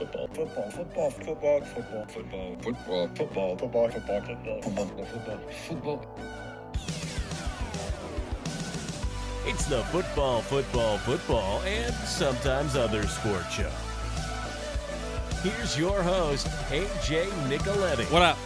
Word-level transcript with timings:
football, 0.00 0.28
football, 0.28 0.70
football, 0.70 1.10
football, 1.10 1.60
football, 1.60 2.06
football, 2.06 2.08
football, 2.08 2.56
football, 3.14 3.56
football, 3.56 3.90
football, 3.90 3.90
football, 3.90 4.62
football, 4.62 5.04
football, 5.04 5.38
football. 5.68 6.00
It's 9.46 9.64
the 9.66 9.82
football, 9.84 10.42
football, 10.42 10.98
football, 10.98 11.62
and 11.62 11.94
sometimes 12.06 12.76
other 12.76 13.06
sport 13.06 13.50
show. 13.50 13.70
Here's 15.42 15.78
your 15.78 16.02
host, 16.02 16.46
AJ 16.70 17.30
Nicoletti. 17.48 18.04
What 18.10 18.22
up? 18.22 18.36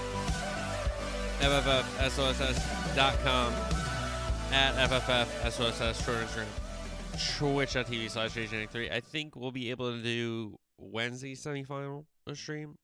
FFFSOSS.com 1.41 3.53
at 4.53 4.75
FFFSOSS 4.91 6.05
short 6.05 6.19
Instagram. 6.19 6.47
Twitch.tv 7.39 8.11
slash 8.11 8.35
AJ3. 8.35 8.93
I 8.93 9.01
think 9.01 9.35
we'll 9.37 9.53
be 9.53 9.71
able 9.71 9.93
to 9.93 10.03
do 10.03 10.59
Wednesday 10.79 11.35
semifinal 11.35 12.05
stream. 12.35 12.79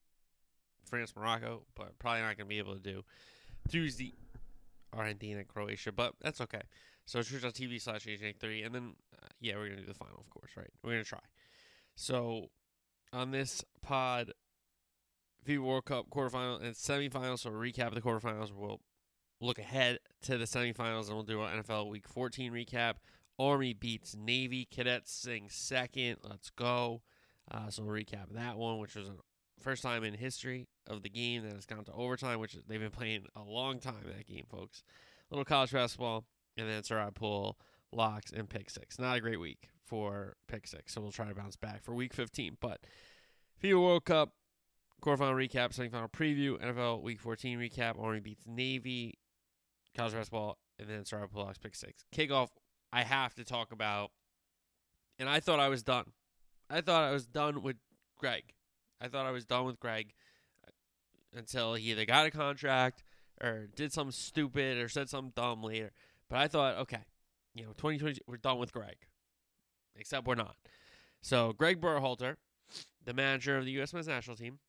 France, 0.85 1.15
Morocco, 1.15 1.63
but 1.77 1.99
probably 1.99 2.23
not 2.23 2.37
to 2.39 2.45
be 2.45 2.59
able 2.59 2.75
to 2.75 2.81
do 2.81 3.05
Tuesday, 3.69 4.15
Argentina, 4.93 5.45
Croatia, 5.45 5.93
but 5.93 6.15
that's 6.21 6.41
okay. 6.41 6.63
So 7.07 7.23
Twitch.tv 7.23 7.81
slash 7.81 8.07
AJ3. 8.07 8.67
And 8.67 8.75
then, 8.75 8.95
uh, 9.23 9.27
yeah, 9.41 9.57
we're 9.57 9.69
to 9.69 9.77
do 9.77 9.87
the 9.87 9.95
final, 9.95 10.19
of 10.19 10.31
course, 10.31 10.51
right? 10.57 10.71
We're 10.83 10.99
to 10.99 11.05
try. 11.05 11.21
So 11.95 12.51
on 13.13 13.31
this 13.31 13.65
pod, 13.83 14.33
FIFA 15.47 15.59
World 15.61 15.85
Cup 15.87 16.11
quarterfinal 16.11 16.63
and 16.63 16.75
semifinals. 16.75 17.41
So, 17.41 17.51
recap 17.51 17.89
of 17.89 17.95
the 17.95 18.01
quarterfinals. 18.01 18.53
We'll 18.55 18.81
look 19.41 19.59
ahead 19.59 19.99
to 20.23 20.37
the 20.37 20.45
semifinals 20.45 21.07
and 21.07 21.15
we'll 21.15 21.23
do 21.23 21.41
our 21.41 21.51
NFL 21.51 21.89
Week 21.89 22.07
14 22.07 22.53
recap. 22.53 22.95
Army 23.39 23.73
beats 23.73 24.15
Navy. 24.15 24.67
Cadets 24.71 25.13
sing 25.13 25.47
second. 25.49 26.19
Let's 26.23 26.51
go. 26.51 27.03
Uh, 27.51 27.69
so, 27.69 27.83
we'll 27.83 27.95
recap 27.95 28.33
that 28.33 28.57
one, 28.57 28.79
which 28.79 28.95
was 28.95 29.09
the 29.09 29.17
first 29.61 29.83
time 29.83 30.05
in 30.05 30.15
history 30.15 30.69
of 30.87 31.03
the 31.03 31.11
game 31.11 31.43
that 31.43 31.53
has 31.53 31.67
gone 31.67 31.85
to 31.85 31.93
overtime, 31.93 32.39
which 32.41 32.57
they've 32.69 32.81
been 32.81 32.91
playing 32.91 33.27
a 33.37 33.43
long 33.43 33.79
time, 33.79 33.95
that 34.05 34.27
game, 34.27 34.45
folks. 34.51 34.83
little 35.31 35.45
college 35.45 35.73
basketball, 35.73 36.25
and 36.57 36.69
then 36.69 36.83
Sarah 36.83 37.13
Pool, 37.13 37.59
locks, 37.93 38.33
and 38.33 38.49
pick 38.49 38.71
six. 38.71 38.99
Not 38.99 39.17
a 39.17 39.21
great 39.21 39.41
week 39.41 39.69
for 39.85 40.37
pick 40.49 40.67
six, 40.67 40.95
so 40.95 41.01
we'll 41.01 41.13
try 41.13 41.29
to 41.29 41.35
bounce 41.35 41.57
back 41.57 41.83
for 41.83 41.95
week 41.95 42.15
15. 42.15 42.57
But 42.61 42.81
FIFA 43.63 43.83
World 43.83 44.05
Cup, 44.05 44.33
quarterfinal 45.03 45.35
recap, 45.35 45.77
semifinal 45.77 46.11
preview, 46.11 46.59
NFL 46.61 47.03
Week 47.03 47.21
14 47.21 47.59
recap, 47.59 48.01
Army 48.01 48.21
beats 48.21 48.45
Navy, 48.47 49.19
college 49.97 50.15
basketball, 50.15 50.59
and 50.79 50.89
then 50.89 51.05
Sarah 51.05 51.29
Pool, 51.29 51.45
locks, 51.45 51.59
pick 51.59 51.75
six. 51.75 52.05
Kickoff, 52.15 52.49
I 52.93 53.03
have 53.03 53.35
to 53.35 53.45
talk 53.45 53.73
about, 53.73 54.11
and 55.19 55.29
I 55.29 55.41
thought 55.41 55.61
I 55.61 55.69
was 55.69 55.83
done. 55.83 56.13
I 56.71 56.81
thought 56.81 57.03
I 57.03 57.11
was 57.11 57.27
done 57.27 57.63
with 57.63 57.77
Greg. 58.17 58.55
I 59.01 59.09
thought 59.09 59.27
I 59.27 59.33
was 59.33 59.45
done 59.45 59.65
with 59.65 59.81
Greg 59.81 60.13
until 61.35 61.75
he 61.75 61.91
either 61.91 62.05
got 62.05 62.27
a 62.27 62.31
contract 62.31 63.03
or 63.41 63.69
did 63.75 63.93
something 63.93 64.13
stupid 64.13 64.79
or 64.79 64.89
said 64.89 65.09
something 65.09 65.33
dumb 65.35 65.63
later. 65.63 65.91
But 66.29 66.39
I 66.39 66.49
thought, 66.49 66.77
okay, 66.79 67.05
you 67.55 67.65
know, 67.65 67.73
2020, 67.73 68.21
we're 68.27 68.37
done 68.37 68.59
with 68.59 68.73
Greg. 68.73 68.97
Except 69.97 70.27
we're 70.27 70.37
not. 70.37 70.57
So 71.23 71.53
Greg 71.53 71.81
Berhalter, 71.81 72.37
the 73.05 73.15
manager 73.15 73.57
of 73.57 73.65
the 73.65 73.73
U.S. 73.73 73.93
men's 73.93 74.07
national 74.07 74.37
team, 74.37 74.61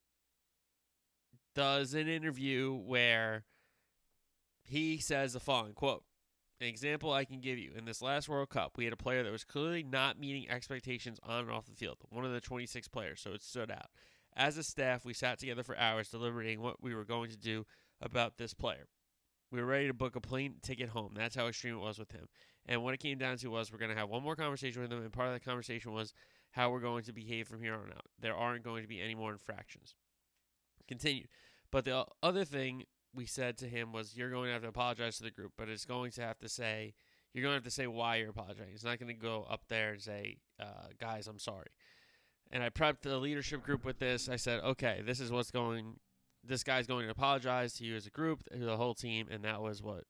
does 1.54 1.94
an 1.94 2.08
interview 2.08 2.74
where 2.74 3.44
he 4.64 4.98
says 4.98 5.34
the 5.34 5.40
following 5.40 5.74
quote 5.74 6.04
an 6.62 6.68
example 6.68 7.12
I 7.12 7.26
can 7.26 7.42
give 7.42 7.58
you 7.58 7.72
in 7.76 7.86
this 7.86 8.04
last 8.04 8.30
World 8.30 8.50
Cup, 8.50 8.78
we 8.78 8.84
had 8.84 8.94
a 8.94 8.98
player 8.98 9.24
that 9.24 9.32
was 9.32 9.44
clearly 9.44 9.82
not 9.82 10.20
meeting 10.20 10.50
expectations 10.50 11.20
on 11.24 11.40
and 11.40 11.52
off 11.52 11.66
the 11.66 11.74
field, 11.74 11.98
one 12.10 12.24
of 12.24 12.32
the 12.32 12.40
26 12.40 12.88
players, 12.88 13.20
so 13.20 13.32
it 13.32 13.42
stood 13.42 13.72
out. 13.72 13.88
As 14.36 14.58
a 14.58 14.64
staff, 14.64 15.04
we 15.04 15.14
sat 15.14 15.40
together 15.40 15.64
for 15.64 15.76
hours 15.76 16.10
deliberating 16.10 16.62
what 16.62 16.82
we 16.82 16.94
were 16.94 17.04
going 17.04 17.32
to 17.32 17.38
do 17.38 17.66
about 18.00 18.38
this 18.38 18.54
player. 18.54 18.88
We 19.52 19.60
were 19.60 19.66
ready 19.66 19.88
to 19.88 19.94
book 19.94 20.16
a 20.16 20.22
plane 20.22 20.56
ticket 20.62 20.90
home. 20.90 21.14
That's 21.16 21.36
how 21.36 21.48
extreme 21.48 21.74
it 21.74 21.82
was 21.82 21.98
with 21.98 22.12
him. 22.12 22.28
And 22.68 22.84
what 22.84 22.94
it 22.94 23.00
came 23.00 23.18
down 23.18 23.38
to 23.38 23.48
was 23.50 23.72
we're 23.72 23.80
going 23.80 23.92
to 23.92 23.98
have 23.98 24.10
one 24.10 24.24
more 24.24 24.36
conversation 24.36 24.84
with 24.84 24.92
him, 24.92 25.02
and 25.02 25.12
part 25.12 25.28
of 25.28 25.34
that 25.34 25.44
conversation 25.44 25.92
was 25.92 26.14
how 26.52 26.70
we're 26.70 26.80
going 26.80 27.04
to 27.06 27.12
behave 27.12 27.48
from 27.48 27.64
here 27.64 27.74
on 27.74 27.92
out. 27.92 28.06
There 28.20 28.36
aren't 28.36 28.64
going 28.64 28.84
to 28.84 28.88
be 28.88 29.02
any 29.02 29.16
more 29.16 29.32
infractions. 29.32 29.96
Continued. 30.88 31.28
But 31.72 31.86
the 31.86 32.06
other 32.22 32.46
thing 32.46 32.84
we 33.14 33.26
said 33.26 33.58
to 33.58 33.68
him 33.68 33.92
was 33.92 34.16
you're 34.16 34.30
going 34.30 34.48
to 34.48 34.54
have 34.54 34.62
to 34.62 34.68
apologize 34.68 35.18
to 35.18 35.24
the 35.24 35.32
group, 35.32 35.54
but 35.58 35.70
it's 35.70 35.86
going 35.86 36.12
to 36.12 36.22
have 36.22 36.40
to 36.40 36.50
say 36.50 36.94
you're 37.34 37.44
going 37.44 37.54
to 37.54 37.58
have 37.58 37.64
to 37.64 37.72
say 37.72 37.88
why 37.88 38.18
you're 38.18 38.30
apologizing. 38.30 38.74
It's 38.74 38.84
not 38.84 39.00
going 39.00 39.14
to 39.14 39.20
go 39.20 39.46
up 39.50 39.62
there 39.70 39.92
and 39.92 40.02
say, 40.02 40.38
uh, 40.60 40.88
guys, 41.00 41.28
I'm 41.28 41.40
sorry. 41.40 41.68
And 42.52 42.62
I 42.62 42.70
prepped 42.70 43.02
the 43.02 43.18
leadership 43.18 43.64
group 43.64 43.86
with 43.86 44.00
this. 44.00 44.28
I 44.28 44.36
said, 44.36 44.62
okay, 44.64 45.02
this 45.06 45.20
is 45.22 45.32
what's 45.32 45.52
going. 45.52 45.96
This 46.44 46.64
guy's 46.64 46.88
going 46.88 47.06
to 47.06 47.12
apologize 47.12 47.74
to 47.76 47.86
you 47.86 47.96
as 47.96 48.06
a 48.06 48.10
group, 48.10 48.44
the 48.52 48.76
whole 48.76 48.94
team, 48.94 49.28
and 49.32 49.46
that 49.46 49.62
was 49.62 49.82
what. 49.82 50.04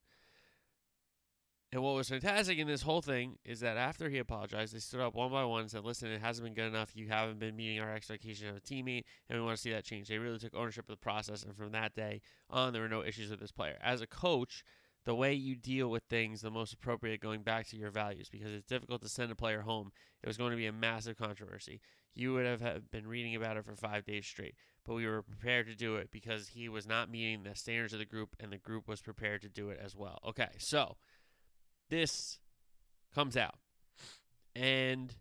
And 1.74 1.82
what 1.82 1.96
was 1.96 2.10
fantastic 2.10 2.58
in 2.58 2.68
this 2.68 2.82
whole 2.82 3.02
thing 3.02 3.38
is 3.46 3.62
that 3.62 3.78
after 3.78 4.10
he 4.10 4.18
apologized, 4.18 4.76
they 4.76 4.80
stood 4.80 5.00
up 5.00 5.16
one 5.16 5.32
by 5.32 5.46
one 5.46 5.62
and 5.62 5.72
said, 5.72 5.86
"Listen, 5.86 6.12
it 6.12 6.20
hasn't 6.20 6.44
been 6.44 6.54
good 6.54 6.68
enough. 6.68 6.96
You 6.96 7.08
haven't 7.08 7.40
been 7.40 7.56
meeting 7.56 7.80
our 7.80 7.94
expectation 7.94 8.50
of 8.50 8.58
a 8.58 8.60
teammate, 8.60 9.06
and 9.30 9.40
we 9.40 9.46
want 9.46 9.56
to 9.56 9.62
see 9.62 9.72
that 9.72 9.86
change." 9.86 10.10
They 10.10 10.18
really 10.18 10.38
took 10.38 10.54
ownership 10.54 10.90
of 10.90 10.94
the 10.94 10.98
process, 10.98 11.44
and 11.44 11.56
from 11.56 11.72
that 11.72 11.96
day 11.96 12.22
on, 12.50 12.74
there 12.74 12.82
were 12.82 12.90
no 12.90 13.04
issues 13.04 13.30
with 13.30 13.40
this 13.40 13.54
player. 13.54 13.78
As 13.82 14.02
a 14.02 14.08
coach, 14.08 14.66
the 15.06 15.16
way 15.16 15.34
you 15.34 15.56
deal 15.56 15.90
with 15.90 16.04
things 16.04 16.42
the 16.42 16.52
most 16.52 16.74
appropriate 16.74 17.22
going 17.22 17.42
back 17.42 17.68
to 17.68 17.78
your 17.78 17.90
values 17.90 18.30
because 18.30 18.52
it's 18.52 18.68
difficult 18.68 19.02
to 19.02 19.10
send 19.10 19.32
a 19.32 19.36
player 19.36 19.62
home. 19.62 19.92
It 20.22 20.28
was 20.28 20.38
going 20.38 20.52
to 20.52 20.58
be 20.58 20.68
a 20.68 20.74
massive 20.74 21.18
controversy. 21.18 21.82
You 22.14 22.34
would 22.34 22.46
have 22.46 22.92
been 22.92 23.08
reading 23.08 23.36
about 23.36 23.58
it 23.58 23.64
for 23.66 23.76
five 23.76 24.04
days 24.04 24.28
straight, 24.28 24.56
but 24.86 24.94
we 24.94 25.08
were 25.08 25.24
prepared 25.24 25.68
to 25.68 25.76
do 25.76 25.96
it 25.96 26.12
because 26.12 26.50
he 26.50 26.68
was 26.68 26.86
not 26.86 27.10
meeting 27.10 27.44
the 27.44 27.56
standards 27.56 27.94
of 27.94 28.00
the 28.00 28.06
group, 28.06 28.36
and 28.40 28.52
the 28.52 28.58
group 28.58 28.88
was 28.88 29.02
prepared 29.02 29.42
to 29.42 29.50
do 29.50 29.70
it 29.70 29.80
as 29.82 29.96
well. 29.96 30.20
Okay, 30.28 30.50
so 30.58 30.98
this 31.92 32.40
comes 33.14 33.38
out, 33.38 33.60
and 34.56 35.14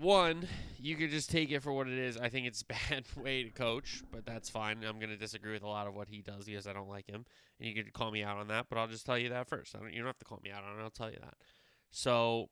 one, 0.00 0.46
you 0.78 0.96
could 0.96 1.10
just 1.10 1.30
take 1.30 1.50
it 1.50 1.62
for 1.62 1.72
what 1.72 1.88
it 1.88 1.98
is. 1.98 2.16
I 2.16 2.28
think 2.28 2.46
it's 2.46 2.62
bad 2.90 3.04
way 3.16 3.42
to 3.42 3.50
coach, 3.50 4.02
but 4.10 4.24
that's 4.24 4.48
fine. 4.48 4.84
I'm 4.84 4.98
going 4.98 5.10
to 5.10 5.16
disagree 5.16 5.52
with 5.52 5.62
a 5.62 5.68
lot 5.68 5.86
of 5.86 5.94
what 5.94 6.08
he 6.08 6.22
does 6.22 6.44
because 6.44 6.66
I 6.66 6.72
don't 6.72 6.88
like 6.88 7.08
him. 7.08 7.24
And 7.58 7.68
you 7.68 7.74
could 7.74 7.92
call 7.92 8.10
me 8.10 8.22
out 8.22 8.38
on 8.38 8.48
that, 8.48 8.66
but 8.68 8.78
I'll 8.78 8.88
just 8.88 9.04
tell 9.04 9.18
you 9.18 9.28
that 9.30 9.48
first. 9.48 9.74
I 9.74 9.80
don't, 9.80 9.92
you 9.92 9.98
don't 9.98 10.06
have 10.06 10.18
to 10.18 10.24
call 10.24 10.40
me 10.42 10.50
out 10.50 10.64
on 10.64 10.78
it. 10.78 10.82
I'll 10.82 10.90
tell 10.90 11.10
you 11.10 11.18
that. 11.20 11.34
So 11.90 12.48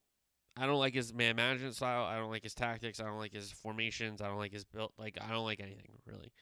I 0.57 0.67
don't 0.67 0.79
like 0.79 0.95
his 0.95 1.15
man 1.15 1.37
management 1.37 1.77
style. 1.77 2.05
I 2.05 2.17
don't 2.17 2.31
like 2.31 2.43
his 2.43 2.55
tactics. 2.55 3.01
I 3.01 3.05
don't 3.05 3.19
like 3.19 3.33
his 3.33 3.51
formations. 3.51 4.21
I 4.21 4.29
don't 4.29 4.39
like 4.39 4.53
his 4.53 4.65
build. 4.65 4.93
Like, 4.99 5.19
I 5.21 5.33
don't 5.33 5.45
like 5.45 5.61
anything, 5.61 5.93
really. 6.07 6.33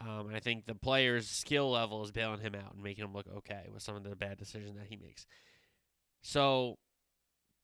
Um, 0.00 0.28
and 0.28 0.36
I 0.36 0.40
think 0.40 0.66
the 0.66 0.74
player's 0.74 1.28
skill 1.28 1.70
level 1.70 2.04
is 2.04 2.12
bailing 2.12 2.40
him 2.40 2.54
out 2.54 2.74
and 2.74 2.82
making 2.82 3.04
him 3.04 3.12
look 3.12 3.26
okay 3.38 3.68
with 3.72 3.82
some 3.82 3.96
of 3.96 4.04
the 4.04 4.14
bad 4.14 4.38
decisions 4.38 4.76
that 4.76 4.86
he 4.88 4.96
makes. 4.96 5.26
So 6.22 6.78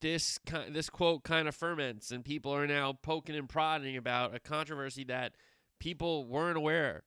this 0.00 0.38
this 0.68 0.90
quote 0.90 1.22
kind 1.22 1.48
of 1.48 1.54
ferments, 1.54 2.10
and 2.10 2.24
people 2.24 2.54
are 2.54 2.66
now 2.66 2.92
poking 2.92 3.36
and 3.36 3.48
prodding 3.48 3.96
about 3.96 4.34
a 4.34 4.40
controversy 4.40 5.04
that 5.04 5.34
people 5.80 6.26
weren't 6.26 6.56
aware. 6.56 7.04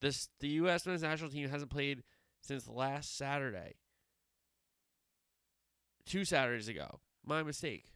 This 0.00 0.28
the 0.40 0.48
U.S. 0.48 0.86
men's 0.86 1.02
national 1.02 1.30
team 1.30 1.48
hasn't 1.48 1.70
played 1.70 2.02
since 2.40 2.68
last 2.68 3.16
Saturday, 3.16 3.74
two 6.06 6.24
Saturdays 6.24 6.68
ago. 6.68 7.00
My 7.24 7.42
mistake. 7.42 7.86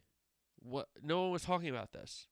What? 0.61 0.87
No 1.01 1.21
one 1.21 1.31
was 1.31 1.43
talking 1.43 1.69
about 1.69 1.93
this. 1.93 2.27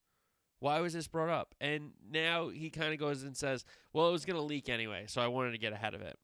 Why 0.60 0.80
was 0.80 0.92
this 0.92 1.08
brought 1.08 1.30
up? 1.30 1.54
And 1.60 1.92
now 2.10 2.48
he 2.48 2.70
kind 2.70 2.92
of 2.92 2.98
goes 2.98 3.22
and 3.22 3.36
says, 3.36 3.64
"Well, 3.92 4.08
it 4.08 4.12
was 4.12 4.24
going 4.24 4.36
to 4.36 4.42
leak 4.42 4.68
anyway, 4.68 5.04
so 5.06 5.20
I 5.20 5.26
wanted 5.26 5.52
to 5.52 5.58
get 5.58 5.72
ahead 5.72 5.94
of 5.94 6.00
it." 6.00 6.18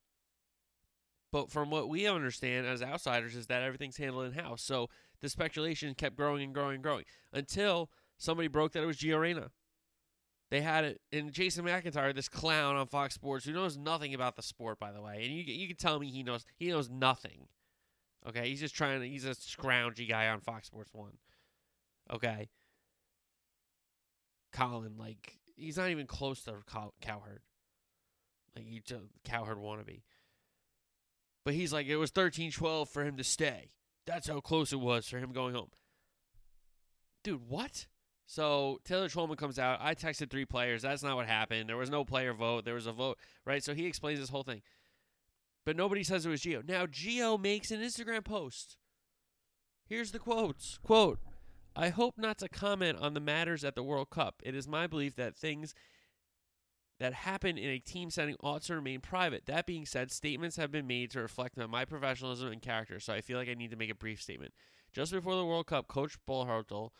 But 1.32 1.50
from 1.50 1.70
what 1.70 1.88
we 1.88 2.06
understand 2.06 2.66
as 2.66 2.82
outsiders 2.82 3.36
is 3.36 3.46
that 3.46 3.62
everything's 3.62 3.96
handled 3.96 4.26
in 4.26 4.32
house. 4.32 4.62
So 4.62 4.88
the 5.20 5.28
speculation 5.28 5.94
kept 5.94 6.16
growing 6.16 6.42
and 6.42 6.54
growing 6.54 6.76
and 6.76 6.82
growing 6.82 7.04
until 7.32 7.90
somebody 8.18 8.48
broke 8.48 8.72
that 8.72 8.82
it 8.82 8.86
was 8.86 8.96
Gio 8.96 9.20
Reyna. 9.20 9.50
They 10.50 10.60
had 10.62 10.84
it 10.84 11.00
in 11.12 11.30
Jason 11.30 11.64
McIntyre, 11.64 12.12
this 12.12 12.28
clown 12.28 12.74
on 12.74 12.88
Fox 12.88 13.14
Sports 13.14 13.44
who 13.44 13.52
knows 13.52 13.76
nothing 13.76 14.14
about 14.14 14.34
the 14.34 14.42
sport, 14.42 14.80
by 14.80 14.90
the 14.90 15.00
way. 15.00 15.22
And 15.24 15.32
you 15.32 15.42
you 15.42 15.68
can 15.68 15.76
tell 15.76 16.00
me 16.00 16.10
he 16.10 16.24
knows 16.24 16.44
he 16.56 16.68
knows 16.68 16.90
nothing. 16.90 17.46
Okay, 18.28 18.48
he's 18.48 18.60
just 18.60 18.74
trying 18.74 19.00
to 19.00 19.08
he's 19.08 19.24
a 19.24 19.30
scroungy 19.30 20.08
guy 20.08 20.28
on 20.28 20.40
Fox 20.40 20.66
Sports 20.66 20.92
One. 20.92 21.18
Okay. 22.12 22.48
Colin, 24.52 24.96
like 24.98 25.38
he's 25.56 25.76
not 25.76 25.90
even 25.90 26.06
close 26.06 26.42
to 26.44 26.54
Cow- 26.70 26.94
Cowherd. 27.00 27.42
Like 28.56 28.66
he 28.66 28.80
just 28.80 29.04
Cowherd 29.24 29.58
wannabe. 29.58 30.02
But 31.44 31.54
he's 31.54 31.72
like, 31.72 31.86
it 31.86 31.96
was 31.96 32.10
13 32.10 32.50
12 32.52 32.88
for 32.88 33.04
him 33.04 33.16
to 33.16 33.24
stay. 33.24 33.70
That's 34.06 34.28
how 34.28 34.40
close 34.40 34.72
it 34.72 34.80
was 34.80 35.08
for 35.08 35.18
him 35.18 35.32
going 35.32 35.54
home. 35.54 35.70
Dude, 37.22 37.48
what? 37.48 37.86
So 38.26 38.78
Taylor 38.84 39.08
Twellman 39.08 39.36
comes 39.36 39.58
out. 39.58 39.78
I 39.80 39.94
texted 39.94 40.30
three 40.30 40.44
players. 40.44 40.82
That's 40.82 41.02
not 41.02 41.16
what 41.16 41.26
happened. 41.26 41.68
There 41.68 41.76
was 41.76 41.90
no 41.90 42.04
player 42.04 42.32
vote. 42.32 42.64
There 42.64 42.74
was 42.74 42.86
a 42.86 42.92
vote, 42.92 43.18
right? 43.44 43.62
So 43.62 43.74
he 43.74 43.86
explains 43.86 44.20
this 44.20 44.28
whole 44.28 44.42
thing. 44.42 44.62
But 45.66 45.76
nobody 45.76 46.02
says 46.02 46.24
it 46.24 46.30
was 46.30 46.40
Gio. 46.40 46.66
Now 46.66 46.86
Gio 46.86 47.40
makes 47.40 47.70
an 47.70 47.80
Instagram 47.80 48.24
post. 48.24 48.76
Here's 49.86 50.12
the 50.12 50.18
quotes. 50.18 50.78
Quote, 50.78 51.18
I 51.80 51.88
hope 51.88 52.18
not 52.18 52.36
to 52.38 52.48
comment 52.50 52.98
on 53.00 53.14
the 53.14 53.20
matters 53.20 53.64
at 53.64 53.74
the 53.74 53.82
World 53.82 54.10
Cup. 54.10 54.42
It 54.44 54.54
is 54.54 54.68
my 54.68 54.86
belief 54.86 55.16
that 55.16 55.34
things 55.34 55.74
that 56.98 57.14
happen 57.14 57.56
in 57.56 57.70
a 57.70 57.78
team 57.78 58.10
setting 58.10 58.36
ought 58.42 58.60
to 58.64 58.74
remain 58.74 59.00
private. 59.00 59.46
That 59.46 59.64
being 59.64 59.86
said, 59.86 60.10
statements 60.10 60.58
have 60.58 60.70
been 60.70 60.86
made 60.86 61.10
to 61.12 61.20
reflect 61.20 61.58
on 61.58 61.70
my 61.70 61.86
professionalism 61.86 62.52
and 62.52 62.60
character, 62.60 63.00
so 63.00 63.14
I 63.14 63.22
feel 63.22 63.38
like 63.38 63.48
I 63.48 63.54
need 63.54 63.70
to 63.70 63.78
make 63.78 63.90
a 63.90 63.94
brief 63.94 64.20
statement. 64.20 64.52
Just 64.92 65.10
before 65.10 65.34
the 65.36 65.46
World 65.46 65.68
Cup, 65.68 65.88
Coach 65.88 66.18
Berhalter, 66.28 66.90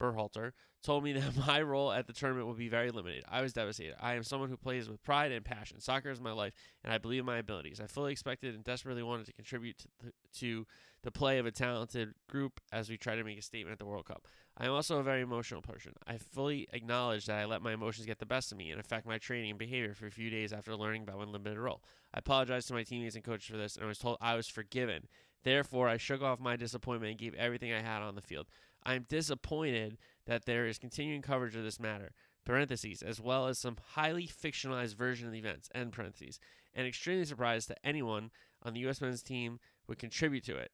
Berhalter 0.00 0.52
told 0.84 1.02
me 1.02 1.12
that 1.14 1.36
my 1.36 1.60
role 1.60 1.90
at 1.90 2.06
the 2.06 2.12
tournament 2.12 2.46
would 2.46 2.58
be 2.58 2.68
very 2.68 2.92
limited. 2.92 3.24
I 3.28 3.42
was 3.42 3.52
devastated. 3.52 3.96
I 4.00 4.14
am 4.14 4.22
someone 4.22 4.50
who 4.50 4.56
plays 4.56 4.88
with 4.88 5.02
pride 5.02 5.32
and 5.32 5.44
passion. 5.44 5.80
Soccer 5.80 6.10
is 6.10 6.20
my 6.20 6.30
life, 6.30 6.52
and 6.84 6.92
I 6.92 6.98
believe 6.98 7.20
in 7.20 7.26
my 7.26 7.38
abilities. 7.38 7.80
I 7.80 7.88
fully 7.88 8.12
expected 8.12 8.54
and 8.54 8.62
desperately 8.62 9.02
wanted 9.02 9.26
to 9.26 9.32
contribute 9.32 9.78
to 9.78 9.88
the, 9.98 10.12
to 10.38 10.66
the 11.02 11.10
play 11.10 11.38
of 11.38 11.46
a 11.46 11.50
talented 11.50 12.14
group 12.28 12.60
as 12.72 12.88
we 12.88 12.96
try 12.96 13.14
to 13.14 13.24
make 13.24 13.38
a 13.38 13.42
statement 13.42 13.72
at 13.72 13.78
the 13.78 13.86
World 13.86 14.06
Cup. 14.06 14.26
I 14.56 14.66
am 14.66 14.72
also 14.72 14.98
a 14.98 15.04
very 15.04 15.22
emotional 15.22 15.62
person. 15.62 15.92
I 16.06 16.18
fully 16.18 16.66
acknowledge 16.72 17.26
that 17.26 17.38
I 17.38 17.44
let 17.44 17.62
my 17.62 17.72
emotions 17.72 18.06
get 18.06 18.18
the 18.18 18.26
best 18.26 18.50
of 18.50 18.58
me 18.58 18.72
and 18.72 18.80
affect 18.80 19.06
my 19.06 19.18
training 19.18 19.50
and 19.50 19.58
behavior 19.58 19.94
for 19.94 20.06
a 20.06 20.10
few 20.10 20.30
days 20.30 20.52
after 20.52 20.74
learning 20.74 21.02
about 21.02 21.18
my 21.18 21.24
limited 21.24 21.58
role. 21.58 21.82
I 22.12 22.18
apologize 22.18 22.66
to 22.66 22.74
my 22.74 22.82
teammates 22.82 23.14
and 23.14 23.22
coaches 23.22 23.48
for 23.48 23.56
this, 23.56 23.76
and 23.76 23.84
I 23.84 23.88
was 23.88 23.98
told 23.98 24.18
I 24.20 24.34
was 24.34 24.48
forgiven. 24.48 25.06
Therefore, 25.44 25.88
I 25.88 25.96
shook 25.96 26.22
off 26.22 26.40
my 26.40 26.56
disappointment 26.56 27.10
and 27.10 27.20
gave 27.20 27.34
everything 27.34 27.72
I 27.72 27.82
had 27.82 28.02
on 28.02 28.16
the 28.16 28.20
field. 28.20 28.48
I 28.82 28.94
am 28.94 29.06
disappointed 29.08 29.98
that 30.26 30.44
there 30.44 30.66
is 30.66 30.78
continuing 30.78 31.22
coverage 31.22 31.54
of 31.54 31.62
this 31.62 31.78
matter, 31.78 32.12
parentheses, 32.44 33.02
as 33.02 33.20
well 33.20 33.46
as 33.46 33.58
some 33.58 33.76
highly 33.92 34.26
fictionalized 34.26 34.96
version 34.96 35.26
of 35.26 35.32
the 35.32 35.38
events, 35.38 35.68
end 35.74 35.92
parentheses, 35.92 36.40
and 36.74 36.86
extremely 36.86 37.24
surprised 37.24 37.68
that 37.68 37.78
anyone 37.84 38.30
on 38.62 38.74
the 38.74 38.80
U.S. 38.80 39.00
men's 39.00 39.22
team 39.22 39.60
would 39.86 39.98
contribute 39.98 40.44
to 40.44 40.56
it. 40.56 40.72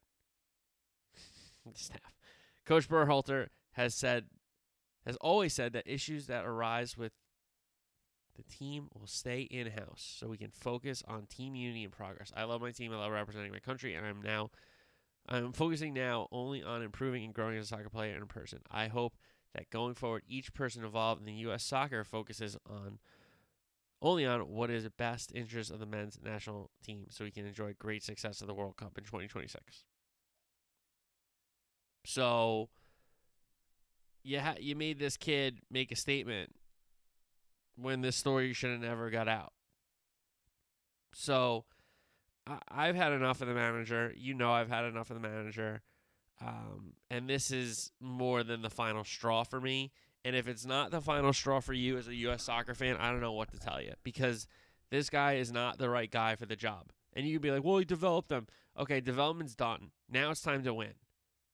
Staff. 1.75 2.15
Coach 2.65 2.89
Berhalter 2.89 3.47
has 3.73 3.93
said 3.93 4.25
has 5.05 5.17
always 5.17 5.53
said 5.53 5.73
that 5.73 5.83
issues 5.85 6.27
that 6.27 6.45
arise 6.45 6.97
with 6.97 7.11
the 8.35 8.43
team 8.43 8.89
will 8.93 9.07
stay 9.07 9.41
in 9.41 9.67
house 9.67 10.15
so 10.19 10.27
we 10.27 10.37
can 10.37 10.51
focus 10.51 11.03
on 11.07 11.25
team 11.27 11.55
unity 11.55 11.83
and 11.83 11.93
progress. 11.93 12.33
I 12.35 12.43
love 12.43 12.61
my 12.61 12.71
team, 12.71 12.91
I 12.91 12.97
love 12.97 13.11
representing 13.11 13.51
my 13.51 13.59
country, 13.59 13.93
and 13.93 14.05
I'm 14.05 14.21
now 14.21 14.49
I'm 15.27 15.53
focusing 15.53 15.93
now 15.93 16.27
only 16.31 16.61
on 16.63 16.81
improving 16.81 17.23
and 17.23 17.33
growing 17.33 17.57
as 17.57 17.65
a 17.65 17.67
soccer 17.67 17.89
player 17.89 18.13
and 18.13 18.23
a 18.23 18.27
person. 18.27 18.59
I 18.69 18.87
hope 18.87 19.15
that 19.55 19.69
going 19.69 19.95
forward 19.95 20.23
each 20.27 20.53
person 20.53 20.83
involved 20.83 21.21
in 21.21 21.25
the 21.25 21.49
US 21.49 21.63
soccer 21.63 22.03
focuses 22.03 22.57
on 22.69 22.99
only 24.01 24.25
on 24.25 24.41
what 24.41 24.69
is 24.69 24.83
the 24.83 24.89
best 24.91 25.31
interest 25.33 25.71
of 25.71 25.79
the 25.79 25.85
men's 25.85 26.19
national 26.23 26.69
team 26.83 27.07
so 27.09 27.23
we 27.23 27.31
can 27.31 27.45
enjoy 27.45 27.73
great 27.79 28.03
success 28.03 28.41
of 28.41 28.47
the 28.47 28.53
World 28.53 28.77
Cup 28.77 28.97
in 28.97 29.03
2026. 29.03 29.85
So 32.05 32.69
you 34.23 34.39
ha- 34.39 34.55
you 34.59 34.75
made 34.75 34.99
this 34.99 35.17
kid 35.17 35.59
make 35.69 35.91
a 35.91 35.95
statement 35.95 36.55
when 37.75 38.01
this 38.01 38.15
story 38.15 38.53
should 38.53 38.71
have 38.71 38.81
never 38.81 39.09
got 39.09 39.27
out. 39.27 39.53
So 41.13 41.65
I- 42.47 42.87
have 42.87 42.95
had 42.95 43.11
enough 43.11 43.41
of 43.41 43.47
the 43.47 43.53
manager. 43.53 44.13
You 44.15 44.33
know, 44.33 44.51
I've 44.51 44.69
had 44.69 44.85
enough 44.85 45.09
of 45.09 45.19
the 45.19 45.27
manager. 45.27 45.81
Um, 46.41 46.93
and 47.09 47.29
this 47.29 47.49
is 47.49 47.91
more 47.99 48.43
than 48.43 48.61
the 48.61 48.69
final 48.69 49.03
straw 49.03 49.43
for 49.43 49.59
me. 49.59 49.91
And 50.23 50.35
if 50.35 50.47
it's 50.47 50.65
not 50.65 50.91
the 50.91 51.01
final 51.01 51.33
straw 51.33 51.59
for 51.59 51.73
you 51.73 51.97
as 51.97 52.07
a 52.07 52.15
U.S. 52.15 52.43
soccer 52.43 52.73
fan, 52.73 52.97
I 52.97 53.11
don't 53.11 53.21
know 53.21 53.31
what 53.31 53.51
to 53.51 53.59
tell 53.59 53.81
you 53.81 53.93
because 54.03 54.47
this 54.89 55.09
guy 55.09 55.33
is 55.33 55.51
not 55.51 55.77
the 55.77 55.89
right 55.89 56.09
guy 56.11 56.35
for 56.35 56.45
the 56.45 56.55
job. 56.55 56.91
And 57.13 57.25
you 57.25 57.35
can 57.35 57.41
be 57.41 57.51
like, 57.51 57.63
well, 57.63 57.77
he 57.77 57.85
developed 57.85 58.29
them. 58.29 58.47
Okay, 58.77 58.99
development's 58.99 59.55
done. 59.55 59.91
Now 60.09 60.31
it's 60.31 60.41
time 60.41 60.63
to 60.63 60.73
win. 60.73 60.93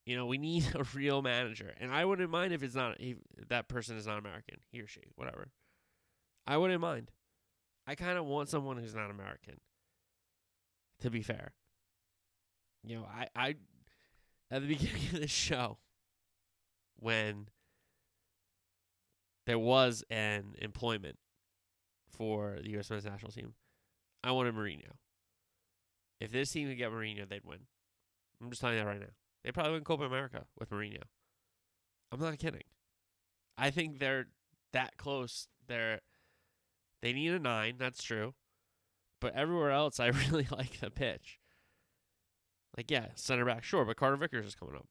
You 0.05 0.17
know, 0.17 0.25
we 0.25 0.37
need 0.37 0.65
a 0.75 0.83
real 0.93 1.21
manager, 1.21 1.73
and 1.79 1.91
I 1.91 2.05
wouldn't 2.05 2.29
mind 2.29 2.53
if 2.53 2.63
it's 2.63 2.75
not 2.75 2.99
if 2.99 3.17
that 3.49 3.67
person 3.67 3.97
is 3.97 4.07
not 4.07 4.17
American, 4.17 4.57
he 4.71 4.81
or 4.81 4.87
she, 4.87 5.01
whatever. 5.15 5.49
I 6.47 6.57
wouldn't 6.57 6.81
mind. 6.81 7.11
I 7.87 7.95
kind 7.95 8.17
of 8.17 8.25
want 8.25 8.49
someone 8.49 8.77
who's 8.77 8.95
not 8.95 9.11
American. 9.11 9.59
To 11.01 11.09
be 11.09 11.21
fair, 11.21 11.53
you 12.83 12.97
know, 12.97 13.05
I 13.05 13.27
I 13.35 13.55
at 14.51 14.61
the 14.61 14.67
beginning 14.75 15.07
of 15.13 15.19
the 15.21 15.27
show 15.27 15.77
when 16.99 17.47
there 19.47 19.59
was 19.59 20.03
an 20.09 20.55
employment 20.59 21.17
for 22.09 22.59
the 22.61 22.69
U.S. 22.71 22.89
men's 22.89 23.05
national 23.05 23.31
team, 23.31 23.53
I 24.23 24.31
wanted 24.31 24.55
Mourinho. 24.55 24.91
If 26.19 26.31
this 26.31 26.51
team 26.51 26.69
could 26.69 26.77
get 26.77 26.91
Mourinho, 26.91 27.27
they'd 27.27 27.43
win. 27.43 27.61
I'm 28.41 28.49
just 28.49 28.61
telling 28.61 28.77
you 28.77 28.83
that 28.83 28.87
right 28.89 28.99
now. 28.99 29.07
They 29.43 29.51
probably 29.51 29.73
win 29.73 29.83
Copa 29.83 30.03
America 30.03 30.45
with 30.59 30.69
Mourinho. 30.69 31.03
I'm 32.11 32.19
not 32.19 32.37
kidding. 32.37 32.63
I 33.57 33.71
think 33.71 33.99
they're 33.99 34.27
that 34.73 34.97
close. 34.97 35.47
They're 35.67 36.01
they 37.01 37.13
need 37.13 37.31
a 37.31 37.39
nine, 37.39 37.75
that's 37.77 38.03
true. 38.03 38.33
But 39.19 39.35
everywhere 39.35 39.71
else 39.71 39.99
I 39.99 40.07
really 40.31 40.47
like 40.51 40.79
the 40.79 40.89
pitch. 40.89 41.39
Like, 42.77 42.89
yeah, 42.89 43.07
center 43.15 43.45
back, 43.45 43.63
sure, 43.63 43.85
but 43.85 43.97
Carter 43.97 44.15
Vickers 44.15 44.45
is 44.45 44.55
coming 44.55 44.75
up. 44.75 44.87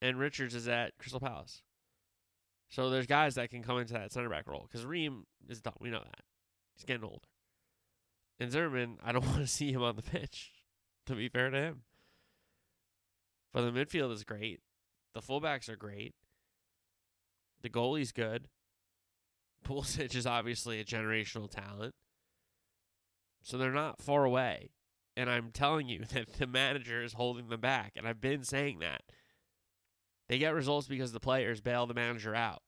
And 0.00 0.18
Richards 0.18 0.54
is 0.54 0.66
at 0.66 0.98
Crystal 0.98 1.20
Palace. 1.20 1.62
So 2.68 2.90
there's 2.90 3.06
guys 3.06 3.36
that 3.36 3.50
can 3.50 3.62
come 3.62 3.78
into 3.78 3.92
that 3.92 4.12
center 4.12 4.28
back 4.28 4.48
role. 4.48 4.66
Because 4.68 4.84
Ream 4.84 5.24
is 5.48 5.60
done. 5.60 5.74
We 5.80 5.90
know 5.90 6.00
that. 6.00 6.22
He's 6.74 6.84
getting 6.84 7.04
older. 7.04 7.28
And 8.40 8.50
Zimmerman, 8.50 8.98
I 9.04 9.12
don't 9.12 9.24
want 9.26 9.38
to 9.38 9.46
see 9.46 9.70
him 9.70 9.82
on 9.82 9.94
the 9.94 10.02
pitch, 10.02 10.50
to 11.06 11.14
be 11.14 11.28
fair 11.28 11.50
to 11.50 11.56
him. 11.56 11.82
But 13.52 13.62
the 13.62 13.70
midfield 13.70 14.12
is 14.12 14.24
great. 14.24 14.60
The 15.14 15.20
fullbacks 15.20 15.68
are 15.68 15.76
great. 15.76 16.14
The 17.62 17.68
goalie's 17.68 18.12
good. 18.12 18.48
Pulisic 19.66 20.14
is 20.14 20.26
obviously 20.26 20.80
a 20.80 20.84
generational 20.84 21.50
talent. 21.50 21.94
So 23.42 23.58
they're 23.58 23.72
not 23.72 24.00
far 24.00 24.24
away. 24.24 24.70
And 25.16 25.28
I'm 25.28 25.50
telling 25.50 25.88
you 25.88 26.04
that 26.12 26.34
the 26.34 26.46
manager 26.46 27.02
is 27.02 27.12
holding 27.14 27.48
them 27.48 27.60
back. 27.60 27.92
And 27.96 28.06
I've 28.06 28.20
been 28.20 28.44
saying 28.44 28.78
that. 28.80 29.02
They 30.28 30.38
get 30.38 30.54
results 30.54 30.86
because 30.86 31.12
the 31.12 31.20
players 31.20 31.60
bail 31.60 31.86
the 31.86 31.94
manager 31.94 32.34
out. 32.34 32.62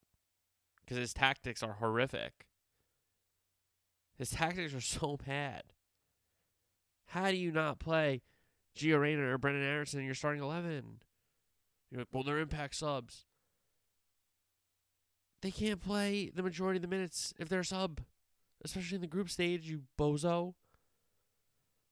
Because 0.85 0.99
his 0.99 1.15
tactics 1.15 1.63
are 1.63 1.75
horrific. 1.75 2.47
His 4.19 4.31
tactics 4.31 4.75
are 4.75 4.81
so 4.83 5.17
bad. 5.27 5.63
How 7.07 7.31
do 7.31 7.37
you 7.37 7.53
not 7.53 7.79
play 7.79 8.23
Gio 8.77 9.01
Reyna 9.01 9.23
or 9.23 9.39
Brenden 9.39 9.63
Aaronson 9.63 10.01
in 10.01 10.07
your 10.07 10.15
starting 10.15 10.43
11. 10.43 11.01
You're 11.91 12.01
like, 12.01 12.09
well, 12.13 12.23
they're 12.23 12.39
impact 12.39 12.75
subs. 12.75 13.25
They 15.43 15.51
can't 15.51 15.81
play 15.81 16.31
the 16.35 16.43
majority 16.43 16.79
of 16.79 16.83
the 16.83 16.89
minutes 16.89 17.35
if 17.39 17.49
they're 17.49 17.61
a 17.61 17.65
sub, 17.65 18.01
especially 18.65 18.97
in 18.97 19.01
the 19.03 19.07
group 19.07 19.29
stage, 19.31 19.69
you 19.69 19.83
bozo. 19.99 20.55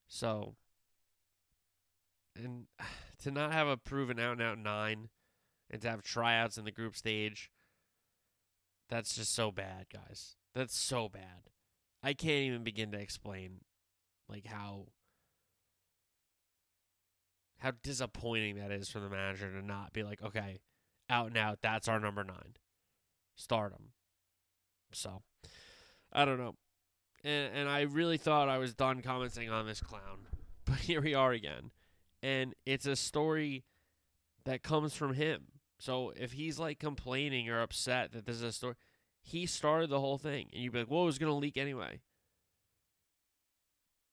So, 0.09 0.57
and 2.35 2.67
to 3.23 3.31
not 3.31 3.53
have 3.53 3.69
a 3.69 3.77
proven 3.77 4.19
out 4.19 4.33
and 4.33 4.43
out 4.43 4.59
nine 4.59 5.09
and 5.71 5.81
to 5.83 5.91
have 5.91 6.03
tryouts 6.03 6.59
in 6.59 6.65
the 6.65 6.71
group 6.71 6.97
stage, 6.97 7.51
that's 8.89 9.15
just 9.15 9.35
so 9.35 9.51
bad, 9.51 9.87
guys. 9.93 10.37
That's 10.55 10.77
so 10.77 11.09
bad. 11.09 11.51
I 12.03 12.15
can't 12.15 12.47
even 12.47 12.65
begin 12.65 12.91
to 12.93 12.99
explain 12.99 13.61
like 14.29 14.47
how 14.47 14.87
how 17.63 17.71
disappointing 17.85 18.57
that 18.57 18.73
is 18.73 18.89
for 18.89 18.99
the 18.99 19.09
manager 19.09 19.49
to 19.49 19.65
not 19.65 19.93
be 19.93 20.03
like, 20.03 20.21
okay, 20.21 20.59
out 21.09 21.29
and 21.29 21.37
out, 21.37 21.61
that's 21.63 21.87
our 21.87 22.01
number 22.01 22.25
nine. 22.25 22.57
Start 23.37 23.73
him. 23.73 23.91
So, 24.93 25.23
I 26.13 26.25
don't 26.25 26.39
know. 26.39 26.57
And, 27.23 27.55
and 27.55 27.69
I 27.69 27.83
really 27.83 28.19
thought 28.19 28.49
I 28.49 28.59
was 28.59 28.75
done 28.75 29.01
commenting 29.01 29.49
on 29.49 29.67
this 29.67 29.81
clown. 29.81 30.27
But 30.65 30.79
here 30.79 31.01
we 31.01 31.13
are 31.13 31.33
again. 31.33 31.73
And 32.23 32.55
it's 32.65 32.87
a 32.87 32.95
story 32.95 33.65
that 34.45 34.63
comes 34.63 34.95
from 34.95 35.15
him. 35.15 35.47
So 35.81 36.13
if 36.15 36.33
he's 36.33 36.57
like 36.57 36.79
complaining 36.79 37.49
or 37.49 37.61
upset 37.61 38.13
that 38.13 38.27
this 38.27 38.37
is 38.37 38.43
a 38.45 38.53
story, 38.53 38.75
he 39.23 39.45
started 39.45 39.91
the 39.91 39.99
whole 39.99 40.19
thing. 40.19 40.47
And 40.53 40.63
you'd 40.63 40.73
be 40.73 40.79
like, 40.79 40.91
well, 40.91 41.03
it 41.03 41.07
was 41.07 41.19
going 41.19 41.33
to 41.33 41.37
leak 41.37 41.57
anyway. 41.57 42.01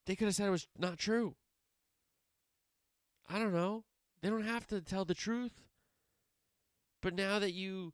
They 0.07 0.15
could 0.15 0.25
have 0.25 0.33
said 0.33 0.47
it 0.47 0.51
was 0.51 0.67
not 0.75 0.97
true. 0.97 1.35
I 3.29 3.37
don't 3.37 3.53
know. 3.53 3.83
They 4.21 4.29
don't 4.29 4.45
have 4.45 4.67
to 4.67 4.81
tell 4.81 5.05
the 5.05 5.13
truth. 5.13 5.53
But 7.01 7.15
now 7.15 7.39
that 7.39 7.53
you 7.53 7.93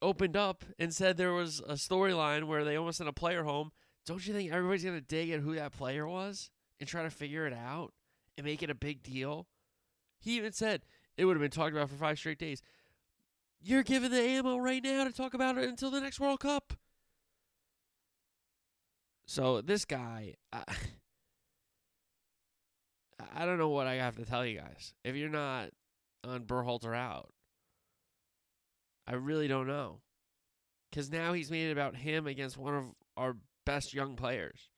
opened 0.00 0.36
up 0.36 0.64
and 0.78 0.92
said 0.92 1.16
there 1.16 1.32
was 1.32 1.60
a 1.60 1.74
storyline 1.74 2.44
where 2.44 2.64
they 2.64 2.76
almost 2.76 2.98
sent 2.98 3.08
a 3.08 3.12
player 3.12 3.44
home, 3.44 3.70
don't 4.06 4.26
you 4.26 4.32
think 4.32 4.50
everybody's 4.50 4.84
going 4.84 4.98
to 4.98 5.04
dig 5.04 5.30
at 5.30 5.40
who 5.40 5.54
that 5.54 5.72
player 5.72 6.06
was 6.06 6.50
and 6.80 6.88
try 6.88 7.02
to 7.02 7.10
figure 7.10 7.46
it 7.46 7.52
out 7.52 7.92
and 8.36 8.46
make 8.46 8.62
it 8.62 8.70
a 8.70 8.74
big 8.74 9.02
deal? 9.02 9.46
He 10.18 10.36
even 10.36 10.52
said 10.52 10.82
it 11.16 11.24
would 11.24 11.36
have 11.36 11.42
been 11.42 11.50
talked 11.50 11.72
about 11.72 11.90
for 11.90 11.96
five 11.96 12.18
straight 12.18 12.38
days. 12.38 12.62
You're 13.60 13.82
given 13.82 14.10
the 14.10 14.20
ammo 14.20 14.56
right 14.56 14.82
now 14.82 15.04
to 15.04 15.12
talk 15.12 15.34
about 15.34 15.58
it 15.58 15.68
until 15.68 15.90
the 15.90 16.00
next 16.00 16.20
World 16.20 16.40
Cup. 16.40 16.72
So 19.26 19.60
this 19.60 19.84
guy, 19.84 20.34
uh, 20.52 20.62
I 23.34 23.44
don't 23.44 23.58
know 23.58 23.68
what 23.68 23.86
I 23.86 23.94
have 23.94 24.16
to 24.16 24.24
tell 24.24 24.46
you 24.46 24.58
guys. 24.58 24.94
If 25.04 25.16
you're 25.16 25.28
not 25.28 25.70
on 26.24 26.44
Berhalter 26.44 26.96
out, 26.96 27.30
I 29.06 29.14
really 29.14 29.48
don't 29.48 29.66
know. 29.66 30.00
Because 30.90 31.10
now 31.10 31.32
he's 31.32 31.50
made 31.50 31.68
it 31.68 31.72
about 31.72 31.96
him 31.96 32.26
against 32.26 32.56
one 32.56 32.74
of 32.74 32.84
our 33.16 33.36
best 33.66 33.92
young 33.92 34.16
players. 34.16 34.70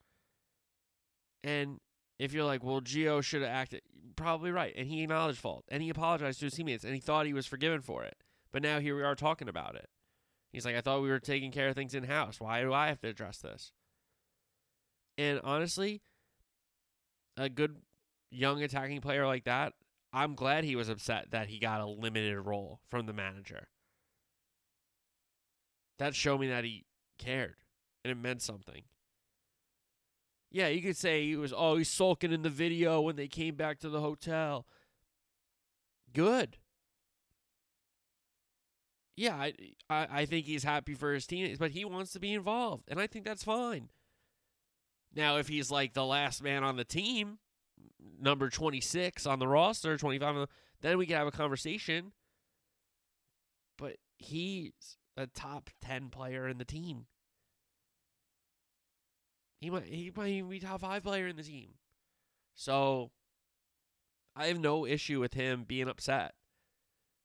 And 1.45 1.79
if 2.19 2.33
you're 2.33 2.45
like, 2.45 2.65
well, 2.65 2.81
Gio 2.81 3.23
should 3.23 3.43
have 3.43 3.51
acted, 3.51 3.83
probably 4.17 4.51
right. 4.51 4.75
And 4.77 4.89
he 4.89 5.03
acknowledged 5.03 5.39
fault. 5.39 5.65
And 5.69 5.83
he 5.83 5.89
apologized 5.89 6.41
to 6.41 6.47
his 6.47 6.55
teammates. 6.55 6.85
And 6.85 6.95
he 6.95 7.01
thought 7.01 7.27
he 7.27 7.33
was 7.33 7.47
forgiven 7.47 7.81
for 7.81 8.03
it. 8.03 8.17
But 8.53 8.63
now 8.63 8.81
here 8.81 8.97
we 8.97 9.03
are 9.03 9.15
talking 9.15 9.49
about 9.49 9.77
it. 9.77 9.89
He's 10.53 10.65
like, 10.65 10.75
I 10.75 10.81
thought 10.81 11.03
we 11.03 11.09
were 11.09 11.21
taking 11.21 11.53
care 11.53 11.69
of 11.69 11.77
things 11.77 11.95
in 11.95 12.05
house. 12.05 12.41
Why 12.41 12.63
do 12.63 12.73
I 12.73 12.89
have 12.89 13.01
to 13.03 13.09
address 13.09 13.39
this? 13.39 13.73
And 15.17 15.41
honestly, 15.45 16.03
a 17.37 17.49
good 17.49 17.77
young 18.31 18.63
attacking 18.63 19.01
player 19.01 19.27
like 19.27 19.45
that, 19.45 19.75
I'm 20.13 20.35
glad 20.35 20.65
he 20.65 20.77
was 20.77 20.89
upset 20.89 21.31
that 21.31 21.49
he 21.49 21.59
got 21.59 21.81
a 21.81 21.87
limited 21.87 22.41
role 22.41 22.81
from 22.89 23.07
the 23.07 23.13
manager. 23.13 23.69
That 25.99 26.15
showed 26.15 26.41
me 26.41 26.49
that 26.49 26.65
he 26.65 26.87
cared 27.19 27.57
and 28.05 28.11
it 28.11 28.17
meant 28.17 28.43
something. 28.43 28.83
Yeah, 30.51 30.69
you 30.69 30.83
could 30.83 30.97
say 30.97 31.25
he 31.25 31.37
was, 31.37 31.53
oh, 31.57 31.83
sulking 31.83 32.33
in 32.33 32.43
the 32.43 32.51
video 32.51 33.01
when 33.01 33.17
they 33.17 33.29
came 33.29 33.55
back 33.55 33.79
to 33.81 33.89
the 33.89 34.01
hotel. 34.01 34.67
Good. 36.13 36.57
Yeah, 39.17 39.37
I, 39.37 39.53
I, 39.89 40.07
I 40.11 40.27
think 40.27 40.47
he's 40.47 40.65
happy 40.65 40.95
for 40.95 41.13
his 41.13 41.27
teammates, 41.27 41.59
but 41.59 41.71
he 41.71 41.85
wants 41.85 42.13
to 42.15 42.19
be 42.19 42.33
involved, 42.33 42.85
and 42.89 42.99
I 42.99 43.07
think 43.07 43.25
that's 43.25 43.45
fine. 43.45 43.91
Now, 45.15 45.37
if 45.37 45.49
he's 45.49 45.71
like 45.71 45.93
the 45.93 46.05
last 46.05 46.43
man 46.43 46.65
on 46.65 46.77
the 46.77 46.85
team, 46.85 47.39
number 48.21 48.51
26 48.51 49.27
on 49.27 49.39
the 49.39 49.49
roster, 49.49 49.97
25, 49.97 50.35
the, 50.35 50.49
then 50.81 50.99
we 50.99 51.07
can 51.07 51.17
have 51.17 51.27
a 51.27 51.33
conversation. 51.33 52.13
But 53.79 53.97
he's 54.19 54.99
a 55.17 55.27
top 55.27 55.71
10 55.81 56.11
player 56.11 56.49
in 56.49 56.59
the 56.59 56.65
team. 56.65 57.07
He 59.61 59.69
might 59.69 59.85
he 59.85 60.11
might 60.17 60.29
even 60.29 60.51
be 60.51 60.59
top 60.59 60.81
five 60.81 61.03
player 61.03 61.27
in 61.27 61.37
the 61.37 61.43
team. 61.43 61.75
So 62.55 63.11
I 64.35 64.47
have 64.47 64.59
no 64.59 64.87
issue 64.87 65.21
with 65.21 65.35
him 65.35 65.65
being 65.69 65.89
upset. 65.89 66.35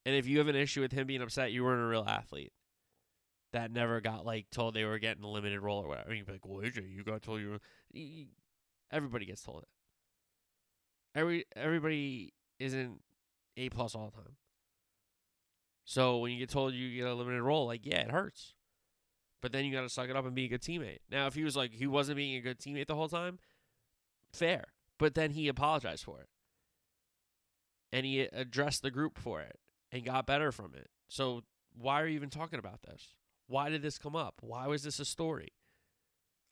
And 0.06 0.16
if 0.16 0.28
you 0.28 0.38
have 0.40 0.48
an 0.48 0.56
issue 0.56 0.82
with 0.82 0.92
him 0.92 1.08
being 1.08 1.22
upset, 1.22 1.52
you 1.52 1.64
weren't 1.64 1.82
a 1.82 1.88
real 1.88 2.06
athlete. 2.06 2.52
That 3.54 3.72
never 3.72 4.02
got 4.02 4.26
like 4.26 4.50
told 4.52 4.74
they 4.74 4.84
were 4.84 5.00
getting 5.00 5.24
a 5.24 5.30
limited 5.30 5.62
role 5.62 5.84
or 5.84 5.88
whatever. 5.88 6.10
I 6.10 6.14
mean, 6.14 6.26
like, 6.28 6.46
well, 6.46 6.62
AJ, 6.62 6.94
you 6.94 7.04
got 7.04 7.22
told 7.22 7.42
you. 7.42 7.52
Were... 7.52 8.00
Everybody 8.92 9.26
gets 9.26 9.44
told 9.44 9.64
it. 9.64 9.70
Every 11.16 11.46
everybody 11.56 12.34
isn't 12.60 13.00
a 13.58 13.70
plus 13.70 13.96
all 13.96 14.12
the 14.14 14.22
time. 14.22 14.36
So 15.86 16.18
when 16.18 16.32
you 16.32 16.40
get 16.40 16.50
told 16.50 16.74
you 16.74 16.96
get 16.96 17.08
a 17.08 17.14
limited 17.14 17.42
role, 17.42 17.66
like 17.66 17.86
yeah, 17.86 18.02
it 18.02 18.12
hurts. 18.12 18.54
But 19.42 19.52
then 19.52 19.64
you 19.64 19.72
got 19.72 19.82
to 19.82 19.90
suck 19.90 20.10
it 20.10 20.16
up 20.16 20.26
and 20.26 20.34
be 20.34 20.46
a 20.46 20.50
good 20.50 20.62
teammate. 20.62 21.00
Now, 21.12 21.28
if 21.28 21.36
he 21.36 21.44
was 21.44 21.56
like 21.56 21.74
he 21.74 21.88
wasn't 21.88 22.18
being 22.18 22.36
a 22.36 22.42
good 22.42 22.60
teammate 22.60 22.88
the 22.88 22.96
whole 22.96 23.08
time, 23.08 23.40
fair. 24.34 24.66
But 24.98 25.14
then 25.14 25.32
he 25.32 25.48
apologized 25.48 26.04
for 26.04 26.20
it, 26.20 26.30
and 27.92 28.06
he 28.06 28.22
addressed 28.22 28.82
the 28.82 28.92
group 28.92 29.18
for 29.18 29.42
it 29.42 29.60
and 29.92 30.04
got 30.06 30.26
better 30.26 30.52
from 30.52 30.74
it. 30.74 30.90
So 31.08 31.44
why 31.78 32.02
are 32.02 32.08
you 32.08 32.16
even 32.16 32.30
talking 32.30 32.60
about 32.60 32.82
this? 32.82 33.14
Why 33.48 33.70
did 33.70 33.82
this 33.82 33.98
come 33.98 34.16
up? 34.16 34.36
Why 34.42 34.68
was 34.68 34.84
this 34.84 35.00
a 35.00 35.06
story? 35.06 35.50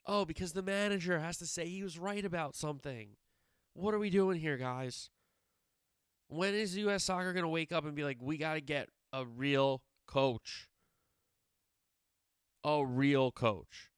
Oh, 0.06 0.26
because 0.26 0.54
the 0.54 0.62
manager 0.62 1.20
has 1.20 1.38
to 1.38 1.46
say 1.48 1.68
he 1.68 1.82
was 1.82 1.98
right 1.98 2.24
about 2.24 2.56
something. 2.56 3.16
What 3.74 3.94
are 3.94 4.00
we 4.00 4.10
doing 4.10 4.40
here, 4.40 4.58
guys? 4.58 5.10
When 6.28 6.54
is 6.54 6.78
U.S. 6.78 7.04
soccer 7.04 7.34
going 7.34 7.44
to 7.44 7.50
wake 7.50 7.72
up 7.72 7.86
and 7.86 7.96
be 7.96 8.04
like, 8.04 8.18
we 8.22 8.38
got 8.38 8.54
to 8.56 8.62
get 8.62 8.90
a 9.12 9.26
real 9.26 9.82
coach? 10.08 10.68
a 12.64 12.86
real 12.86 13.32
coach. 13.32 13.90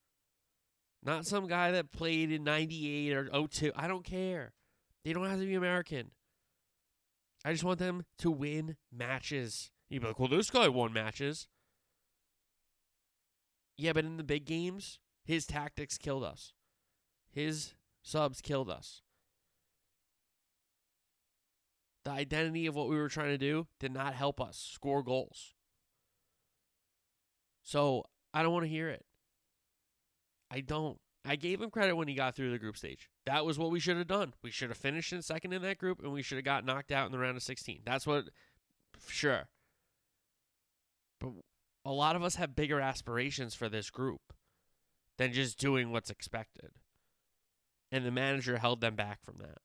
Not 1.02 1.26
some 1.26 1.46
guy 1.46 1.70
that 1.70 1.92
played 1.92 2.32
in 2.32 2.44
98 2.44 3.12
or 3.12 3.48
02. 3.48 3.72
I 3.76 3.86
don't 3.86 4.04
care. 4.04 4.52
They 5.04 5.12
don't 5.12 5.28
have 5.28 5.38
to 5.38 5.46
be 5.46 5.54
American. 5.54 6.10
I 7.44 7.52
just 7.52 7.64
want 7.64 7.78
them 7.78 8.04
to 8.18 8.30
win 8.30 8.76
matches. 8.92 9.70
You'd 9.88 10.02
be 10.02 10.08
like, 10.08 10.18
well, 10.18 10.28
this 10.28 10.50
guy 10.50 10.66
won 10.68 10.92
matches. 10.92 11.46
Yeah, 13.76 13.92
but 13.92 14.04
in 14.04 14.16
the 14.16 14.24
big 14.24 14.46
games, 14.46 14.98
his 15.24 15.46
tactics 15.46 15.96
killed 15.96 16.24
us. 16.24 16.54
His 17.30 17.74
subs 18.02 18.40
killed 18.40 18.70
us. 18.70 19.02
The 22.06 22.12
identity 22.12 22.66
of 22.66 22.76
what 22.76 22.88
we 22.88 22.94
were 22.94 23.08
trying 23.08 23.30
to 23.30 23.36
do 23.36 23.66
did 23.80 23.92
not 23.92 24.14
help 24.14 24.40
us 24.40 24.56
score 24.72 25.02
goals. 25.02 25.54
So 27.64 28.04
I 28.32 28.44
don't 28.44 28.52
want 28.52 28.64
to 28.64 28.70
hear 28.70 28.88
it. 28.88 29.04
I 30.48 30.60
don't. 30.60 31.00
I 31.24 31.34
gave 31.34 31.60
him 31.60 31.68
credit 31.68 31.96
when 31.96 32.06
he 32.06 32.14
got 32.14 32.36
through 32.36 32.52
the 32.52 32.60
group 32.60 32.76
stage. 32.76 33.10
That 33.24 33.44
was 33.44 33.58
what 33.58 33.72
we 33.72 33.80
should 33.80 33.96
have 33.96 34.06
done. 34.06 34.34
We 34.40 34.52
should 34.52 34.68
have 34.68 34.78
finished 34.78 35.12
in 35.12 35.20
second 35.20 35.52
in 35.52 35.62
that 35.62 35.78
group 35.78 36.00
and 36.00 36.12
we 36.12 36.22
should 36.22 36.38
have 36.38 36.44
got 36.44 36.64
knocked 36.64 36.92
out 36.92 37.06
in 37.06 37.12
the 37.12 37.18
round 37.18 37.36
of 37.36 37.42
16. 37.42 37.80
That's 37.84 38.06
what, 38.06 38.26
sure. 39.08 39.48
But 41.20 41.32
a 41.84 41.90
lot 41.90 42.14
of 42.14 42.22
us 42.22 42.36
have 42.36 42.54
bigger 42.54 42.80
aspirations 42.80 43.56
for 43.56 43.68
this 43.68 43.90
group 43.90 44.32
than 45.18 45.32
just 45.32 45.58
doing 45.58 45.90
what's 45.90 46.10
expected. 46.10 46.70
And 47.90 48.06
the 48.06 48.12
manager 48.12 48.58
held 48.58 48.80
them 48.80 48.94
back 48.94 49.24
from 49.24 49.38
that. 49.38 49.58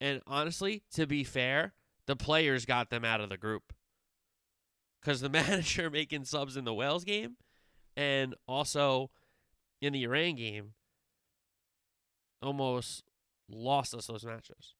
And 0.00 0.20
honestly, 0.26 0.82
to 0.94 1.06
be 1.06 1.24
fair, 1.24 1.72
the 2.06 2.16
players 2.16 2.64
got 2.64 2.90
them 2.90 3.04
out 3.04 3.20
of 3.20 3.28
the 3.28 3.36
group 3.36 3.72
because 5.00 5.20
the 5.20 5.28
manager 5.30 5.90
making 5.90 6.24
subs 6.24 6.56
in 6.56 6.64
the 6.64 6.74
Wales 6.74 7.04
game 7.04 7.36
and 7.96 8.34
also 8.46 9.10
in 9.80 9.92
the 9.92 10.02
Iran 10.04 10.36
game 10.36 10.72
almost 12.42 13.04
lost 13.48 13.94
us 13.94 14.06
those 14.06 14.24
matches. 14.24 14.74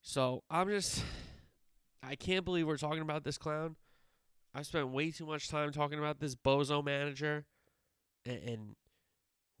So 0.00 0.42
I'm 0.50 0.68
just, 0.68 1.04
I 2.02 2.16
can't 2.16 2.44
believe 2.44 2.66
we're 2.66 2.76
talking 2.76 3.02
about 3.02 3.24
this 3.24 3.38
clown. 3.38 3.76
I 4.54 4.62
spent 4.62 4.88
way 4.88 5.10
too 5.10 5.26
much 5.26 5.48
time 5.48 5.72
talking 5.72 5.98
about 5.98 6.20
this 6.20 6.34
bozo 6.34 6.84
manager 6.84 7.46
and, 8.26 8.38
and 8.42 8.76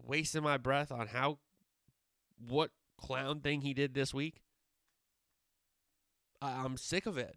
wasting 0.02 0.42
my 0.42 0.58
breath 0.58 0.92
on 0.92 1.06
how, 1.06 1.38
what 2.38 2.70
clown 2.98 3.40
thing 3.40 3.60
he 3.60 3.74
did 3.74 3.94
this 3.94 4.12
week. 4.12 4.42
I, 6.40 6.64
I'm 6.64 6.76
sick 6.76 7.06
of 7.06 7.18
it. 7.18 7.36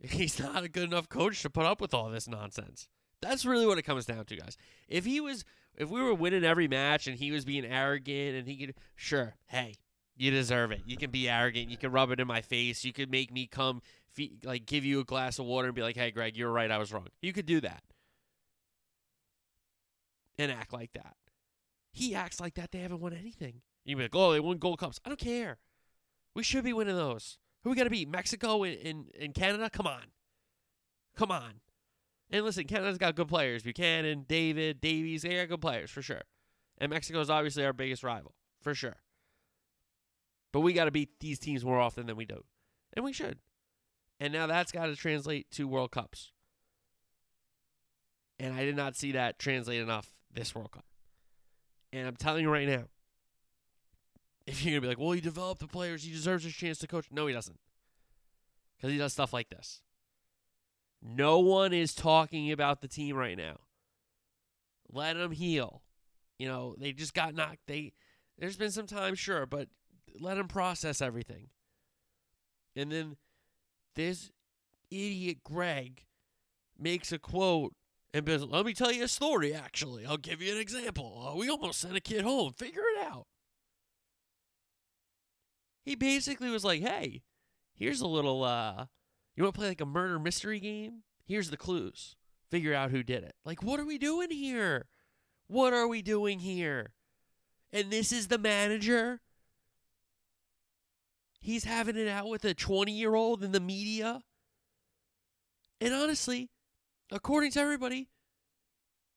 He's 0.02 0.38
not 0.38 0.64
a 0.64 0.68
good 0.68 0.84
enough 0.84 1.08
coach 1.08 1.42
to 1.42 1.50
put 1.50 1.66
up 1.66 1.80
with 1.80 1.94
all 1.94 2.10
this 2.10 2.28
nonsense. 2.28 2.88
That's 3.20 3.44
really 3.44 3.66
what 3.66 3.78
it 3.78 3.82
comes 3.82 4.06
down 4.06 4.24
to, 4.26 4.36
guys. 4.36 4.56
If 4.88 5.04
he 5.04 5.20
was, 5.20 5.44
if 5.76 5.90
we 5.90 6.00
were 6.00 6.14
winning 6.14 6.44
every 6.44 6.68
match 6.68 7.06
and 7.06 7.18
he 7.18 7.30
was 7.30 7.44
being 7.44 7.66
arrogant 7.66 8.36
and 8.36 8.48
he 8.48 8.56
could, 8.56 8.74
sure, 8.96 9.34
hey, 9.48 9.74
you 10.16 10.30
deserve 10.30 10.72
it. 10.72 10.82
You 10.86 10.96
can 10.96 11.10
be 11.10 11.28
arrogant. 11.28 11.70
You 11.70 11.76
can 11.76 11.92
rub 11.92 12.10
it 12.10 12.20
in 12.20 12.26
my 12.26 12.40
face. 12.40 12.84
You 12.84 12.94
could 12.94 13.10
make 13.10 13.30
me 13.30 13.46
come, 13.46 13.82
like, 14.42 14.64
give 14.64 14.86
you 14.86 15.00
a 15.00 15.04
glass 15.04 15.38
of 15.38 15.44
water 15.44 15.68
and 15.68 15.74
be 15.74 15.82
like, 15.82 15.96
hey, 15.96 16.10
Greg, 16.10 16.36
you're 16.36 16.50
right. 16.50 16.70
I 16.70 16.78
was 16.78 16.92
wrong. 16.92 17.08
You 17.20 17.32
could 17.34 17.46
do 17.46 17.60
that 17.60 17.82
and 20.38 20.50
act 20.50 20.72
like 20.72 20.92
that. 20.94 21.16
He 21.92 22.14
acts 22.14 22.40
like 22.40 22.54
that. 22.54 22.72
They 22.72 22.80
haven't 22.80 23.00
won 23.00 23.12
anything. 23.12 23.60
You'd 23.84 23.96
be 23.96 24.02
like, 24.02 24.14
oh, 24.14 24.32
they 24.32 24.40
won 24.40 24.58
gold 24.58 24.78
cups. 24.78 25.00
I 25.04 25.08
don't 25.08 25.18
care. 25.18 25.58
We 26.34 26.42
should 26.42 26.64
be 26.64 26.72
winning 26.72 26.96
those. 26.96 27.38
Who 27.62 27.70
we 27.70 27.76
got 27.76 27.84
to 27.84 27.90
beat? 27.90 28.08
Mexico 28.08 28.62
and, 28.62 28.78
and, 28.78 29.10
and 29.20 29.34
Canada? 29.34 29.68
Come 29.70 29.86
on. 29.86 30.04
Come 31.16 31.30
on. 31.30 31.60
And 32.30 32.44
listen, 32.44 32.64
Canada's 32.64 32.98
got 32.98 33.16
good 33.16 33.28
players. 33.28 33.62
Buchanan, 33.62 34.24
David, 34.28 34.80
Davies, 34.80 35.22
they 35.22 35.36
got 35.36 35.48
good 35.48 35.60
players 35.60 35.90
for 35.90 36.02
sure. 36.02 36.22
And 36.78 36.90
Mexico 36.90 37.20
is 37.20 37.28
obviously 37.28 37.64
our 37.64 37.72
biggest 37.72 38.02
rival 38.02 38.34
for 38.60 38.74
sure. 38.74 38.96
But 40.52 40.60
we 40.60 40.72
got 40.72 40.84
to 40.84 40.90
beat 40.90 41.20
these 41.20 41.38
teams 41.38 41.64
more 41.64 41.78
often 41.78 42.06
than 42.06 42.16
we 42.16 42.24
do. 42.24 42.44
And 42.94 43.04
we 43.04 43.12
should. 43.12 43.38
And 44.18 44.32
now 44.32 44.46
that's 44.46 44.72
got 44.72 44.86
to 44.86 44.96
translate 44.96 45.50
to 45.52 45.66
World 45.68 45.90
Cups. 45.90 46.32
And 48.38 48.54
I 48.54 48.64
did 48.64 48.76
not 48.76 48.96
see 48.96 49.12
that 49.12 49.38
translate 49.38 49.80
enough 49.80 50.14
this 50.32 50.54
World 50.54 50.72
Cup. 50.72 50.84
And 51.92 52.06
I'm 52.06 52.16
telling 52.16 52.42
you 52.42 52.50
right 52.50 52.68
now, 52.68 52.84
if 54.50 54.64
you're 54.64 54.72
gonna 54.72 54.80
be 54.80 54.88
like, 54.88 54.98
well, 54.98 55.12
he 55.12 55.20
developed 55.20 55.60
the 55.60 55.68
players, 55.68 56.02
he 56.02 56.12
deserves 56.12 56.44
his 56.44 56.54
chance 56.54 56.78
to 56.78 56.86
coach. 56.86 57.06
No, 57.10 57.26
he 57.26 57.32
doesn't, 57.32 57.58
because 58.76 58.92
he 58.92 58.98
does 58.98 59.12
stuff 59.12 59.32
like 59.32 59.48
this. 59.48 59.80
No 61.00 61.38
one 61.38 61.72
is 61.72 61.94
talking 61.94 62.50
about 62.52 62.80
the 62.80 62.88
team 62.88 63.16
right 63.16 63.36
now. 63.36 63.60
Let 64.92 65.16
them 65.16 65.32
heal. 65.32 65.82
You 66.38 66.48
know, 66.48 66.74
they 66.78 66.92
just 66.92 67.14
got 67.14 67.34
knocked. 67.34 67.66
They 67.66 67.92
there's 68.38 68.56
been 68.56 68.70
some 68.70 68.86
time, 68.86 69.14
sure, 69.14 69.46
but 69.46 69.68
let 70.18 70.36
them 70.36 70.48
process 70.48 71.00
everything. 71.00 71.48
And 72.74 72.90
then 72.90 73.16
this 73.94 74.30
idiot 74.90 75.38
Greg 75.44 76.04
makes 76.78 77.12
a 77.12 77.18
quote 77.18 77.74
and 78.12 78.26
says, 78.26 78.44
"Let 78.44 78.66
me 78.66 78.74
tell 78.74 78.90
you 78.90 79.04
a 79.04 79.08
story. 79.08 79.54
Actually, 79.54 80.06
I'll 80.06 80.16
give 80.16 80.42
you 80.42 80.52
an 80.52 80.60
example. 80.60 81.28
Uh, 81.30 81.36
we 81.36 81.48
almost 81.48 81.80
sent 81.80 81.96
a 81.96 82.00
kid 82.00 82.22
home. 82.22 82.52
Figure 82.52 82.82
it 82.96 83.06
out." 83.06 83.26
He 85.84 85.94
basically 85.94 86.50
was 86.50 86.64
like, 86.64 86.82
"Hey, 86.82 87.22
here's 87.74 88.00
a 88.00 88.06
little 88.06 88.44
uh 88.44 88.86
You 89.36 89.44
want 89.44 89.54
to 89.54 89.58
play 89.58 89.68
like 89.68 89.80
a 89.80 89.86
murder 89.86 90.18
mystery 90.18 90.60
game? 90.60 91.02
Here's 91.24 91.50
the 91.50 91.56
clues. 91.56 92.16
Figure 92.50 92.74
out 92.74 92.90
who 92.90 93.02
did 93.02 93.22
it. 93.22 93.34
Like, 93.44 93.62
what 93.62 93.78
are 93.78 93.84
we 93.84 93.96
doing 93.96 94.30
here? 94.30 94.88
What 95.46 95.72
are 95.72 95.86
we 95.86 96.02
doing 96.02 96.40
here? 96.40 96.92
And 97.72 97.90
this 97.90 98.12
is 98.12 98.28
the 98.28 98.38
manager? 98.38 99.20
He's 101.40 101.64
having 101.64 101.96
it 101.96 102.08
out 102.08 102.28
with 102.28 102.44
a 102.44 102.52
20 102.52 102.92
year 102.92 103.14
old 103.14 103.42
in 103.42 103.52
the 103.52 103.60
media? 103.60 104.22
And 105.80 105.94
honestly, 105.94 106.50
according 107.10 107.52
to 107.52 107.60
everybody, 107.60 108.10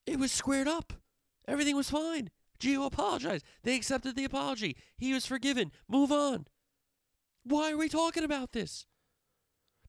it 0.06 0.18
was 0.18 0.32
squared 0.32 0.68
up. 0.68 0.94
Everything 1.46 1.76
was 1.76 1.90
fine. 1.90 2.30
Gio 2.58 2.86
apologized. 2.86 3.44
They 3.62 3.76
accepted 3.76 4.16
the 4.16 4.24
apology. 4.24 4.76
He 4.96 5.12
was 5.12 5.26
forgiven. 5.26 5.70
Move 5.88 6.10
on. 6.10 6.46
Why 7.44 7.72
are 7.72 7.76
we 7.76 7.88
talking 7.88 8.24
about 8.24 8.52
this? 8.52 8.86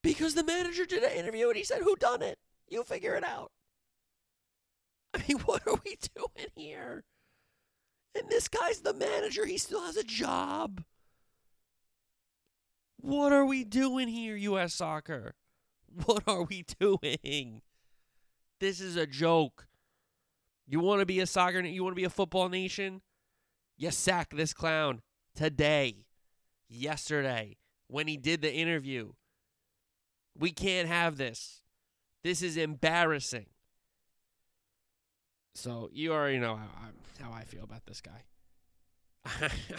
Because 0.02 0.36
the 0.36 0.44
manager 0.44 0.86
did 0.86 1.04
an 1.04 1.18
interview 1.18 1.48
and 1.48 1.58
he 1.58 1.64
said, 1.64 1.82
Who 1.82 1.96
done 1.96 2.22
it? 2.22 2.38
You 2.68 2.84
figure 2.84 3.16
it 3.16 3.24
out. 3.24 3.52
I 5.14 5.24
mean, 5.28 5.40
what 5.46 5.66
are 5.68 5.80
we 5.86 5.98
doing 6.16 6.50
here? 6.56 7.04
And 8.18 8.30
this 8.30 8.48
guy's 8.48 8.82
the 8.82 8.94
manager. 8.94 9.46
He 9.46 9.58
still 9.58 9.82
has 9.82 9.98
a 9.98 10.04
job. 10.04 10.84
What 12.98 13.34
are 13.34 13.46
we 13.46 13.64
doing 13.64 14.08
here, 14.08 14.36
U.S. 14.36 14.74
soccer? 14.74 15.36
What 16.06 16.24
are 16.28 16.44
we 16.44 16.66
doing? 16.80 17.62
This 18.60 18.80
is 18.80 18.96
a 18.96 19.06
joke. 19.06 19.68
You 20.68 20.80
want 20.80 21.02
to 21.02 21.06
be 21.06 21.20
a 21.20 21.28
soccer, 21.28 21.60
you 21.62 21.84
want 21.84 21.96
to 21.96 22.00
be 22.00 22.06
a 22.06 22.10
football 22.10 22.50
nation? 22.50 23.02
You 23.78 23.92
sack 23.92 24.32
this 24.34 24.54
clown 24.54 25.02
today, 25.36 26.05
yesterday, 26.75 27.58
when 27.88 28.08
he 28.08 28.17
did 28.17 28.41
the 28.41 28.53
interview. 28.53 29.13
We 30.38 30.51
can't 30.51 30.88
have 30.88 31.17
this. 31.17 31.62
This 32.24 32.41
is 32.41 32.58
embarrassing. 32.58 33.46
So 35.53 35.89
you 35.94 36.12
already 36.12 36.39
know 36.39 36.58
how, 36.58 36.67
how 37.24 37.32
I 37.32 37.44
feel 37.44 37.63
about 37.63 37.86
this 37.86 38.01
guy. 38.01 38.24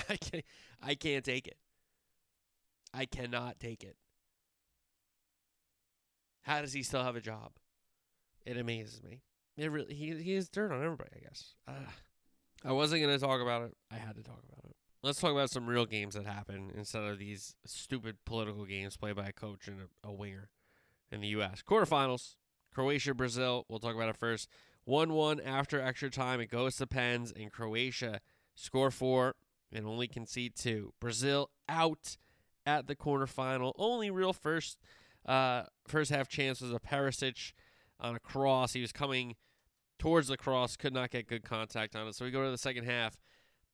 I 0.08 0.16
can't, 0.16 0.44
I 0.82 0.94
can't 0.94 1.24
take 1.24 1.46
it. 1.46 1.58
I 2.94 3.04
cannot 3.04 3.60
take 3.60 3.84
it. 3.84 3.96
How 6.42 6.62
does 6.62 6.72
he 6.72 6.82
still 6.82 7.02
have 7.02 7.16
a 7.16 7.20
job? 7.20 7.52
It 8.46 8.56
amazes 8.56 9.02
me. 9.02 9.22
It 9.56 9.70
really 9.70 9.94
he 9.94 10.14
he 10.14 10.34
has 10.34 10.48
dirt 10.48 10.72
on 10.72 10.82
everybody. 10.82 11.10
I 11.16 11.20
guess. 11.20 11.54
Uh, 11.66 11.90
I 12.64 12.72
wasn't 12.72 13.02
gonna 13.02 13.18
talk 13.18 13.40
about 13.40 13.62
it. 13.62 13.74
I 13.90 13.96
had 13.96 14.16
to 14.16 14.22
talk 14.22 14.42
about 14.48 14.70
it. 14.70 14.76
Let's 15.02 15.20
talk 15.20 15.32
about 15.32 15.50
some 15.50 15.66
real 15.66 15.86
games 15.86 16.14
that 16.14 16.26
happen 16.26 16.72
instead 16.76 17.04
of 17.04 17.18
these 17.18 17.54
stupid 17.64 18.16
political 18.24 18.64
games 18.64 18.96
played 18.96 19.16
by 19.16 19.26
a 19.26 19.32
coach 19.32 19.68
and 19.68 19.80
a, 19.80 20.08
a 20.08 20.12
winger 20.12 20.50
in 21.10 21.20
the 21.20 21.28
U.S. 21.28 21.62
Quarterfinals: 21.66 22.34
Croatia, 22.74 23.14
Brazil. 23.14 23.66
We'll 23.68 23.78
talk 23.78 23.94
about 23.94 24.08
it 24.08 24.16
first. 24.16 24.48
One-one 24.84 25.40
after 25.40 25.80
extra 25.80 26.10
time. 26.10 26.40
It 26.40 26.50
goes 26.50 26.76
to 26.76 26.86
pens, 26.86 27.32
and 27.34 27.52
Croatia 27.52 28.20
score 28.54 28.90
four 28.90 29.34
and 29.72 29.86
only 29.86 30.08
concede 30.08 30.54
two. 30.56 30.92
Brazil 31.00 31.50
out 31.68 32.16
at 32.64 32.86
the 32.86 32.96
quarterfinal. 32.96 33.72
Only 33.76 34.10
real 34.10 34.32
first 34.32 34.78
uh, 35.26 35.64
first 35.86 36.10
half 36.10 36.28
chance 36.28 36.60
was 36.60 36.72
a 36.72 36.78
Perisic 36.78 37.52
on 38.00 38.14
a 38.14 38.20
cross. 38.20 38.72
He 38.72 38.80
was 38.80 38.92
coming 38.92 39.36
towards 39.98 40.28
the 40.28 40.36
cross, 40.36 40.76
could 40.76 40.92
not 40.92 41.10
get 41.10 41.26
good 41.26 41.42
contact 41.42 41.96
on 41.96 42.06
it. 42.06 42.14
So 42.14 42.24
we 42.24 42.30
go 42.30 42.44
to 42.44 42.50
the 42.50 42.58
second 42.58 42.84
half. 42.84 43.16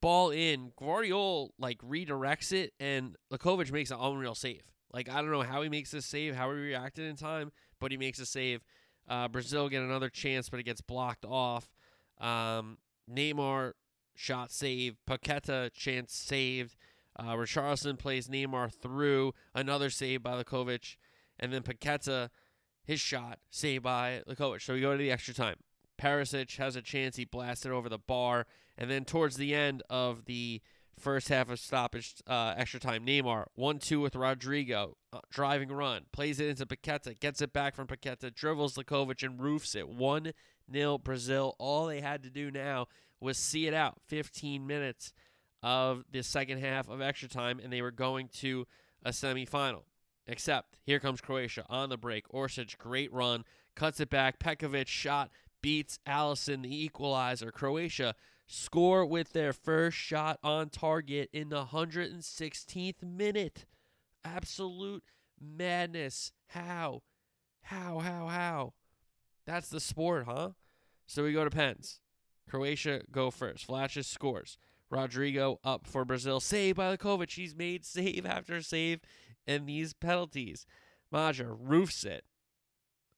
Ball 0.02 0.30
in. 0.30 0.72
Gvardiol 0.78 1.50
like 1.58 1.78
redirects 1.78 2.52
it, 2.52 2.74
and 2.78 3.16
Livakovic 3.32 3.72
makes 3.72 3.90
an 3.90 3.98
unreal 3.98 4.34
save. 4.34 4.62
Like 4.92 5.08
I 5.08 5.22
don't 5.22 5.30
know 5.30 5.42
how 5.42 5.62
he 5.62 5.70
makes 5.70 5.92
this 5.92 6.04
save, 6.04 6.36
how 6.36 6.50
he 6.50 6.56
reacted 6.58 7.06
in 7.06 7.16
time, 7.16 7.52
but 7.80 7.90
he 7.90 7.96
makes 7.96 8.18
a 8.18 8.26
save. 8.26 8.62
Uh, 9.08 9.28
Brazil 9.28 9.70
get 9.70 9.82
another 9.82 10.10
chance, 10.10 10.50
but 10.50 10.60
it 10.60 10.64
gets 10.64 10.82
blocked 10.82 11.24
off. 11.24 11.70
Um, 12.20 12.76
Neymar 13.10 13.72
shot 14.14 14.52
save. 14.52 14.96
Paqueta 15.08 15.72
chance 15.72 16.14
saved. 16.14 16.76
Uh, 17.16 17.34
Richarlison 17.34 17.98
plays 17.98 18.28
Neymar 18.28 18.72
through 18.72 19.32
another 19.54 19.88
save 19.88 20.22
by 20.22 20.42
Livakovic, 20.42 20.96
and 21.38 21.52
then 21.52 21.62
Paqueta 21.62 22.28
his 22.84 23.00
shot 23.00 23.38
saved 23.50 23.84
by 23.84 24.22
Livakovic. 24.28 24.62
So 24.62 24.74
we 24.74 24.80
go 24.80 24.92
to 24.92 24.98
the 24.98 25.10
extra 25.10 25.34
time. 25.34 25.56
Perisic 26.00 26.56
has 26.56 26.74
a 26.74 26.82
chance. 26.82 27.16
He 27.16 27.24
blasted 27.24 27.70
over 27.70 27.88
the 27.88 27.98
bar. 27.98 28.46
And 28.82 28.90
then 28.90 29.04
towards 29.04 29.36
the 29.36 29.54
end 29.54 29.84
of 29.88 30.24
the 30.24 30.60
first 30.98 31.28
half 31.28 31.48
of 31.48 31.60
stoppage 31.60 32.16
uh, 32.26 32.54
extra 32.56 32.80
time, 32.80 33.06
Neymar 33.06 33.46
1 33.54 33.78
2 33.78 34.00
with 34.00 34.14
Rodrygo, 34.14 34.94
Uh, 35.12 35.20
driving 35.30 35.68
run. 35.68 36.06
Plays 36.12 36.40
it 36.40 36.48
into 36.48 36.66
Paqueta. 36.66 37.18
Gets 37.18 37.40
it 37.40 37.52
back 37.52 37.76
from 37.76 37.86
Paqueta. 37.86 38.34
Dribbles 38.34 38.74
Livakovic 38.74 39.22
and 39.22 39.40
roofs 39.40 39.76
it. 39.76 39.88
1 39.88 40.32
0 40.72 40.98
Brazil. 40.98 41.54
All 41.60 41.86
they 41.86 42.00
had 42.00 42.24
to 42.24 42.30
do 42.30 42.50
now 42.50 42.88
was 43.20 43.38
see 43.38 43.68
it 43.68 43.72
out. 43.72 44.00
15 44.08 44.66
minutes 44.66 45.12
of 45.62 46.02
the 46.10 46.24
second 46.24 46.58
half 46.58 46.88
of 46.88 47.00
extra 47.00 47.28
time, 47.28 47.60
and 47.62 47.72
they 47.72 47.82
were 47.82 47.92
going 47.92 48.26
to 48.40 48.66
a 49.04 49.10
semifinal. 49.10 49.84
Except 50.26 50.76
here 50.82 50.98
comes 50.98 51.20
Croatia 51.20 51.64
on 51.68 51.88
the 51.88 51.96
break. 51.96 52.26
Orsic, 52.30 52.76
great 52.78 53.12
run, 53.12 53.44
cuts 53.76 54.00
it 54.00 54.10
back. 54.10 54.40
Petkovic 54.40 54.88
shot, 54.88 55.30
beats 55.60 56.00
Alisson, 56.04 56.64
the 56.64 56.84
equalizer. 56.84 57.52
Croatia 57.52 58.16
score 58.46 59.04
with 59.04 59.32
their 59.32 59.52
first 59.52 59.96
shot 59.96 60.38
on 60.42 60.68
target 60.68 61.30
in 61.32 61.48
the 61.48 61.66
116th 61.66 63.02
minute. 63.02 63.64
Absolute 64.24 65.04
madness. 65.40 66.32
How? 66.48 67.02
How, 67.62 67.98
how, 67.98 68.26
how? 68.28 68.72
That's 69.46 69.68
the 69.68 69.80
sport, 69.80 70.24
huh? 70.26 70.50
So 71.06 71.24
we 71.24 71.32
go 71.32 71.44
to 71.44 71.50
pens. 71.50 72.00
Croatia 72.48 73.02
go 73.10 73.30
first. 73.30 73.68
Vlasic 73.68 74.04
scores. 74.04 74.58
Rodrygo 74.92 75.58
up 75.64 75.86
for 75.86 76.04
Brazil. 76.04 76.38
Saved 76.40 76.76
by 76.76 76.94
Livakovic. 76.96 77.32
He's 77.32 77.54
made 77.54 77.84
save 77.84 78.26
after 78.26 78.60
save 78.62 79.00
in 79.46 79.66
these 79.66 79.94
penalties. 79.94 80.66
Majer 81.12 81.56
roofs 81.58 82.04
it. 82.04 82.24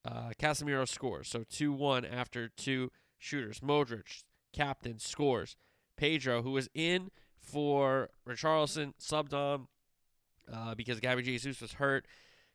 Uh, 0.05 0.31
Casemiro 0.39 0.87
scores. 0.87 1.29
So 1.29 1.45
2 1.49 1.73
1 1.73 2.05
after 2.05 2.49
two 2.49 2.91
shooters. 3.19 3.61
Modric, 3.61 4.23
captain, 4.55 4.99
scores. 4.99 5.57
Pedro, 5.97 6.43
who 6.43 6.53
was 6.53 6.69
in 6.75 7.11
for 7.41 8.11
Richarlison, 8.27 8.95
subbed 9.01 9.33
on 9.33 9.69
uh, 10.53 10.75
because 10.75 11.01
Gabby 11.01 11.23
Jesus 11.23 11.61
was 11.61 11.75
hurt. 11.75 12.07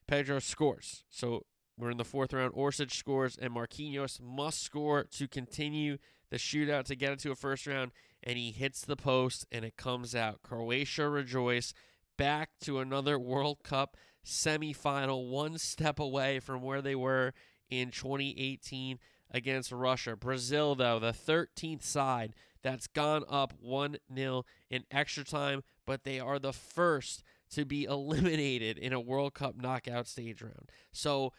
Pedro 0.08 0.40
scores. 0.40 1.04
So 1.10 1.46
we're 1.78 1.92
in 1.92 1.98
the 1.98 2.06
fourth 2.06 2.34
round. 2.34 2.54
Orsic 2.54 2.92
scores, 2.92 3.38
and 3.40 3.54
Marquinhos 3.54 4.20
must 4.22 4.62
score 4.62 5.04
to 5.04 5.28
continue 5.28 5.98
the 6.30 6.38
shootout 6.38 6.86
to 6.86 6.96
get 6.96 7.12
into 7.12 7.32
a 7.32 7.36
first 7.36 7.68
round. 7.68 7.92
And 8.24 8.38
he 8.38 8.52
hits 8.52 8.82
the 8.82 8.98
post, 8.98 9.46
and 9.52 9.64
it 9.64 9.78
comes 9.78 10.14
out. 10.16 10.42
Croatia 10.42 11.08
rejoice 11.08 11.74
back 12.18 12.50
to 12.62 12.80
another 12.80 13.18
World 13.18 13.64
Cup 13.64 13.96
semifinal, 14.26 15.30
one 15.30 15.58
step 15.58 16.00
away 16.00 16.40
from 16.40 16.62
where 16.62 16.82
they 16.82 16.96
were 16.96 17.34
in 17.70 17.92
2018 17.92 19.00
against 19.32 19.72
Russia. 19.72 20.16
Brazil, 20.16 20.76
though, 20.76 21.00
the 21.00 21.14
13th 21.14 21.84
side 21.84 22.34
that's 22.62 22.88
gone 22.88 23.24
up 23.30 23.54
1 23.62 23.98
0 24.14 24.46
in 24.70 24.84
extra 24.92 25.24
time, 25.24 25.64
but 25.86 26.04
they 26.04 26.20
are 26.20 26.40
the 26.40 26.54
first 26.54 27.24
to 27.52 27.66
be 27.66 27.84
eliminated 27.90 28.78
in 28.78 28.94
a 28.94 29.00
World 29.00 29.34
Cup 29.34 29.56
knockout 29.56 30.08
stage 30.08 30.42
round. 30.42 30.72
So 30.92 31.34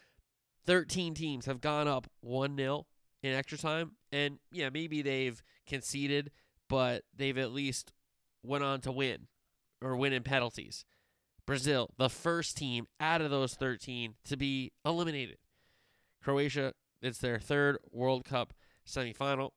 13 0.65 1.13
teams 1.13 1.45
have 1.45 1.61
gone 1.61 1.87
up 1.87 2.07
1 2.21 2.55
0 2.57 2.85
in 3.23 3.33
extra 3.33 3.57
time. 3.57 3.91
And 4.11 4.39
yeah, 4.51 4.69
maybe 4.69 5.01
they've 5.01 5.41
conceded, 5.67 6.31
but 6.67 7.03
they've 7.15 7.37
at 7.37 7.51
least 7.51 7.93
went 8.43 8.63
on 8.63 8.81
to 8.81 8.91
win 8.91 9.27
or 9.81 9.95
win 9.95 10.13
in 10.13 10.23
penalties. 10.23 10.85
Brazil, 11.45 11.89
the 11.97 12.09
first 12.09 12.57
team 12.57 12.87
out 12.99 13.21
of 13.21 13.31
those 13.31 13.55
13 13.55 14.15
to 14.25 14.37
be 14.37 14.71
eliminated. 14.85 15.37
Croatia, 16.23 16.73
it's 17.01 17.19
their 17.19 17.39
third 17.39 17.77
World 17.91 18.25
Cup 18.25 18.53
semifinal. 18.85 19.51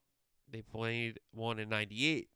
They 0.50 0.62
played 0.62 1.20
one 1.32 1.58
in 1.58 1.68
98, 1.68 2.28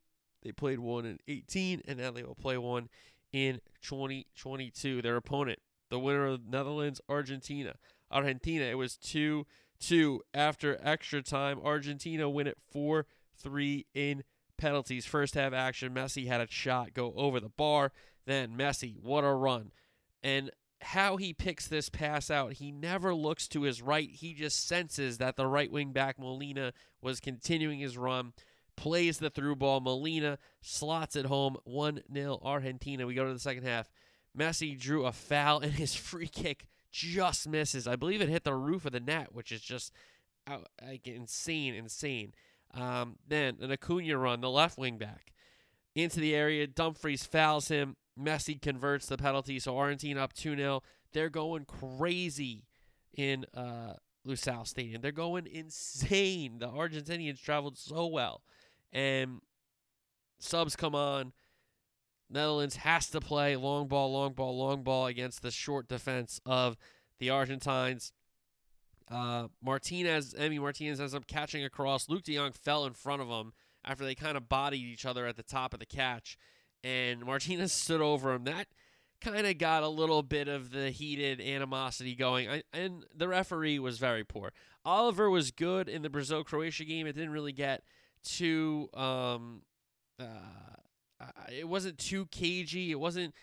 they 0.43 0.53
played 0.53 0.79
one 0.79 1.05
in 1.05 1.19
18, 1.29 1.83
and 1.87 1.99
now 1.99 2.11
they 2.11 2.23
will 2.23 2.35
play 2.35 2.59
one 2.59 2.89
in 3.33 3.61
2022. 3.83 5.03
Their 5.03 5.17
opponent, 5.17 5.61
the 5.91 5.99
winner 5.99 6.27
of 6.27 6.45
the 6.45 6.51
Netherlands, 6.51 7.01
Argentina. 7.09 7.75
Argentina, 8.11 8.65
it 8.65 8.79
was 8.79 8.97
2 8.97 9.47
2 9.81 10.23
after 10.35 10.79
extra 10.83 11.23
time. 11.23 11.61
Argentina 11.63 12.29
win 12.29 12.47
it 12.47 12.59
4 12.73 13.07
3 13.37 13.87
in 13.95 14.25
penalties. 14.57 15.07
First 15.07 15.35
half 15.35 15.53
action, 15.53 15.95
Messi 15.95 16.27
had 16.27 16.41
a 16.41 16.51
shot 16.51 16.95
go 16.95 17.13
over 17.17 17.41
the 17.41 17.49
bar. 17.49 17.93
Then 18.27 18.57
Messi, 18.57 18.97
what 19.01 19.25
a 19.25 19.33
run. 19.33 19.71
And 20.23 20.51
how 20.81 21.17
he 21.17 21.33
picks 21.33 21.67
this 21.67 21.89
pass 21.89 22.31
out, 22.31 22.55
he 22.55 22.71
never 22.71 23.15
looks 23.15 23.49
to 23.49 23.63
his 23.63 23.83
right. 23.83 24.11
He 24.11 24.35
just 24.35 24.67
senses 24.67 25.19
that 25.19 25.37
the 25.37 25.47
right 25.47 25.71
wing 25.71 25.93
back 25.93 26.19
Molina 26.19 26.73
was 27.03 27.21
continuing 27.21 27.81
his 27.81 27.99
run, 27.99 28.33
plays 28.77 29.19
the 29.19 29.31
through 29.31 29.57
ball. 29.57 29.81
Molina 29.81 30.39
slots 30.61 31.17
it 31.17 31.27
home 31.27 31.57
1 31.65 32.03
0 32.13 32.41
Argentina. 32.43 33.07
We 33.07 33.15
go 33.15 33.27
to 33.27 33.33
the 33.33 33.39
second 33.41 33.65
half. 33.65 33.91
Messi 34.37 34.79
drew 34.79 35.05
a 35.05 35.13
foul, 35.13 35.61
and 35.63 35.73
his 35.73 35.95
free 35.95 36.29
kick 36.29 36.67
just 36.91 37.49
misses. 37.49 37.87
I 37.87 37.97
believe 37.97 38.21
it 38.21 38.29
hit 38.29 38.45
the 38.45 38.55
roof 38.55 38.85
of 38.87 38.93
the 38.93 39.01
net, 39.01 39.35
which 39.35 39.53
is 39.53 39.61
just 39.61 39.93
out, 40.47 40.69
like 40.83 41.07
insane, 41.07 41.75
insane. 41.75 42.35
Um, 42.75 43.17
then 43.27 43.57
an 43.61 43.73
Acuna 43.73 44.17
run, 44.17 44.41
the 44.41 44.51
left 44.51 44.79
wing 44.79 44.99
back 44.99 45.33
into 45.95 46.21
the 46.21 46.35
area. 46.35 46.67
Dumfries 46.67 47.25
fouls 47.25 47.69
him. 47.69 47.97
Messi 48.19 48.61
converts 48.61 49.07
the 49.07 49.17
penalty, 49.17 49.59
so 49.59 49.79
Argentina 49.79 50.23
up 50.23 50.33
2 50.33 50.57
0. 50.57 50.83
They're 51.13 51.31
going 51.31 51.65
crazy 51.65 52.65
in 53.15 53.47
uh, 53.55 53.95
Lusail 54.27 54.67
Stadium. 54.67 55.01
They're 55.01 55.13
going 55.13 55.47
insane. 55.47 56.59
The 56.59 56.69
Argentinians 56.69 57.43
traveled 57.43 57.79
so 57.79 58.07
well. 58.07 58.43
And 58.93 59.41
subs 60.39 60.77
come 60.77 60.95
on. 60.95 61.33
Netherlands 62.31 62.77
has 62.77 63.09
to 63.11 63.21
play 63.21 63.57
long 63.57 63.89
ball, 63.89 64.13
long 64.13 64.35
ball, 64.35 64.57
long 64.59 64.83
ball 64.83 65.07
against 65.07 65.43
the 65.43 65.51
short 65.51 65.89
defense 65.89 66.41
of 66.45 66.77
the 67.19 67.31
Argentines. 67.31 68.13
Uh, 69.11 69.49
Martinez, 69.63 70.35
Emi 70.35 70.61
Martinez 70.61 71.01
ends 71.01 71.15
up 71.15 71.27
catching 71.27 71.65
across. 71.65 72.07
Luuk 72.09 72.23
de 72.23 72.37
Jong 72.37 72.53
fell 72.53 72.85
in 72.85 72.93
front 72.93 73.23
of 73.23 73.29
him 73.29 73.53
after 73.85 74.05
they 74.05 74.15
kind 74.15 74.37
of 74.37 74.49
bodied 74.49 74.85
each 74.85 75.07
other 75.07 75.27
at 75.27 75.37
the 75.37 75.43
top 75.43 75.73
of 75.73 75.81
the 75.81 75.87
catch, 75.87 76.37
and 76.85 77.25
Martinez 77.25 77.73
stood 77.73 78.01
over 78.01 78.33
him. 78.33 78.45
That 78.45 78.67
kind 79.21 79.47
of 79.47 79.59
got 79.59 79.83
a 79.83 79.89
little 79.89 80.23
bit 80.23 80.49
of 80.49 80.71
the 80.71 80.91
heated 80.91 81.41
animosity 81.41 82.15
going, 82.15 82.49
I, 82.49 82.63
and 82.73 83.05
the 83.15 83.29
referee 83.29 83.79
was 83.79 83.99
very 83.99 84.25
poor. 84.25 84.53
Oliver 84.85 85.29
was 85.29 85.51
good 85.51 85.89
in 85.89 86.03
the 86.03 86.11
Brazil 86.11 86.45
Croatia 86.45 86.85
game. 86.85 87.07
It 87.07 87.15
didn't 87.15 87.33
really 87.33 87.53
get 87.53 87.83
too, 88.23 88.89
um, 88.95 89.63
uh, 90.21 91.25
it 91.53 91.69
wasn't 91.69 91.99
too 91.99 92.27
cagey. 92.27 92.91
It 92.91 93.01
wasn't 93.01 93.35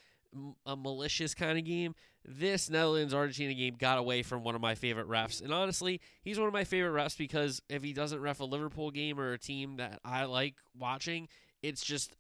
a 0.66 0.76
malicious 0.76 1.34
kind 1.34 1.58
of 1.58 1.66
game. 1.66 1.96
This 2.28 2.70
Netherlands 2.70 3.14
Argentina 3.14 3.54
game 3.54 3.76
got 3.78 3.98
away 3.98 4.24
from 4.24 4.44
one 4.44 4.56
of 4.56 4.62
my 4.62 4.76
favorite 4.76 5.08
refs. 5.08 5.42
And 5.42 5.54
honestly, 5.54 6.02
he's 6.24 6.40
one 6.40 6.48
of 6.48 6.54
my 6.54 6.64
favorite 6.64 7.00
refs 7.00 7.18
because 7.18 7.62
if 7.70 7.84
he 7.84 7.94
doesn't 7.94 8.20
ref 8.20 8.40
a 8.40 8.46
Liverpool 8.46 8.92
game 8.92 9.20
or 9.20 9.34
a 9.34 9.38
team 9.38 9.78
that 9.78 10.00
I 10.04 10.26
like 10.26 10.56
watching, 10.78 11.28
it's 11.62 11.84
just 11.84 12.16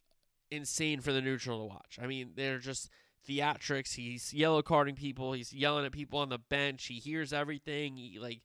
insane 0.51 1.01
for 1.01 1.12
the 1.12 1.21
neutral 1.21 1.60
to 1.60 1.65
watch. 1.65 1.99
I 2.01 2.08
mean, 2.08 2.31
they're 2.36 2.60
just 2.60 2.89
theatrics. 3.27 3.95
He's 3.95 4.34
yellow 4.34 4.62
carding 4.62 4.95
people. 4.95 5.34
He's 5.34 5.53
yelling 5.53 5.86
at 5.86 5.91
people 5.91 6.19
on 6.19 6.29
the 6.29 6.38
bench. 6.38 6.86
He 6.86 6.95
hears 6.95 7.34
everything. 7.34 7.97
He 7.97 8.19
like 8.19 8.41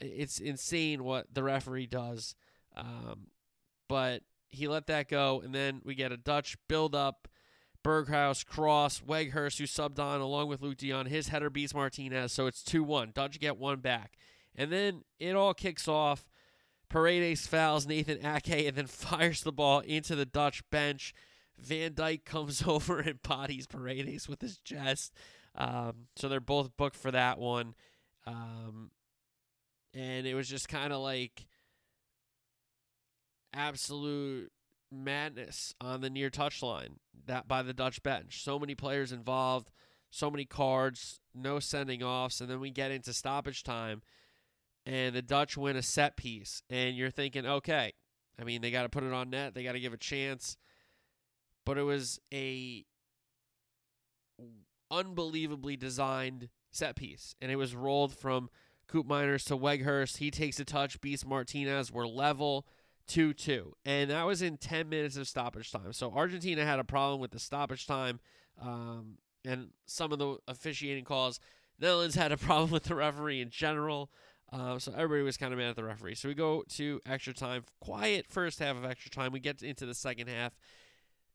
it's 0.00 0.38
insane 0.38 1.04
what 1.04 1.26
the 1.32 1.42
referee 1.42 1.86
does. 1.86 2.34
Um, 2.76 3.28
but 3.88 4.22
he 4.48 4.68
let 4.68 4.86
that 4.86 5.08
go, 5.08 5.40
and 5.44 5.54
then 5.54 5.80
we 5.84 5.94
get 5.94 6.12
a 6.12 6.16
Dutch 6.16 6.56
build 6.68 6.94
up. 6.94 7.28
Berghuis, 7.84 8.46
Cross, 8.46 9.00
Weghorst, 9.00 9.58
who 9.58 9.64
subbed 9.64 9.98
on 9.98 10.20
along 10.20 10.48
with 10.48 10.60
Luuk 10.60 10.76
de 10.76 10.90
Jong. 10.90 11.06
His 11.06 11.28
header 11.28 11.50
beats 11.50 11.74
Martinez, 11.74 12.32
so 12.32 12.46
it's 12.46 12.62
2 12.62 12.84
1. 12.84 13.10
Dutch 13.12 13.40
get 13.40 13.58
one 13.58 13.80
back. 13.80 14.16
And 14.54 14.70
then 14.70 15.02
it 15.18 15.34
all 15.34 15.52
kicks 15.52 15.88
off. 15.88 16.28
Paredes 16.92 17.46
fouls 17.46 17.86
Nathan 17.86 18.24
Ake 18.24 18.66
and 18.68 18.76
then 18.76 18.86
fires 18.88 19.40
the 19.42 19.50
ball 19.50 19.80
into 19.80 20.14
the 20.14 20.26
Dutch 20.26 20.62
bench. 20.70 21.14
Van 21.58 21.92
Dijk 21.92 22.24
comes 22.24 22.62
over 22.66 23.00
and 23.00 23.20
bodies 23.22 23.66
Paredes 23.66 24.28
with 24.28 24.42
his 24.42 24.58
chest. 24.58 25.14
Um, 25.54 26.08
so 26.16 26.28
they're 26.28 26.40
both 26.40 26.76
booked 26.76 26.96
for 26.96 27.10
that 27.10 27.38
one. 27.38 27.74
Um, 28.26 28.90
and 29.94 30.26
it 30.26 30.34
was 30.34 30.48
just 30.48 30.68
kind 30.68 30.92
of 30.92 31.00
like 31.00 31.46
absolute 33.54 34.52
madness 34.90 35.74
on 35.80 36.02
the 36.02 36.10
near 36.10 36.28
touchline 36.28 36.96
that 37.26 37.48
by 37.48 37.62
the 37.62 37.72
Dutch 37.72 38.02
bench. 38.02 38.44
So 38.44 38.58
many 38.58 38.74
players 38.74 39.12
involved, 39.12 39.70
so 40.10 40.30
many 40.30 40.44
cards, 40.44 41.20
no 41.34 41.58
sending 41.58 42.02
offs, 42.02 42.40
and 42.42 42.50
then 42.50 42.60
we 42.60 42.70
get 42.70 42.90
into 42.90 43.14
stoppage 43.14 43.62
time 43.62 44.02
and 44.86 45.14
the 45.14 45.22
Dutch 45.22 45.56
win 45.56 45.76
a 45.76 45.82
set 45.82 46.16
piece 46.16 46.62
and 46.70 46.96
you're 46.96 47.10
thinking, 47.10 47.46
okay, 47.46 47.92
I 48.40 48.44
mean 48.44 48.62
they 48.62 48.70
got 48.70 48.82
to 48.82 48.88
put 48.88 49.04
it 49.04 49.12
on 49.12 49.30
net, 49.30 49.54
they 49.54 49.62
got 49.62 49.72
to 49.72 49.80
give 49.80 49.92
a 49.92 49.98
chance 49.98 50.56
but 51.64 51.78
it 51.78 51.82
was 51.82 52.20
a 52.32 52.84
unbelievably 54.90 55.76
designed 55.76 56.48
set 56.70 56.96
piece, 56.96 57.34
and 57.40 57.50
it 57.50 57.56
was 57.56 57.74
rolled 57.74 58.14
from 58.14 58.50
Koopmeiners 58.88 59.44
to 59.46 59.56
Weghorst. 59.56 60.18
He 60.18 60.30
takes 60.30 60.58
a 60.60 60.64
touch, 60.64 61.00
beats 61.00 61.24
Martinez. 61.24 61.92
We're 61.92 62.06
level 62.06 62.66
2 63.06 63.32
2. 63.34 63.74
And 63.84 64.10
that 64.10 64.26
was 64.26 64.42
in 64.42 64.56
10 64.56 64.88
minutes 64.88 65.16
of 65.16 65.28
stoppage 65.28 65.70
time. 65.70 65.92
So 65.92 66.12
Argentina 66.12 66.64
had 66.64 66.78
a 66.78 66.84
problem 66.84 67.20
with 67.20 67.30
the 67.30 67.38
stoppage 67.38 67.86
time 67.86 68.20
um, 68.60 69.18
and 69.44 69.70
some 69.86 70.12
of 70.12 70.18
the 70.18 70.36
officiating 70.48 71.04
calls. 71.04 71.40
Netherlands 71.78 72.14
had 72.14 72.32
a 72.32 72.36
problem 72.38 72.70
with 72.70 72.84
the 72.84 72.94
referee 72.94 73.40
in 73.40 73.50
general. 73.50 74.10
Um, 74.52 74.78
so 74.78 74.92
everybody 74.92 75.22
was 75.22 75.38
kind 75.38 75.52
of 75.52 75.58
mad 75.58 75.70
at 75.70 75.76
the 75.76 75.84
referee. 75.84 76.14
So 76.14 76.28
we 76.28 76.34
go 76.34 76.62
to 76.74 77.00
extra 77.06 77.32
time. 77.32 77.64
Quiet 77.80 78.26
first 78.28 78.58
half 78.58 78.76
of 78.76 78.84
extra 78.84 79.10
time. 79.10 79.32
We 79.32 79.40
get 79.40 79.62
into 79.62 79.86
the 79.86 79.94
second 79.94 80.28
half. 80.28 80.52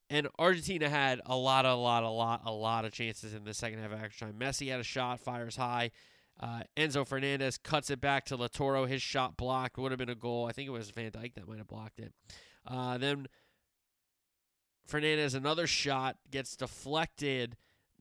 And 0.09 0.27
Argentina 0.39 0.87
had 0.87 1.19
a 1.25 1.35
lot, 1.35 1.65
a 1.65 1.73
lot, 1.73 2.03
a 2.03 2.09
lot, 2.09 2.41
a 2.45 2.51
lot 2.51 2.85
of 2.85 2.93
chances 2.93 3.33
in 3.33 3.43
the 3.43 3.53
second 3.53 3.79
half 3.79 3.91
of 3.91 4.01
extra 4.01 4.27
time. 4.27 4.39
Messi 4.39 4.69
had 4.69 4.79
a 4.79 4.83
shot, 4.83 5.19
fires 5.19 5.55
high. 5.57 5.91
Uh, 6.39 6.61
Enzo 6.77 7.05
Fernandez 7.05 7.57
cuts 7.57 7.89
it 7.89 7.99
back 7.99 8.25
to 8.25 8.37
Lautaro. 8.37 8.87
His 8.87 9.01
shot 9.01 9.35
blocked 9.35 9.77
would 9.77 9.91
have 9.91 9.97
been 9.97 10.09
a 10.09 10.15
goal. 10.15 10.45
I 10.45 10.51
think 10.51 10.67
it 10.67 10.71
was 10.71 10.91
Van 10.91 11.11
Dijk 11.11 11.33
that 11.33 11.47
might 11.47 11.57
have 11.57 11.67
blocked 11.67 11.99
it. 11.99 12.13
Uh, 12.65 12.97
then 12.99 13.27
Fernandez, 14.85 15.33
another 15.33 15.65
shot 15.67 16.17
gets 16.29 16.55
deflected. 16.55 17.57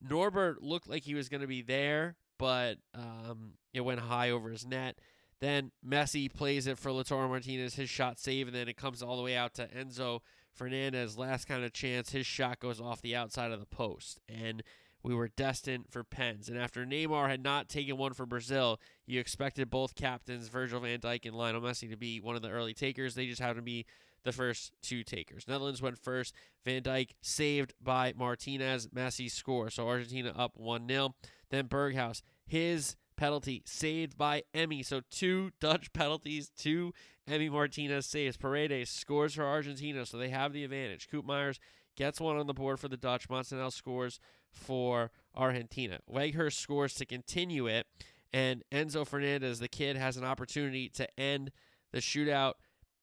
Noppert 0.06 0.56
looked 0.60 0.88
like 0.88 1.04
he 1.04 1.14
was 1.14 1.28
going 1.28 1.40
to 1.40 1.46
be 1.46 1.62
there, 1.62 2.16
but 2.38 2.78
um, 2.94 3.54
it 3.72 3.80
went 3.82 4.00
high 4.00 4.30
over 4.30 4.50
his 4.50 4.66
net. 4.66 4.98
Then 5.40 5.70
Messi 5.86 6.32
plays 6.32 6.66
it 6.66 6.78
for 6.78 6.90
Lautaro 6.90 7.28
Martinez, 7.28 7.74
his 7.74 7.90
shot 7.90 8.18
save, 8.18 8.46
and 8.46 8.56
then 8.56 8.68
it 8.68 8.76
comes 8.76 9.02
all 9.02 9.16
the 9.16 9.22
way 9.22 9.36
out 9.36 9.54
to 9.54 9.66
Enzo 9.68 10.20
Fernandez, 10.56 11.18
last 11.18 11.46
kind 11.46 11.64
of 11.64 11.72
chance, 11.72 12.10
his 12.10 12.26
shot 12.26 12.58
goes 12.58 12.80
off 12.80 13.02
the 13.02 13.14
outside 13.14 13.52
of 13.52 13.60
the 13.60 13.66
post. 13.66 14.20
And 14.28 14.62
we 15.02 15.14
were 15.14 15.28
destined 15.28 15.86
for 15.90 16.02
pens. 16.02 16.48
And 16.48 16.58
after 16.58 16.84
Neymar 16.84 17.28
had 17.28 17.42
not 17.42 17.68
taken 17.68 17.96
one 17.96 18.14
for 18.14 18.26
Brazil, 18.26 18.80
you 19.06 19.20
expected 19.20 19.70
both 19.70 19.94
captains, 19.94 20.48
Virgil 20.48 20.80
van 20.80 20.98
Dijk 20.98 21.26
and 21.26 21.36
Lionel 21.36 21.60
Messi, 21.60 21.88
to 21.90 21.96
be 21.96 22.20
one 22.20 22.34
of 22.34 22.42
the 22.42 22.50
early 22.50 22.74
takers. 22.74 23.14
They 23.14 23.26
just 23.26 23.40
happened 23.40 23.58
to 23.58 23.62
be 23.62 23.86
the 24.24 24.32
first 24.32 24.72
two 24.82 25.04
takers. 25.04 25.46
Netherlands 25.46 25.80
went 25.80 26.02
first. 26.02 26.34
Van 26.64 26.82
Dijk 26.82 27.10
saved 27.20 27.74
by 27.80 28.14
Martinez. 28.16 28.88
Messi 28.88 29.30
score. 29.30 29.70
So 29.70 29.86
Argentina 29.86 30.32
up 30.36 30.52
1 30.56 30.88
0. 30.88 31.14
Then 31.50 31.68
Berghuis, 31.68 32.22
his 32.46 32.96
penalty 33.16 33.62
saved 33.64 34.16
by 34.16 34.42
Emi. 34.54 34.84
So 34.84 35.00
two 35.10 35.52
Dutch 35.60 35.92
penalties, 35.92 36.50
two 36.56 36.92
Emi 37.28 37.50
Martinez 37.50 38.06
saves. 38.06 38.36
Paredes 38.36 38.90
scores 38.90 39.34
for 39.34 39.44
Argentina, 39.44 40.06
so 40.06 40.16
they 40.16 40.28
have 40.30 40.52
the 40.52 40.64
advantage. 40.64 41.08
Koopmeiners 41.08 41.58
gets 41.96 42.20
one 42.20 42.36
on 42.36 42.46
the 42.46 42.54
board 42.54 42.78
for 42.78 42.88
the 42.88 42.96
Dutch. 42.96 43.28
Montiel 43.28 43.72
scores 43.72 44.20
for 44.50 45.10
Argentina. 45.34 45.98
Weghorst 46.10 46.54
scores 46.54 46.94
to 46.94 47.06
continue 47.06 47.66
it, 47.66 47.86
and 48.32 48.62
Enzo 48.72 49.06
Fernandez, 49.06 49.58
the 49.58 49.68
kid, 49.68 49.96
has 49.96 50.16
an 50.16 50.24
opportunity 50.24 50.88
to 50.90 51.08
end 51.18 51.50
the 51.92 51.98
shootout. 51.98 52.54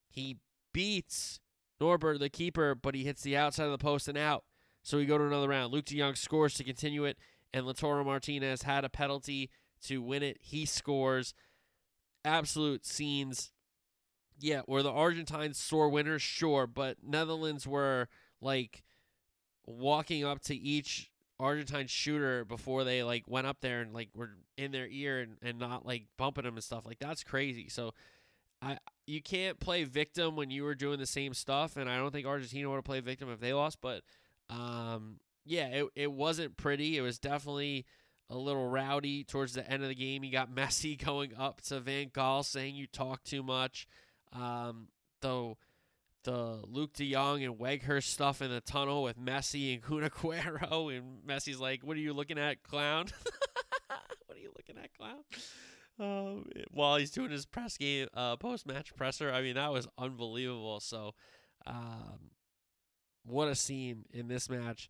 He 0.09 0.37
beats 0.73 1.39
Noppert, 1.81 2.19
the 2.19 2.29
keeper, 2.29 2.75
but 2.75 2.95
he 2.95 3.03
hits 3.03 3.21
the 3.21 3.35
outside 3.35 3.65
of 3.65 3.71
the 3.71 3.77
post 3.77 4.07
and 4.07 4.17
out. 4.17 4.43
So 4.83 4.97
we 4.97 5.05
go 5.05 5.17
to 5.17 5.25
another 5.25 5.47
round. 5.47 5.73
Luuk 5.73 5.85
de 5.85 5.97
Jong 5.97 6.15
scores 6.15 6.53
to 6.55 6.63
continue 6.63 7.05
it, 7.05 7.17
and 7.53 7.65
Lautaro 7.65 8.05
Martinez 8.05 8.63
had 8.63 8.83
a 8.83 8.89
penalty 8.89 9.49
to 9.83 10.01
win 10.01 10.23
it. 10.23 10.37
He 10.41 10.65
scores. 10.65 11.33
Absolute 12.25 12.85
scenes. 12.85 13.51
Yeah, 14.39 14.61
were 14.67 14.83
the 14.83 14.91
Argentines 14.91 15.57
sore 15.57 15.89
winners? 15.89 16.21
Sure, 16.21 16.65
but 16.67 16.97
Netherlands 17.03 17.67
were 17.67 18.07
like 18.41 18.83
walking 19.65 20.23
up 20.23 20.41
to 20.41 20.55
each 20.55 21.11
Argentine 21.39 21.87
shooter 21.87 22.45
before 22.45 22.83
they 22.83 23.03
like 23.03 23.23
went 23.27 23.47
up 23.47 23.57
there 23.61 23.81
and 23.81 23.93
like 23.93 24.09
were 24.15 24.31
in 24.57 24.71
their 24.71 24.87
ear 24.87 25.19
and, 25.19 25.37
and 25.41 25.59
not 25.59 25.85
like 25.85 26.05
bumping 26.17 26.45
them 26.45 26.55
and 26.55 26.63
stuff. 26.63 26.85
Like 26.85 26.99
that's 26.99 27.23
crazy. 27.23 27.69
So 27.69 27.93
I 28.61 28.77
you 29.05 29.21
can't 29.21 29.59
play 29.59 29.83
victim 29.83 30.35
when 30.35 30.49
you 30.49 30.63
were 30.63 30.75
doing 30.75 30.99
the 30.99 31.05
same 31.05 31.33
stuff, 31.33 31.75
and 31.75 31.89
I 31.89 31.97
don't 31.97 32.11
think 32.11 32.25
Argentina 32.25 32.69
would 32.69 32.77
have 32.77 32.85
played 32.85 33.03
victim 33.03 33.29
if 33.29 33.39
they 33.39 33.53
lost. 33.53 33.79
But 33.81 34.03
um, 34.49 35.17
yeah, 35.45 35.67
it 35.67 35.85
it 35.95 36.11
wasn't 36.11 36.57
pretty. 36.57 36.97
It 36.97 37.01
was 37.01 37.19
definitely 37.19 37.85
a 38.29 38.37
little 38.37 38.67
rowdy 38.67 39.23
towards 39.23 39.53
the 39.53 39.69
end 39.69 39.83
of 39.83 39.89
the 39.89 39.95
game. 39.95 40.23
You 40.23 40.31
got 40.31 40.49
Messi 40.55 41.03
going 41.03 41.33
up 41.37 41.61
to 41.61 41.79
Van 41.79 42.09
Gaal 42.09 42.43
saying 42.43 42.75
you 42.75 42.87
talk 42.87 43.23
too 43.23 43.43
much. 43.43 43.87
Um, 44.31 44.87
though 45.21 45.57
the 46.23 46.63
Luuk 46.71 46.93
de 46.93 47.11
Jong 47.11 47.43
and 47.43 47.55
Weghorst 47.55 48.03
stuff 48.03 48.41
in 48.41 48.49
the 48.49 48.61
tunnel 48.61 49.03
with 49.03 49.17
Messi 49.17 49.73
and 49.73 49.81
Kun 49.83 50.03
and 50.03 51.23
Messi's 51.27 51.59
like, 51.59 51.83
"What 51.83 51.97
are 51.97 52.01
you 52.01 52.13
looking 52.13 52.37
at, 52.37 52.63
clown? 52.63 53.07
what 54.25 54.37
are 54.37 54.41
you 54.41 54.51
looking 54.55 54.81
at, 54.81 54.93
clown?" 54.97 55.23
Um, 55.99 56.45
while 56.71 56.97
he's 56.97 57.11
doing 57.11 57.29
his 57.29 57.45
press 57.45 57.77
game, 57.77 58.07
uh, 58.13 58.35
post 58.37 58.65
match 58.65 58.95
presser. 58.95 59.31
I 59.31 59.41
mean, 59.41 59.55
that 59.55 59.71
was 59.71 59.87
unbelievable. 59.97 60.79
So, 60.79 61.13
um, 61.67 62.31
what 63.25 63.47
a 63.47 63.55
scene 63.55 64.05
in 64.11 64.27
this 64.27 64.49
match. 64.49 64.89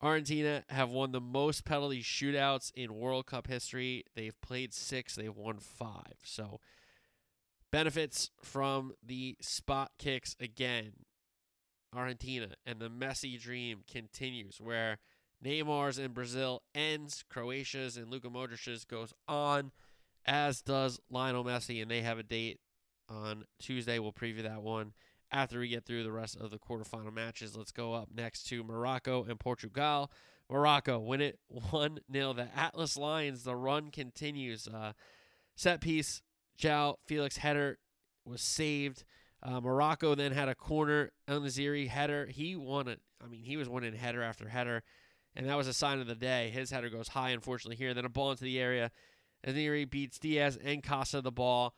Argentina 0.00 0.64
have 0.68 0.90
won 0.90 1.12
the 1.12 1.20
most 1.20 1.64
penalty 1.64 2.02
shootouts 2.02 2.72
in 2.74 2.94
World 2.94 3.26
Cup 3.26 3.46
history. 3.46 4.04
They've 4.14 4.38
played 4.40 4.74
six, 4.74 5.14
they've 5.14 5.34
won 5.34 5.58
five. 5.58 6.16
So, 6.24 6.60
benefits 7.70 8.30
from 8.42 8.92
the 9.04 9.36
spot 9.40 9.92
kicks 9.98 10.36
again. 10.38 10.92
Argentina 11.94 12.48
and 12.66 12.80
the 12.80 12.90
Messi 12.90 13.40
dream 13.40 13.84
continues 13.90 14.60
where 14.60 14.98
Neymar's 15.44 15.98
in 15.98 16.12
Brazil 16.12 16.62
ends, 16.74 17.24
Croatia's 17.28 17.96
and 17.96 18.10
Luka 18.10 18.28
Modric's 18.28 18.84
goes 18.84 19.12
on, 19.28 19.70
as 20.26 20.60
does 20.60 21.00
Lionel 21.10 21.44
Messi, 21.44 21.80
and 21.80 21.90
they 21.90 22.02
have 22.02 22.18
a 22.18 22.22
date 22.22 22.58
on 23.08 23.44
Tuesday. 23.60 23.98
We'll 23.98 24.12
preview 24.12 24.42
that 24.42 24.62
one 24.62 24.92
after 25.34 25.58
we 25.58 25.68
get 25.68 25.84
through 25.84 26.04
the 26.04 26.12
rest 26.12 26.36
of 26.36 26.52
the 26.52 26.58
quarterfinal 26.58 27.12
matches. 27.12 27.56
Let's 27.56 27.72
go 27.72 27.92
up 27.92 28.08
next 28.14 28.44
to 28.44 28.62
Morocco 28.62 29.24
and 29.24 29.38
Portugal. 29.38 30.10
Morocco 30.48 31.00
win 31.00 31.20
it 31.20 31.40
1 31.48 31.98
0. 32.10 32.32
The 32.34 32.48
Atlas 32.56 32.96
Lions, 32.96 33.42
the 33.42 33.56
run 33.56 33.90
continues. 33.90 34.68
Uh, 34.68 34.92
set 35.56 35.80
piece, 35.80 36.22
Jao, 36.56 36.98
Felix 37.04 37.38
header 37.38 37.78
was 38.24 38.40
saved. 38.40 39.04
Uh, 39.42 39.60
Morocco 39.60 40.14
then 40.14 40.32
had 40.32 40.48
a 40.48 40.54
corner, 40.54 41.10
En-Nesyri 41.28 41.88
header. 41.88 42.26
He 42.26 42.54
won 42.54 42.88
it. 42.88 43.00
I 43.22 43.26
mean, 43.26 43.42
he 43.42 43.56
was 43.56 43.68
winning 43.68 43.94
header 43.94 44.22
after 44.22 44.48
header, 44.48 44.82
and 45.34 45.48
that 45.48 45.56
was 45.56 45.66
a 45.66 45.74
sign 45.74 46.00
of 46.00 46.06
the 46.06 46.14
day. 46.14 46.50
His 46.50 46.70
header 46.70 46.88
goes 46.88 47.08
high, 47.08 47.30
unfortunately, 47.30 47.76
here. 47.76 47.92
Then 47.92 48.04
a 48.04 48.08
ball 48.08 48.30
into 48.30 48.44
the 48.44 48.60
area. 48.60 48.90
Naziri 49.44 49.90
beats 49.90 50.18
Diaz 50.18 50.58
and 50.62 50.82
Costa 50.82 51.20
the 51.20 51.32
ball 51.32 51.74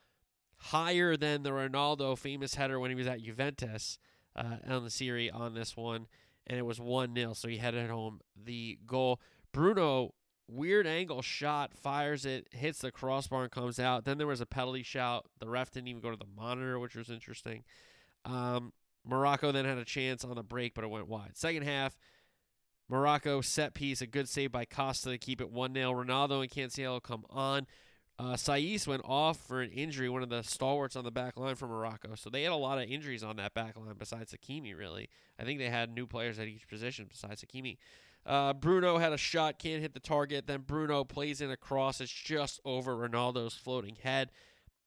higher 0.59 1.17
than 1.17 1.43
the 1.43 1.51
Ronaldo 1.51 2.17
famous 2.19 2.55
header 2.55 2.81
when 2.81 2.91
he 2.91 2.95
was 2.95 3.07
at 3.07 3.23
Juventus 3.23 3.99
uh, 4.37 4.81
the 4.81 4.91
Serie 4.91 5.31
on 5.31 5.55
this 5.55 5.77
one, 5.77 6.07
and 6.47 6.59
it 6.59 6.63
was 6.63 6.81
1 6.81 7.15
0. 7.15 7.33
So 7.33 7.49
he 7.49 7.57
headed 7.59 7.91
home 7.91 8.21
the 8.37 8.79
goal. 8.87 9.21
Bruno, 9.53 10.15
weird 10.49 10.87
angle 10.87 11.23
shot, 11.23 11.75
fires 11.75 12.27
it, 12.27 12.49
hits 12.53 12.81
the 12.81 12.91
crossbar, 12.91 13.45
and 13.45 13.53
comes 13.53 13.81
out. 13.81 14.05
Then 14.05 14.19
there 14.19 14.27
was 14.27 14.41
a 14.41 14.47
penalty 14.47 14.83
shout. 14.83 15.27
The 15.41 15.49
ref 15.49 15.71
didn't 15.71 15.89
even 15.89 16.03
go 16.03 16.11
to 16.11 16.17
the 16.17 16.27
monitor, 16.37 16.79
which 16.79 16.95
was 16.95 17.11
interesting. 17.11 17.65
Um, 18.25 18.73
Morocco 19.05 19.53
then 19.53 19.65
had 19.65 19.79
a 19.79 19.85
chance 19.85 20.25
on 20.25 20.35
the 20.35 20.43
break, 20.43 20.75
but 20.75 20.85
it 20.85 20.91
went 20.91 21.09
wide. 21.09 21.37
Second 21.37 21.63
half, 21.63 21.97
Morocco 22.89 23.41
set 23.41 23.75
piece, 23.75 24.01
a 24.01 24.07
good 24.07 24.29
save 24.29 24.53
by 24.53 24.65
Costa 24.65 25.11
to 25.11 25.19
keep 25.19 25.41
it 25.41 25.51
1 25.51 25.75
0. 25.75 25.93
Ronaldo 25.93 26.43
and 26.43 26.51
Cancelo 26.51 27.03
come 27.03 27.25
on. 27.31 27.67
Uh, 28.19 28.33
Saiss 28.33 28.87
went 28.87 29.03
off 29.05 29.37
for 29.37 29.61
an 29.61 29.71
injury, 29.71 30.09
one 30.09 30.23
of 30.23 30.31
the 30.31 30.43
stalwarts 30.43 30.97
on 30.97 31.05
the 31.05 31.11
back 31.11 31.37
line 31.37 31.55
for 31.55 31.69
Morocco. 31.69 32.15
So 32.15 32.31
they 32.31 32.45
had 32.45 32.53
a 32.53 32.57
lot 32.57 32.79
of 32.79 32.89
injuries 32.89 33.23
on 33.23 33.37
that 33.37 33.53
back 33.53 33.77
line 33.77 33.95
besides 33.99 34.35
Hakimi, 34.35 34.77
really. 34.77 35.11
I 35.39 35.45
think 35.45 35.59
they 35.59 35.69
had 35.69 35.95
new 35.95 36.07
players 36.07 36.39
at 36.39 36.49
each 36.49 36.67
position 36.67 37.07
besides 37.11 37.45
Hakimi. 37.45 37.77
Uh, 38.25 38.55
Bruno 38.55 38.97
had 38.99 39.13
a 39.13 39.19
shot, 39.19 39.59
can't 39.59 39.83
hit 39.83 39.93
the 39.93 40.01
target. 40.01 40.47
Then 40.47 40.63
Bruno 40.67 41.05
plays 41.05 41.43
in 41.43 41.51
a 41.51 41.57
cross. 41.57 42.01
It's 42.01 42.11
just 42.11 42.59
over 42.65 42.97
Ronaldo's 42.97 43.55
floating 43.55 43.97
head. 43.97 44.31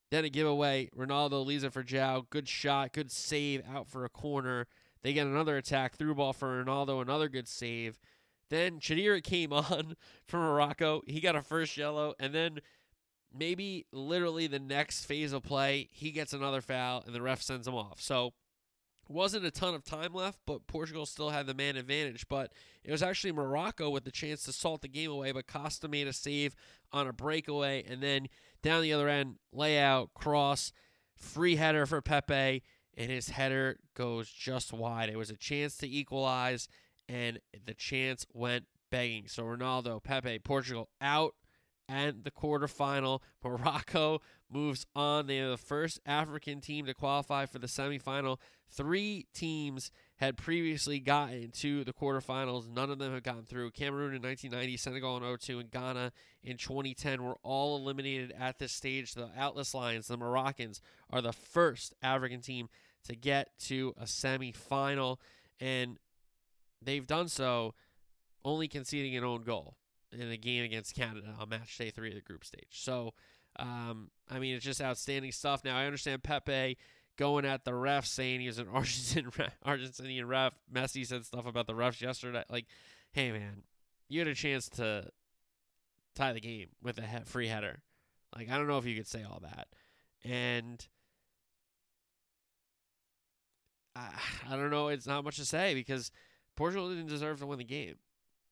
Then 0.09 0.25
a 0.25 0.29
giveaway. 0.29 0.89
Ronaldo 0.97 1.45
leaves 1.45 1.63
it 1.63 1.71
for 1.71 1.83
Jao. 1.83 2.25
Good 2.29 2.47
shot, 2.47 2.93
good 2.93 3.11
save 3.11 3.61
out 3.71 3.87
for 3.87 4.05
a 4.05 4.09
corner. 4.09 4.65
They 5.03 5.13
get 5.13 5.27
another 5.27 5.55
attack, 5.55 5.95
through 5.95 6.15
ball 6.15 6.33
for 6.33 6.63
Ronaldo, 6.63 7.01
another 7.01 7.29
good 7.29 7.47
save. 7.47 7.99
Then 8.49 8.79
Cheddira 8.79 9.23
came 9.23 9.53
on 9.53 9.95
for 10.25 10.37
Morocco. 10.37 11.03
He 11.05 11.21
got 11.21 11.35
a 11.35 11.41
first 11.41 11.77
yellow, 11.77 12.15
and 12.19 12.33
then 12.33 12.59
maybe 13.33 13.85
literally 13.91 14.47
the 14.47 14.59
next 14.59 15.05
phase 15.05 15.33
of 15.33 15.43
play, 15.43 15.89
he 15.91 16.11
gets 16.11 16.33
another 16.33 16.61
foul 16.61 17.03
and 17.05 17.13
the 17.13 17.21
ref 17.21 17.41
sends 17.41 17.67
him 17.67 17.75
off. 17.75 18.01
So 18.01 18.33
wasn't 19.09 19.45
a 19.45 19.51
ton 19.51 19.73
of 19.73 19.83
time 19.83 20.13
left, 20.13 20.39
but 20.45 20.67
Portugal 20.67 21.05
still 21.05 21.31
had 21.31 21.47
the 21.47 21.53
man 21.53 21.75
advantage. 21.75 22.27
But 22.29 22.53
it 22.83 22.91
was 22.91 23.03
actually 23.03 23.31
Morocco 23.31 23.89
with 23.89 24.03
the 24.03 24.11
chance 24.11 24.43
to 24.43 24.53
salt 24.53 24.81
the 24.81 24.87
game 24.87 25.11
away, 25.11 25.31
but 25.31 25.47
Costa 25.47 25.87
made 25.87 26.07
a 26.07 26.13
save 26.13 26.55
on 26.93 27.07
a 27.07 27.13
breakaway, 27.13 27.83
and 27.87 28.01
then 28.01 28.27
down 28.61 28.81
the 28.81 28.93
other 28.93 29.09
end, 29.09 29.35
layout, 29.51 30.13
cross, 30.13 30.71
free 31.15 31.55
header 31.55 31.85
for 31.85 32.01
Pepe, 32.01 32.63
and 32.95 33.11
his 33.11 33.29
header 33.29 33.77
goes 33.95 34.29
just 34.29 34.71
wide. 34.71 35.09
It 35.09 35.17
was 35.17 35.29
a 35.29 35.37
chance 35.37 35.75
to 35.77 35.89
equalize, 35.89 36.67
and 37.07 37.39
the 37.65 37.73
chance 37.73 38.25
went 38.33 38.65
begging. 38.91 39.27
So 39.27 39.43
Ronaldo, 39.43 40.03
Pepe, 40.03 40.39
Portugal 40.39 40.89
out 41.01 41.33
and 41.89 42.23
the 42.23 42.31
quarterfinal. 42.31 43.21
Morocco 43.43 44.21
moves 44.49 44.85
on. 44.95 45.27
They 45.27 45.39
are 45.39 45.49
the 45.49 45.57
first 45.57 45.99
African 46.05 46.61
team 46.61 46.85
to 46.85 46.93
qualify 46.93 47.45
for 47.45 47.59
the 47.59 47.67
semifinal. 47.67 48.37
Three 48.71 49.25
teams 49.33 49.91
had 50.17 50.37
previously 50.37 50.99
gotten 50.99 51.51
to 51.51 51.83
the 51.83 51.93
quarterfinals. 51.93 52.69
None 52.69 52.91
of 52.91 52.99
them 52.99 53.13
have 53.13 53.23
gotten 53.23 53.45
through. 53.45 53.71
Cameroon 53.71 54.13
in 54.13 54.21
1990, 54.21 54.77
Senegal 54.77 55.17
in 55.17 55.37
02, 55.37 55.59
and 55.59 55.71
Ghana 55.71 56.11
in 56.43 56.57
2010 56.57 57.23
were 57.23 57.37
all 57.41 57.77
eliminated 57.77 58.33
at 58.37 58.59
this 58.59 58.71
stage. 58.71 59.13
The 59.13 59.29
Atlas 59.35 59.73
Lions, 59.73 60.07
the 60.07 60.17
Moroccans, 60.17 60.81
are 61.09 61.21
the 61.21 61.33
first 61.33 61.95
African 62.03 62.41
team 62.41 62.69
to 63.05 63.15
get 63.15 63.57
to 63.59 63.93
a 63.97 64.03
semifinal, 64.03 65.17
and 65.59 65.97
they've 66.81 67.07
done 67.07 67.27
so 67.27 67.73
only 68.45 68.67
conceding 68.67 69.15
an 69.15 69.23
own 69.23 69.43
goal 69.43 69.75
in 70.11 70.29
a 70.29 70.37
game 70.37 70.63
against 70.63 70.95
Canada 70.95 71.35
on 71.39 71.49
match 71.49 71.77
day 71.77 71.89
three 71.89 72.09
of 72.09 72.15
the 72.15 72.21
group 72.21 72.43
stage. 72.43 72.67
So, 72.71 73.13
um, 73.57 74.09
I 74.29 74.39
mean, 74.39 74.55
it's 74.55 74.65
just 74.65 74.81
outstanding 74.81 75.31
stuff. 75.31 75.63
Now, 75.63 75.77
I 75.77 75.85
understand 75.85 76.23
Pepe 76.23 76.77
going 77.17 77.45
at 77.45 77.65
the 77.65 77.71
refs 77.71 78.07
saying 78.07 78.39
he 78.39 78.47
was 78.47 78.59
an 78.59 78.67
Argentine 78.73 79.29
ref, 79.37 79.57
Argentinian 79.65 80.27
ref. 80.27 80.53
Messi 80.73 81.05
said 81.05 81.25
stuff 81.25 81.45
about 81.45 81.67
the 81.67 81.73
refs 81.73 82.01
yesterday. 82.01 82.43
Like, 82.49 82.65
hey, 83.11 83.31
man, 83.31 83.63
you 84.07 84.19
had 84.19 84.27
a 84.27 84.35
chance 84.35 84.69
to 84.69 85.09
tie 86.15 86.33
the 86.33 86.39
game 86.39 86.69
with 86.81 86.97
a 86.97 87.05
he- 87.05 87.23
free 87.25 87.47
header. 87.47 87.81
Like, 88.35 88.49
I 88.49 88.57
don't 88.57 88.67
know 88.67 88.77
if 88.77 88.85
you 88.85 88.95
could 88.95 89.07
say 89.07 89.23
all 89.23 89.41
that. 89.41 89.67
And 90.23 90.85
I, 93.95 94.09
I 94.49 94.55
don't 94.55 94.71
know. 94.71 94.87
It's 94.87 95.07
not 95.07 95.23
much 95.23 95.37
to 95.37 95.45
say 95.45 95.73
because 95.73 96.11
Portugal 96.55 96.89
didn't 96.89 97.07
deserve 97.07 97.39
to 97.39 97.47
win 97.47 97.59
the 97.59 97.63
game. 97.63 97.95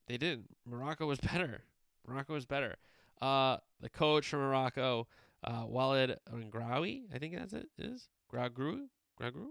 They 0.08 0.18
didn't. 0.18 0.46
Morocco 0.66 1.06
was 1.08 1.20
better. 1.32 1.64
Morocco 2.08 2.34
was 2.34 2.46
better. 2.46 2.76
Uh, 3.22 3.58
the 3.82 3.90
coach 3.90 4.28
from 4.28 4.40
Morocco, 4.40 5.08
uh, 5.44 5.64
Walid 5.68 6.18
Regragui, 6.32 7.04
I 7.14 7.18
think 7.18 7.36
that's 7.36 7.54
it 7.54 7.68
is 7.78 8.10
Gragru, 8.32 8.88
Gragru, 9.20 9.48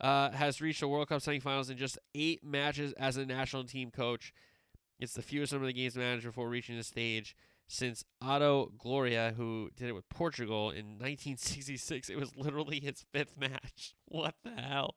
uh, 0.00 0.30
has 0.30 0.60
reached 0.60 0.80
the 0.80 0.88
World 0.88 1.08
Cup 1.08 1.22
semifinals 1.22 1.70
in 1.70 1.76
just 1.76 1.98
eight 2.14 2.44
matches 2.44 2.92
as 2.94 3.16
a 3.16 3.24
national 3.24 3.64
team 3.64 3.90
coach. 3.90 4.32
It's 4.98 5.14
the 5.14 5.22
fewest 5.22 5.52
number 5.52 5.68
of 5.68 5.74
games 5.74 5.96
managed 5.96 6.24
before 6.24 6.48
reaching 6.48 6.76
the 6.76 6.82
stage 6.84 7.36
since 7.68 8.04
Otto 8.20 8.72
Gloria, 8.78 9.32
who 9.36 9.70
did 9.76 9.88
it 9.88 9.92
with 9.94 10.08
Portugal 10.08 10.70
in 10.70 10.86
1966. 10.98 12.10
It 12.10 12.18
was 12.18 12.36
literally 12.36 12.80
his 12.80 13.04
fifth 13.12 13.38
match. 13.38 13.94
What 14.06 14.34
the 14.44 14.50
hell? 14.60 14.94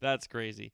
That's 0.00 0.26
crazy. 0.26 0.72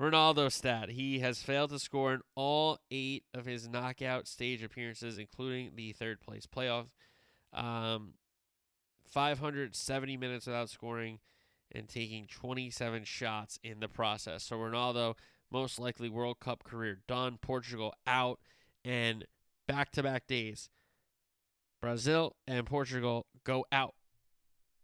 Ronaldo 0.00 0.50
stat. 0.50 0.90
He 0.90 1.18
has 1.18 1.42
failed 1.42 1.70
to 1.70 1.78
score 1.78 2.14
in 2.14 2.20
all 2.34 2.78
eight 2.90 3.24
of 3.34 3.44
his 3.44 3.68
knockout 3.68 4.26
stage 4.26 4.62
appearances, 4.62 5.18
including 5.18 5.72
the 5.76 5.92
third 5.92 6.20
place 6.20 6.46
playoff. 6.46 6.86
Um, 7.52 8.14
570 9.10 10.16
minutes 10.16 10.46
without 10.46 10.70
scoring 10.70 11.18
and 11.70 11.86
taking 11.86 12.26
27 12.26 13.04
shots 13.04 13.58
in 13.62 13.80
the 13.80 13.88
process. 13.88 14.44
So 14.44 14.56
Ronaldo, 14.56 15.16
most 15.50 15.78
likely 15.78 16.08
World 16.08 16.40
Cup 16.40 16.64
career 16.64 17.00
done. 17.06 17.38
Portugal 17.40 17.92
out 18.06 18.40
and 18.84 19.26
back 19.68 19.92
to 19.92 20.02
back 20.02 20.26
days. 20.26 20.70
Brazil 21.82 22.36
and 22.46 22.64
Portugal 22.66 23.26
go 23.44 23.66
out, 23.70 23.94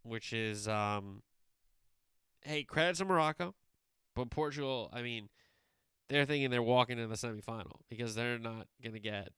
which 0.02 0.32
is 0.32 0.68
um 0.68 1.22
hey, 2.42 2.64
credit 2.64 2.96
to 2.96 3.04
Morocco. 3.04 3.54
But 4.16 4.30
Portugal, 4.30 4.90
I 4.92 5.02
mean, 5.02 5.28
they're 6.08 6.24
thinking 6.24 6.50
they're 6.50 6.62
walking 6.62 6.98
in 6.98 7.08
the 7.08 7.16
semifinal 7.16 7.80
because 7.88 8.14
they're 8.14 8.38
not 8.38 8.66
going 8.82 8.94
to 8.94 9.00
get 9.00 9.28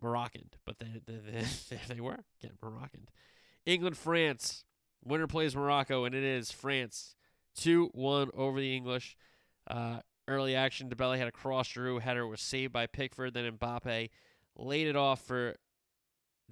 Moroccan, 0.00 0.48
but 0.64 0.78
they, 0.78 1.00
they, 1.06 1.18
they, 1.18 1.80
they 1.94 2.00
were 2.00 2.24
getting 2.40 2.56
Moroccan. 2.62 3.08
England, 3.66 3.98
France. 3.98 4.64
Winner 5.04 5.26
plays 5.26 5.56
Morocco, 5.56 6.04
and 6.04 6.14
it 6.14 6.22
is 6.22 6.52
France 6.52 7.16
2 7.56 7.90
1 7.92 8.30
over 8.34 8.60
the 8.60 8.76
English. 8.76 9.16
Uh, 9.68 9.98
early 10.28 10.54
action, 10.54 10.88
Dembele 10.88 11.18
had 11.18 11.26
a 11.26 11.32
cross 11.32 11.68
through. 11.68 11.98
Header 11.98 12.26
was 12.26 12.40
saved 12.40 12.72
by 12.72 12.86
Pickford. 12.86 13.34
Then 13.34 13.50
Mbappe 13.58 14.10
laid 14.56 14.86
it 14.86 14.94
off 14.94 15.20
for 15.20 15.56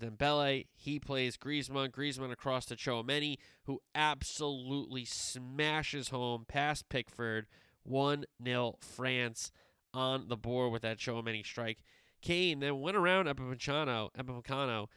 Dembele. 0.00 0.66
He 0.74 0.98
plays 0.98 1.36
Griezmann. 1.36 1.90
Griezmann 1.90 2.32
across 2.32 2.66
to 2.66 2.76
Tchouameni, 2.76 3.36
who 3.64 3.80
absolutely 3.94 5.04
smashes 5.04 6.08
home 6.08 6.44
past 6.48 6.88
Pickford. 6.88 7.46
1 7.84 8.24
0 8.44 8.76
France 8.80 9.52
on 9.92 10.28
the 10.28 10.36
board 10.36 10.72
with 10.72 10.82
that 10.82 10.98
Tchouameni 10.98 11.44
strike. 11.44 11.78
Kane 12.22 12.60
then 12.60 12.80
went 12.80 12.96
around 12.96 13.26
Upamecano. 13.26 14.10
Upamecano 14.16 14.88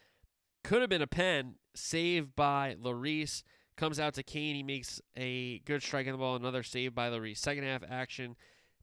could 0.63 0.81
have 0.81 0.89
been 0.89 1.01
a 1.01 1.07
pen, 1.07 1.55
saved 1.75 2.35
by 2.35 2.75
Lloris. 2.81 3.43
Comes 3.75 3.99
out 3.99 4.13
to 4.15 4.23
Kane. 4.23 4.55
He 4.55 4.63
makes 4.63 5.01
a 5.17 5.59
good 5.59 5.81
strike 5.81 6.05
on 6.05 6.11
the 6.11 6.17
ball. 6.17 6.35
Another 6.35 6.63
save 6.63 6.93
by 6.93 7.09
Lloris. 7.09 7.37
Second 7.37 7.63
half 7.63 7.83
action. 7.89 8.35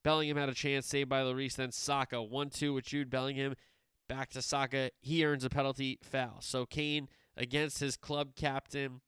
Bellingham 0.02 0.36
had 0.36 0.48
a 0.48 0.54
chance, 0.54 0.86
saved 0.86 1.08
by 1.08 1.20
Lloris. 1.20 1.56
Then 1.56 1.72
Saka, 1.72 2.22
1 2.22 2.50
2 2.50 2.74
with 2.74 2.86
Jude 2.86 3.10
Bellingham. 3.10 3.54
Back 4.10 4.30
to 4.30 4.42
Saka. 4.42 4.90
He 5.00 5.24
earns 5.24 5.44
a 5.44 5.48
penalty 5.48 6.00
foul. 6.02 6.38
So 6.40 6.66
Kane 6.66 7.08
against 7.36 7.78
his 7.78 7.96
club 7.96 8.34
captain. 8.34 9.02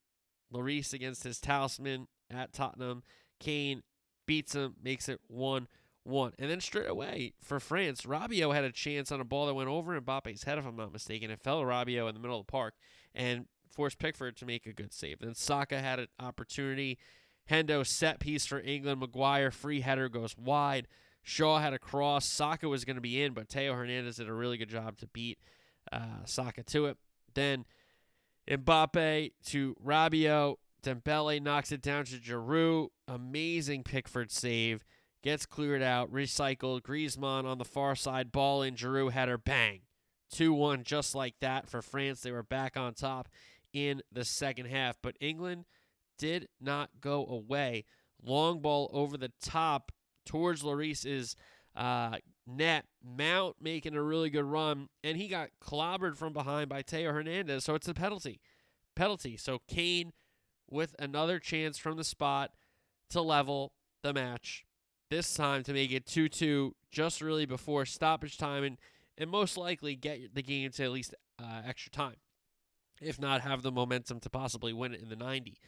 Lloris 0.54 0.92
against 0.92 1.24
his 1.24 1.40
talisman 1.40 2.06
at 2.30 2.52
Tottenham. 2.52 3.02
Kane 3.40 3.82
beats 4.26 4.54
him, 4.54 4.76
makes 4.80 5.08
it 5.08 5.18
1 5.26 5.66
1. 6.04 6.32
And 6.38 6.48
then 6.48 6.60
straight 6.60 6.88
away 6.88 7.32
for 7.42 7.58
France, 7.58 8.02
Rabiot 8.02 8.54
had 8.54 8.62
a 8.62 8.70
chance 8.70 9.10
on 9.10 9.20
a 9.20 9.24
ball 9.24 9.46
that 9.46 9.54
went 9.54 9.68
over 9.68 10.00
Mbappe's 10.00 10.44
head, 10.44 10.58
if 10.58 10.66
I'm 10.66 10.76
not 10.76 10.92
mistaken. 10.92 11.32
It 11.32 11.40
fell 11.40 11.60
to 11.60 11.66
Rabiot 11.66 12.08
in 12.08 12.14
the 12.14 12.20
middle 12.20 12.38
of 12.38 12.46
the 12.46 12.52
park 12.52 12.74
and 13.12 13.46
forced 13.74 13.98
Pickford 13.98 14.36
to 14.36 14.46
make 14.46 14.66
a 14.66 14.72
good 14.72 14.92
save. 14.92 15.18
Then 15.18 15.34
Saka 15.34 15.80
had 15.80 15.98
an 15.98 16.08
opportunity. 16.20 16.98
Hendo 17.50 17.84
set 17.84 18.20
piece 18.20 18.46
for 18.46 18.60
England. 18.60 19.00
Maguire 19.00 19.50
free 19.50 19.80
header 19.80 20.08
goes 20.08 20.36
wide. 20.36 20.86
Shaw 21.22 21.58
had 21.58 21.72
a 21.72 21.78
cross. 21.78 22.26
Saka 22.26 22.68
was 22.68 22.84
going 22.84 22.96
to 22.96 23.02
be 23.02 23.22
in, 23.22 23.32
but 23.32 23.48
Theo 23.48 23.74
Hernandez 23.74 24.16
did 24.16 24.28
a 24.28 24.32
really 24.32 24.56
good 24.56 24.68
job 24.68 24.98
to 24.98 25.06
beat 25.06 25.38
uh, 25.92 26.24
Saka 26.24 26.62
to 26.64 26.86
it. 26.86 26.96
Then 27.34 27.64
Mbappe 28.48 29.32
to 29.46 29.76
Rabiot. 29.84 30.56
Dembele 30.82 31.40
knocks 31.40 31.70
it 31.70 31.80
down 31.80 32.04
to 32.06 32.16
Giroud. 32.16 32.88
Amazing 33.06 33.84
Pickford 33.84 34.32
save. 34.32 34.84
Gets 35.22 35.46
cleared 35.46 35.82
out. 35.82 36.12
Recycled. 36.12 36.82
Griezmann 36.82 37.44
on 37.44 37.58
the 37.58 37.64
far 37.64 37.94
side. 37.94 38.32
Ball 38.32 38.62
in. 38.62 38.74
Giroud 38.74 39.12
header. 39.12 39.38
Bang. 39.38 39.82
2 40.32 40.52
1 40.52 40.82
just 40.82 41.14
like 41.14 41.34
that 41.40 41.68
for 41.68 41.82
France. 41.82 42.22
They 42.22 42.32
were 42.32 42.42
back 42.42 42.76
on 42.76 42.94
top 42.94 43.28
in 43.72 44.02
the 44.10 44.24
second 44.24 44.66
half. 44.66 44.98
But 45.00 45.16
England 45.20 45.66
did 46.18 46.48
not 46.60 46.90
go 47.00 47.24
away. 47.26 47.84
Long 48.24 48.60
ball 48.60 48.90
over 48.92 49.16
the 49.16 49.32
top 49.40 49.92
towards 50.24 50.62
Lloris's 50.62 51.36
uh, 51.76 52.16
net. 52.46 52.84
Mount 53.04 53.56
making 53.60 53.94
a 53.94 54.02
really 54.02 54.30
good 54.30 54.44
run, 54.44 54.88
and 55.02 55.16
he 55.16 55.28
got 55.28 55.50
clobbered 55.60 56.16
from 56.16 56.32
behind 56.32 56.68
by 56.68 56.82
Theo 56.82 57.12
Hernandez. 57.12 57.64
So 57.64 57.74
it's 57.74 57.88
a 57.88 57.94
penalty. 57.94 58.40
Penalty. 58.94 59.36
So 59.36 59.60
Kane 59.68 60.12
with 60.70 60.94
another 60.98 61.38
chance 61.38 61.78
from 61.78 61.96
the 61.96 62.04
spot 62.04 62.52
to 63.10 63.20
level 63.20 63.72
the 64.02 64.12
match. 64.12 64.64
This 65.10 65.34
time 65.34 65.62
to 65.64 65.72
make 65.72 65.92
it 65.92 66.06
2 66.06 66.28
2 66.28 66.74
just 66.90 67.20
really 67.20 67.44
before 67.44 67.84
stoppage 67.84 68.38
time 68.38 68.64
and, 68.64 68.78
and 69.18 69.30
most 69.30 69.56
likely 69.56 69.94
get 69.94 70.34
the 70.34 70.42
game 70.42 70.70
to 70.72 70.84
at 70.84 70.90
least 70.90 71.14
uh, 71.38 71.62
extra 71.66 71.90
time. 71.92 72.16
If 73.00 73.20
not, 73.20 73.42
have 73.42 73.62
the 73.62 73.72
momentum 73.72 74.20
to 74.20 74.30
possibly 74.30 74.72
win 74.72 74.94
it 74.94 75.02
in 75.02 75.08
the 75.08 75.16
90. 75.16 75.58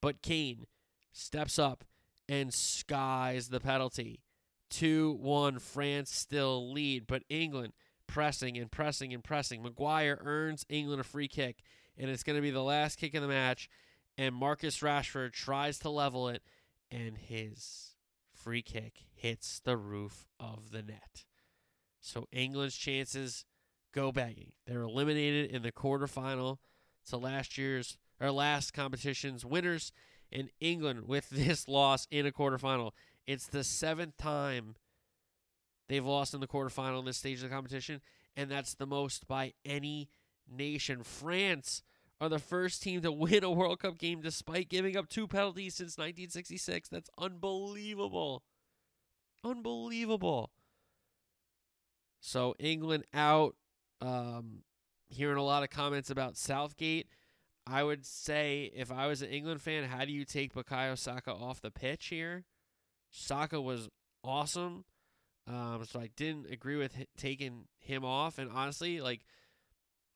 But 0.00 0.22
Kane 0.22 0.66
steps 1.12 1.58
up 1.58 1.84
and 2.32 2.52
skies 2.54 3.50
the 3.50 3.60
penalty. 3.60 4.22
2 4.70 5.18
1, 5.20 5.58
France 5.58 6.10
still 6.14 6.72
lead, 6.72 7.06
but 7.06 7.22
England 7.28 7.74
pressing 8.06 8.56
and 8.56 8.70
pressing 8.70 9.12
and 9.12 9.22
pressing. 9.22 9.62
Maguire 9.62 10.18
earns 10.24 10.64
England 10.70 11.02
a 11.02 11.04
free 11.04 11.28
kick, 11.28 11.58
and 11.98 12.10
it's 12.10 12.22
going 12.22 12.36
to 12.36 12.42
be 12.42 12.50
the 12.50 12.62
last 12.62 12.98
kick 12.98 13.14
of 13.14 13.20
the 13.20 13.28
match. 13.28 13.68
And 14.16 14.34
Marcus 14.34 14.80
Rashford 14.80 15.32
tries 15.32 15.78
to 15.80 15.90
level 15.90 16.30
it, 16.30 16.42
and 16.90 17.18
his 17.18 17.96
free 18.32 18.62
kick 18.62 19.04
hits 19.14 19.60
the 19.62 19.76
roof 19.76 20.26
of 20.40 20.70
the 20.70 20.82
net. 20.82 21.24
So 22.00 22.28
England's 22.32 22.76
chances 22.76 23.44
go 23.92 24.10
begging. 24.10 24.52
They're 24.66 24.82
eliminated 24.82 25.50
in 25.50 25.62
the 25.62 25.72
quarterfinal 25.72 26.56
to 27.10 27.16
last 27.18 27.58
year's 27.58 27.98
or 28.18 28.30
last 28.30 28.72
competition's 28.72 29.44
winners 29.44 29.92
in 30.32 30.50
England 30.60 31.06
with 31.06 31.28
this 31.30 31.68
loss 31.68 32.06
in 32.10 32.26
a 32.26 32.32
quarterfinal. 32.32 32.92
It's 33.26 33.46
the 33.46 33.64
seventh 33.64 34.16
time 34.16 34.74
they've 35.88 36.04
lost 36.04 36.34
in 36.34 36.40
the 36.40 36.46
quarterfinal 36.46 37.00
in 37.00 37.04
this 37.04 37.18
stage 37.18 37.38
of 37.42 37.50
the 37.50 37.54
competition, 37.54 38.00
and 38.36 38.50
that's 38.50 38.74
the 38.74 38.86
most 38.86 39.28
by 39.28 39.52
any 39.64 40.08
nation. 40.50 41.02
France 41.02 41.82
are 42.20 42.28
the 42.28 42.38
first 42.38 42.82
team 42.82 43.02
to 43.02 43.12
win 43.12 43.44
a 43.44 43.50
World 43.50 43.80
Cup 43.80 43.98
game 43.98 44.20
despite 44.20 44.68
giving 44.68 44.96
up 44.96 45.08
two 45.08 45.26
penalties 45.26 45.74
since 45.74 45.98
1966. 45.98 46.88
That's 46.88 47.10
unbelievable. 47.18 48.42
Unbelievable. 49.44 50.50
So 52.20 52.54
England 52.58 53.04
out. 53.12 53.56
Um, 54.00 54.62
hearing 55.12 55.36
a 55.36 55.42
lot 55.42 55.62
of 55.62 55.70
comments 55.70 56.10
about 56.10 56.36
Southgate. 56.36 57.06
I 57.66 57.84
would 57.84 58.04
say 58.04 58.70
if 58.74 58.90
I 58.90 59.06
was 59.06 59.22
an 59.22 59.28
England 59.28 59.62
fan, 59.62 59.84
how 59.84 60.04
do 60.04 60.12
you 60.12 60.24
take 60.24 60.54
Bukayo 60.54 60.98
Saka 60.98 61.32
off 61.32 61.60
the 61.60 61.70
pitch 61.70 62.06
here? 62.06 62.44
Saka 63.10 63.60
was 63.60 63.88
awesome. 64.24 64.84
Um, 65.46 65.84
so 65.88 66.00
I 66.00 66.10
didn't 66.16 66.50
agree 66.50 66.76
with 66.76 66.98
h- 66.98 67.08
taking 67.16 67.66
him 67.78 68.04
off. 68.04 68.38
And 68.38 68.50
honestly, 68.50 69.00
like 69.00 69.20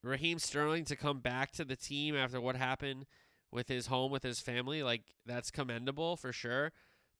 Raheem 0.03 0.39
Sterling 0.39 0.85
to 0.85 0.95
come 0.95 1.19
back 1.19 1.51
to 1.53 1.65
the 1.65 1.75
team 1.75 2.15
after 2.15 2.39
what 2.39 2.55
happened 2.55 3.05
with 3.51 3.67
his 3.67 3.87
home 3.87 4.11
with 4.11 4.23
his 4.23 4.39
family, 4.39 4.83
like 4.83 5.03
that's 5.25 5.51
commendable 5.51 6.17
for 6.17 6.33
sure. 6.33 6.71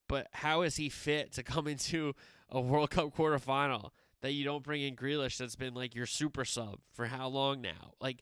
But 0.08 0.28
how 0.34 0.62
is 0.62 0.78
he 0.78 0.90
fit 0.90 1.32
to 1.34 1.44
come 1.44 1.68
into 1.68 2.14
a 2.50 2.60
World 2.60 2.92
Cup 2.92 3.16
quarterfinal 3.16 3.92
that 4.22 4.32
you 4.32 4.44
don't 4.44 4.64
bring 4.64 4.82
in 4.82 4.96
Grealish 4.96 5.38
that's 5.38 5.56
been 5.56 5.74
like 5.74 5.96
your 5.96 6.06
super 6.06 6.46
sub 6.46 6.80
for 6.92 7.06
how 7.06 7.28
long 7.28 7.62
now? 7.62 7.94
Like, 8.00 8.22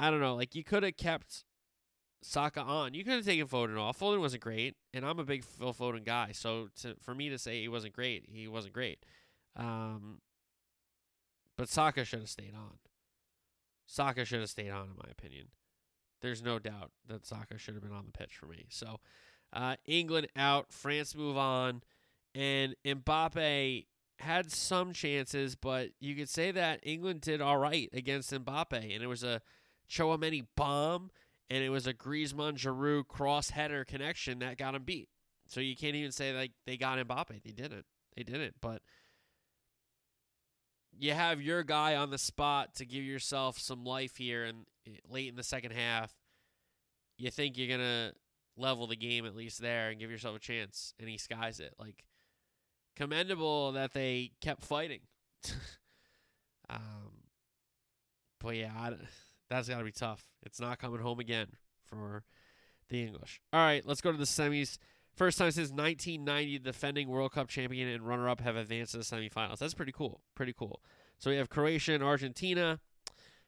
I 0.00 0.10
don't 0.10 0.20
know. 0.20 0.34
Like 0.34 0.54
you 0.54 0.64
could 0.64 0.82
have 0.82 0.96
kept 0.96 1.44
Saka 2.22 2.62
on. 2.62 2.94
You 2.94 3.04
could 3.04 3.12
have 3.14 3.24
taken 3.24 3.46
Foden 3.46 3.78
off. 3.78 4.00
Foden 4.00 4.20
wasn't 4.20 4.42
great, 4.42 4.76
and 4.94 5.04
I'm 5.04 5.18
a 5.18 5.24
big 5.24 5.44
Phil 5.44 5.74
Foden 5.74 6.04
guy. 6.04 6.30
So 6.32 6.68
to, 6.80 6.96
for 7.02 7.14
me 7.14 7.28
to 7.28 7.38
say 7.38 7.60
he 7.60 7.68
wasn't 7.68 7.92
great, 7.92 8.24
he 8.26 8.48
wasn't 8.48 8.72
great. 8.72 9.04
Um, 9.56 10.20
but 11.58 11.68
Saka 11.68 12.06
should 12.06 12.20
have 12.20 12.30
stayed 12.30 12.54
on. 12.54 12.78
Saka 13.86 14.24
should 14.24 14.40
have 14.40 14.48
stayed 14.48 14.70
on, 14.70 14.84
in 14.84 14.96
my 14.96 15.10
opinion. 15.10 15.48
There's 16.22 16.42
no 16.42 16.58
doubt 16.58 16.92
that 17.06 17.26
Saka 17.26 17.58
should 17.58 17.74
have 17.74 17.82
been 17.82 17.92
on 17.92 18.06
the 18.06 18.12
pitch 18.12 18.36
for 18.36 18.46
me. 18.46 18.66
So 18.70 19.00
uh, 19.52 19.76
England 19.84 20.28
out, 20.34 20.72
France 20.72 21.14
move 21.14 21.36
on, 21.36 21.82
and 22.34 22.74
Mbappe 22.86 23.86
had 24.18 24.50
some 24.50 24.92
chances, 24.92 25.56
but 25.56 25.90
you 25.98 26.14
could 26.14 26.28
say 26.28 26.50
that 26.52 26.80
England 26.82 27.20
did 27.22 27.40
all 27.40 27.58
right 27.58 27.90
against 27.92 28.32
Mbappe, 28.32 28.94
and 28.94 29.02
it 29.02 29.06
was 29.06 29.24
a 29.24 29.42
Tchouameni 29.90 30.46
bomb, 30.56 31.10
and 31.48 31.64
it 31.64 31.70
was 31.70 31.86
a 31.86 31.94
Griezmann 31.94 32.56
Giroud 32.56 33.08
cross 33.08 33.50
header 33.50 33.84
connection 33.84 34.38
that 34.38 34.56
got 34.56 34.74
him 34.74 34.84
beat. 34.84 35.08
So 35.46 35.60
you 35.60 35.76
can't 35.76 35.96
even 35.96 36.12
say 36.12 36.32
like 36.32 36.52
they 36.66 36.76
got 36.76 36.98
Mbappe. 36.98 37.42
They 37.42 37.50
didn't. 37.50 37.84
They 38.16 38.22
didn't. 38.22 38.54
But 38.60 38.82
you 40.96 41.12
have 41.12 41.42
your 41.42 41.62
guy 41.64 41.96
on 41.96 42.10
the 42.10 42.18
spot 42.18 42.74
to 42.76 42.86
give 42.86 43.02
yourself 43.02 43.58
some 43.58 43.84
life 43.84 44.16
here, 44.16 44.44
and 44.44 44.66
late 45.08 45.28
in 45.28 45.36
the 45.36 45.42
second 45.42 45.72
half, 45.72 46.12
you 47.18 47.30
think 47.30 47.58
you're 47.58 47.76
gonna 47.76 48.12
level 48.56 48.86
the 48.86 48.96
game 48.96 49.26
at 49.26 49.34
least 49.34 49.60
there 49.60 49.90
and 49.90 49.98
give 49.98 50.10
yourself 50.10 50.36
a 50.36 50.40
chance, 50.40 50.94
and 51.00 51.08
he 51.08 51.18
skies 51.18 51.58
it. 51.58 51.74
Like 51.78 52.04
commendable 52.96 53.72
that 53.72 53.92
they 53.92 54.32
kept 54.40 54.62
fighting. 54.62 55.00
um, 56.70 57.24
but 58.38 58.56
yeah, 58.56 58.72
I, 58.76 58.92
that's 59.50 59.68
got 59.68 59.78
to 59.78 59.84
be 59.84 59.92
tough. 59.92 60.24
It's 60.42 60.60
not 60.60 60.78
coming 60.78 61.00
home 61.00 61.20
again 61.20 61.48
for 61.84 62.24
the 62.88 63.02
English. 63.02 63.40
All 63.52 63.60
right, 63.60 63.84
let's 63.84 64.00
go 64.00 64.12
to 64.12 64.18
the 64.18 64.24
semis. 64.24 64.78
First 65.14 65.38
time 65.38 65.50
since 65.50 65.70
1990, 65.70 66.58
the 66.58 66.64
defending 66.64 67.08
World 67.08 67.32
Cup 67.32 67.48
champion 67.48 67.88
and 67.88 68.06
runner-up 68.06 68.40
have 68.40 68.56
advanced 68.56 68.92
to 68.92 68.98
the 68.98 69.04
semifinals. 69.04 69.58
That's 69.58 69.74
pretty 69.74 69.92
cool. 69.92 70.20
Pretty 70.34 70.54
cool. 70.56 70.80
So 71.18 71.30
we 71.30 71.36
have 71.36 71.50
Croatia 71.50 71.92
and 71.92 72.02
Argentina. 72.02 72.78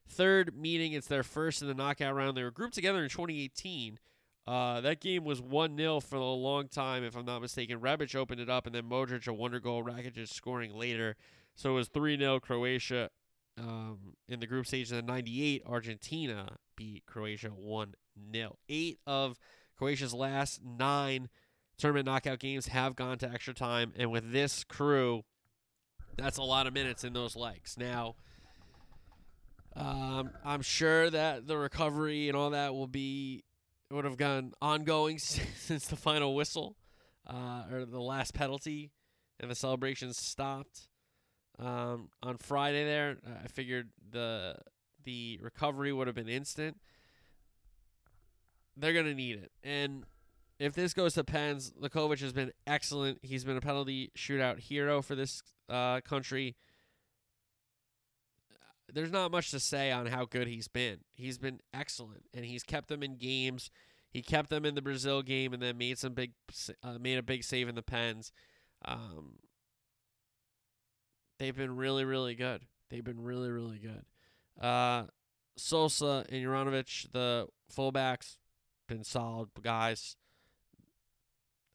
Third 0.07 0.55
meeting, 0.55 0.93
it's 0.93 1.07
their 1.07 1.23
first 1.23 1.63
in 1.63 1.69
the 1.69 1.75
knockout 1.75 2.15
round. 2.15 2.37
They 2.37 2.43
were 2.43 2.51
grouped 2.51 2.75
together 2.75 3.03
in 3.03 3.09
2018. 3.09 3.99
Uh, 4.45 4.81
that 4.81 5.01
game 5.01 5.25
was 5.25 5.41
1 5.41 5.77
0 5.77 6.01
for 6.01 6.17
a 6.17 6.25
long 6.25 6.67
time, 6.67 7.05
if 7.05 7.17
I'm 7.17 7.25
not 7.25 7.41
mistaken. 7.41 7.79
Rebic 7.79 8.15
opened 8.17 8.41
it 8.41 8.51
up, 8.51 8.67
and 8.67 8.75
then 8.75 8.85
Modric 8.85 9.29
a 9.29 9.33
wonder 9.33 9.61
goal, 9.61 9.85
Rakitic 9.85 10.29
scoring 10.29 10.75
later. 10.75 11.17
So 11.55 11.71
it 11.71 11.75
was 11.75 11.89
3 11.89 12.19
0 12.19 12.41
Croatia 12.41 13.11
um, 13.59 13.99
in 14.29 14.41
the 14.41 14.47
group 14.47 14.67
stage. 14.67 14.91
Then 14.91 15.07
98, 15.07 15.63
Argentina 15.67 16.57
beat 16.77 17.05
Croatia 17.07 17.49
1 17.49 17.95
0. 18.33 18.57
Eight 18.69 18.99
of 19.07 19.39
Croatia's 19.77 20.15
last 20.15 20.61
nine 20.65 21.29
tournament 21.79 22.07
knockout 22.07 22.39
games 22.39 22.69
have 22.69 22.97
gone 22.97 23.19
to 23.19 23.31
extra 23.31 23.55
time. 23.55 23.93
And 23.97 24.11
with 24.11 24.33
this 24.33 24.65
crew, 24.65 25.25
that's 26.17 26.39
a 26.39 26.43
lot 26.43 26.67
of 26.67 26.75
minutes 26.75 27.05
in 27.05 27.13
those 27.13 27.37
legs. 27.37 27.77
Now, 27.79 28.17
um, 29.75 30.31
I'm 30.45 30.63
sure 30.63 31.09
that 31.11 31.47
the 31.47 31.57
recovery 31.57 32.29
and 32.29 32.37
all 32.37 32.51
that 32.51 32.75
will 32.75 32.87
be 32.87 33.45
would 33.91 34.05
have 34.05 34.17
gone 34.17 34.53
ongoing 34.61 35.19
since 35.19 35.87
the 35.87 35.97
final 35.97 36.35
whistle 36.35 36.77
uh, 37.27 37.65
or 37.71 37.85
the 37.85 38.01
last 38.01 38.35
penalty 38.35 38.91
and 39.41 39.51
the 39.51 39.55
celebrations 39.55 40.17
stopped 40.17 40.89
um, 41.59 42.09
on 42.23 42.37
Friday. 42.39 42.85
There, 42.85 43.17
I 43.45 43.49
figured 43.49 43.91
the 44.11 44.57
the 45.05 45.39
recovery 45.43 45.93
would 45.93 46.07
have 46.07 46.17
been 46.17 46.29
instant. 46.29 46.79
They're 48.77 48.95
gonna 48.95 49.15
need 49.15 49.39
it, 49.39 49.53
and 49.63 50.05
if 50.59 50.75
this 50.75 50.95
goes 50.95 51.15
to 51.15 51.25
pens, 51.25 51.73
Livakovic 51.81 52.21
has 52.21 52.33
been 52.33 52.53
excellent. 52.67 53.19
He's 53.23 53.45
been 53.45 53.57
a 53.57 53.61
penalty 53.61 54.13
shootout 54.17 54.61
hero 54.61 55.03
for 55.03 55.17
this 55.17 55.43
uh, 55.69 56.01
country. 56.03 56.55
There's 58.93 59.11
not 59.11 59.33
much 59.33 59.51
to 59.51 59.59
say 59.61 59.91
on 59.91 60.07
how 60.07 60.25
good 60.25 60.47
he's 60.47 60.69
been. 60.69 60.99
He's 61.15 61.37
been 61.37 61.61
excellent, 61.75 62.27
and 62.33 62.45
he's 62.45 62.63
kept 62.63 62.89
them 62.89 63.03
in 63.03 63.17
games. 63.17 63.71
He 64.11 64.23
kept 64.23 64.51
them 64.51 64.65
in 64.65 64.75
the 64.75 64.83
Brazil 64.83 65.23
game, 65.23 65.53
and 65.53 65.63
then 65.63 65.79
made 65.79 65.99
some 65.99 66.13
big, 66.13 66.33
uh, 66.83 66.99
made 67.01 67.19
a 67.19 67.23
big 67.23 67.43
save 67.43 67.69
in 67.69 67.75
the 67.75 67.83
pens. 67.83 68.31
Um, 68.85 69.39
they've 71.43 71.57
been 71.57 71.75
really, 71.75 72.05
really 72.05 72.37
good. 72.37 72.63
They've 72.89 73.03
been 73.03 73.21
really, 73.21 73.51
really 73.51 73.79
good. 73.79 74.65
Uh, 74.65 75.07
Sosa 75.57 76.25
and 76.29 76.45
Juranovic, 76.45 77.11
the 77.11 77.49
fullbacks, 77.77 78.37
been 78.89 79.03
solid 79.03 79.49
guys. 79.61 80.17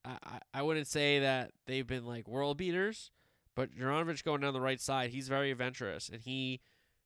I, 0.06 0.40
I 0.54 0.62
wouldn't 0.62 0.88
say 0.88 1.20
that 1.20 1.52
they've 1.66 1.86
been 1.86 2.06
like 2.06 2.30
world 2.30 2.58
beaters, 2.58 3.12
but 3.56 3.76
Juranovic 3.76 4.24
going 4.24 4.40
down 4.40 4.54
the 4.54 4.62
right 4.62 4.80
side, 4.80 5.10
he's 5.10 5.28
very 5.28 5.52
adventurous 5.52 6.08
and 6.08 6.22
he 6.22 6.62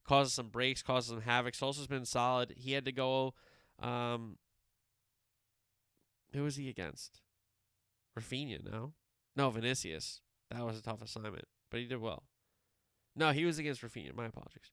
causes 0.07 0.34
some 0.34 0.49
breaks, 0.49 0.84
causes 0.84 1.09
some 1.09 1.22
havoc. 1.22 1.55
Sosa's 1.55 1.88
been 1.88 2.05
solid. 2.05 2.53
He 2.55 2.74
had 2.74 2.86
to 2.86 2.91
go. 2.91 3.34
Um, 3.80 4.38
who 6.32 6.43
was 6.43 6.57
he 6.57 6.70
against? 6.70 7.22
Rafinha, 8.18 8.64
no, 8.64 8.93
no 9.36 9.49
Vinicius. 9.49 10.22
That 10.51 10.64
was 10.64 10.78
a 10.78 10.84
tough 10.84 11.01
assignment, 11.01 11.45
but 11.72 11.80
he 11.80 11.88
did 11.88 11.99
well. 11.99 12.24
No, 13.16 13.32
he 13.32 13.45
was 13.45 13.59
against 13.59 13.82
Rafinha. 13.82 14.16
My 14.16 14.28
apologies. 14.28 14.72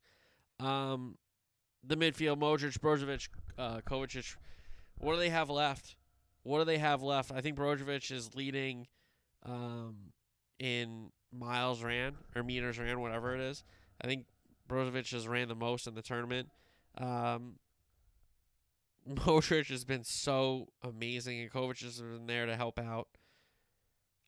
Um, 0.61 1.17
the 1.85 1.97
midfield: 1.97 2.39
Modric, 2.39 2.79
Brozovic, 2.79 3.29
uh, 3.57 3.81
Kovacic. 3.81 4.37
What 4.97 5.15
do 5.15 5.19
they 5.19 5.29
have 5.31 5.51
left? 5.51 5.97
What 6.43 6.59
do 6.59 6.65
they 6.65 6.79
have 6.79 7.03
left? 7.03 7.31
I 7.33 7.41
think 7.41 7.57
Brozovic 7.57 8.11
is 8.11 8.35
leading 8.35 8.87
um, 9.45 10.13
in 10.59 11.11
miles 11.33 11.83
ran 11.83 12.17
or 12.35 12.43
meters 12.43 12.79
ran, 12.79 13.01
whatever 13.01 13.35
it 13.35 13.41
is. 13.41 13.65
I 14.01 14.07
think 14.07 14.27
Brozovic 14.69 15.11
has 15.13 15.29
ran 15.29 15.49
the 15.49 15.55
most 15.55 15.87
in 15.87 15.95
the 15.95 16.03
tournament. 16.03 16.49
Um, 16.97 17.57
Modric 19.09 19.69
has 19.69 19.85
been 19.85 20.05
so 20.05 20.69
amazing, 20.83 21.41
and 21.41 21.51
Kovacic 21.51 21.85
has 21.85 22.01
been 22.01 22.27
there 22.27 22.47
to 22.47 22.57
help 22.57 22.79
out. 22.79 23.09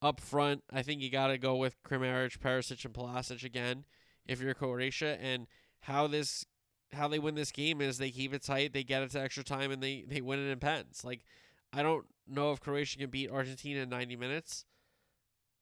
Up 0.03 0.19
front, 0.19 0.63
I 0.73 0.81
think 0.81 1.03
you 1.03 1.11
got 1.11 1.27
to 1.27 1.37
go 1.37 1.57
with 1.57 1.83
Kramaric, 1.83 2.39
Perisic, 2.39 2.85
and 2.87 2.95
Pulisic 2.95 3.45
again 3.45 3.85
if 4.27 4.41
you're 4.41 4.55
Croatia. 4.55 5.19
And 5.21 5.47
how 5.81 6.07
this, 6.07 6.45
how 6.93 7.09
they 7.09 7.19
win 7.19 7.35
this 7.35 7.53
game 7.53 7.81
is 7.81 7.99
they 7.99 8.11
keep 8.11 8.35
it 8.35 8.43
tight, 8.43 8.73
they 8.73 8.85
get 8.85 9.03
it 9.03 9.11
to 9.13 9.21
extra 9.21 9.45
time, 9.45 9.71
and 9.71 9.83
they 9.83 10.05
they 10.07 10.21
win 10.21 10.39
it 10.39 10.51
in 10.51 10.59
pens. 10.59 11.03
Like 11.05 11.25
I 11.73 11.83
don't 11.83 12.07
know 12.27 12.53
if 12.53 12.61
Croatia 12.61 12.99
can 12.99 13.11
beat 13.11 13.31
Argentina 13.31 13.81
in 13.81 13.89
90 13.89 14.17
minutes. 14.17 14.65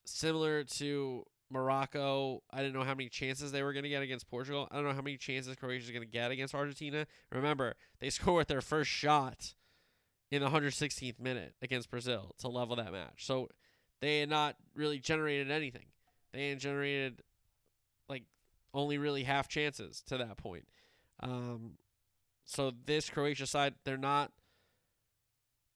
Similar 0.04 0.64
to 0.64 1.24
Morocco, 1.50 2.42
I 2.50 2.58
didn't 2.58 2.74
know 2.74 2.84
how 2.84 2.94
many 2.94 3.08
chances 3.08 3.52
they 3.52 3.62
were 3.62 3.72
going 3.72 3.82
to 3.82 3.88
get 3.88 4.02
against 4.02 4.28
Portugal. 4.28 4.68
I 4.70 4.76
don't 4.76 4.84
know 4.84 4.92
how 4.92 5.02
many 5.02 5.16
chances 5.16 5.54
Croatia 5.56 5.84
is 5.84 5.90
going 5.90 6.02
to 6.02 6.08
get 6.10 6.30
against 6.30 6.54
Argentina. 6.54 7.06
Remember, 7.30 7.74
they 8.00 8.10
score 8.10 8.34
with 8.34 8.48
their 8.48 8.60
first 8.60 8.90
shot 8.90 9.54
in 10.30 10.42
the 10.42 10.48
116th 10.48 11.18
minute 11.18 11.54
against 11.62 11.90
Brazil 11.90 12.34
to 12.38 12.48
level 12.48 12.76
that 12.76 12.92
match. 12.92 13.24
So 13.24 13.48
they 14.00 14.20
had 14.20 14.28
not 14.28 14.56
really 14.74 14.98
generated 14.98 15.50
anything. 15.50 15.86
They 16.32 16.50
had 16.50 16.60
generated 16.60 17.22
only 18.74 18.98
really 18.98 19.24
half 19.24 19.48
chances 19.48 20.02
to 20.06 20.18
that 20.18 20.36
point. 20.36 20.66
Um, 21.20 21.72
so 22.44 22.72
this 22.86 23.10
Croatia 23.10 23.46
side, 23.46 23.74
they're 23.84 23.96
not 23.96 24.32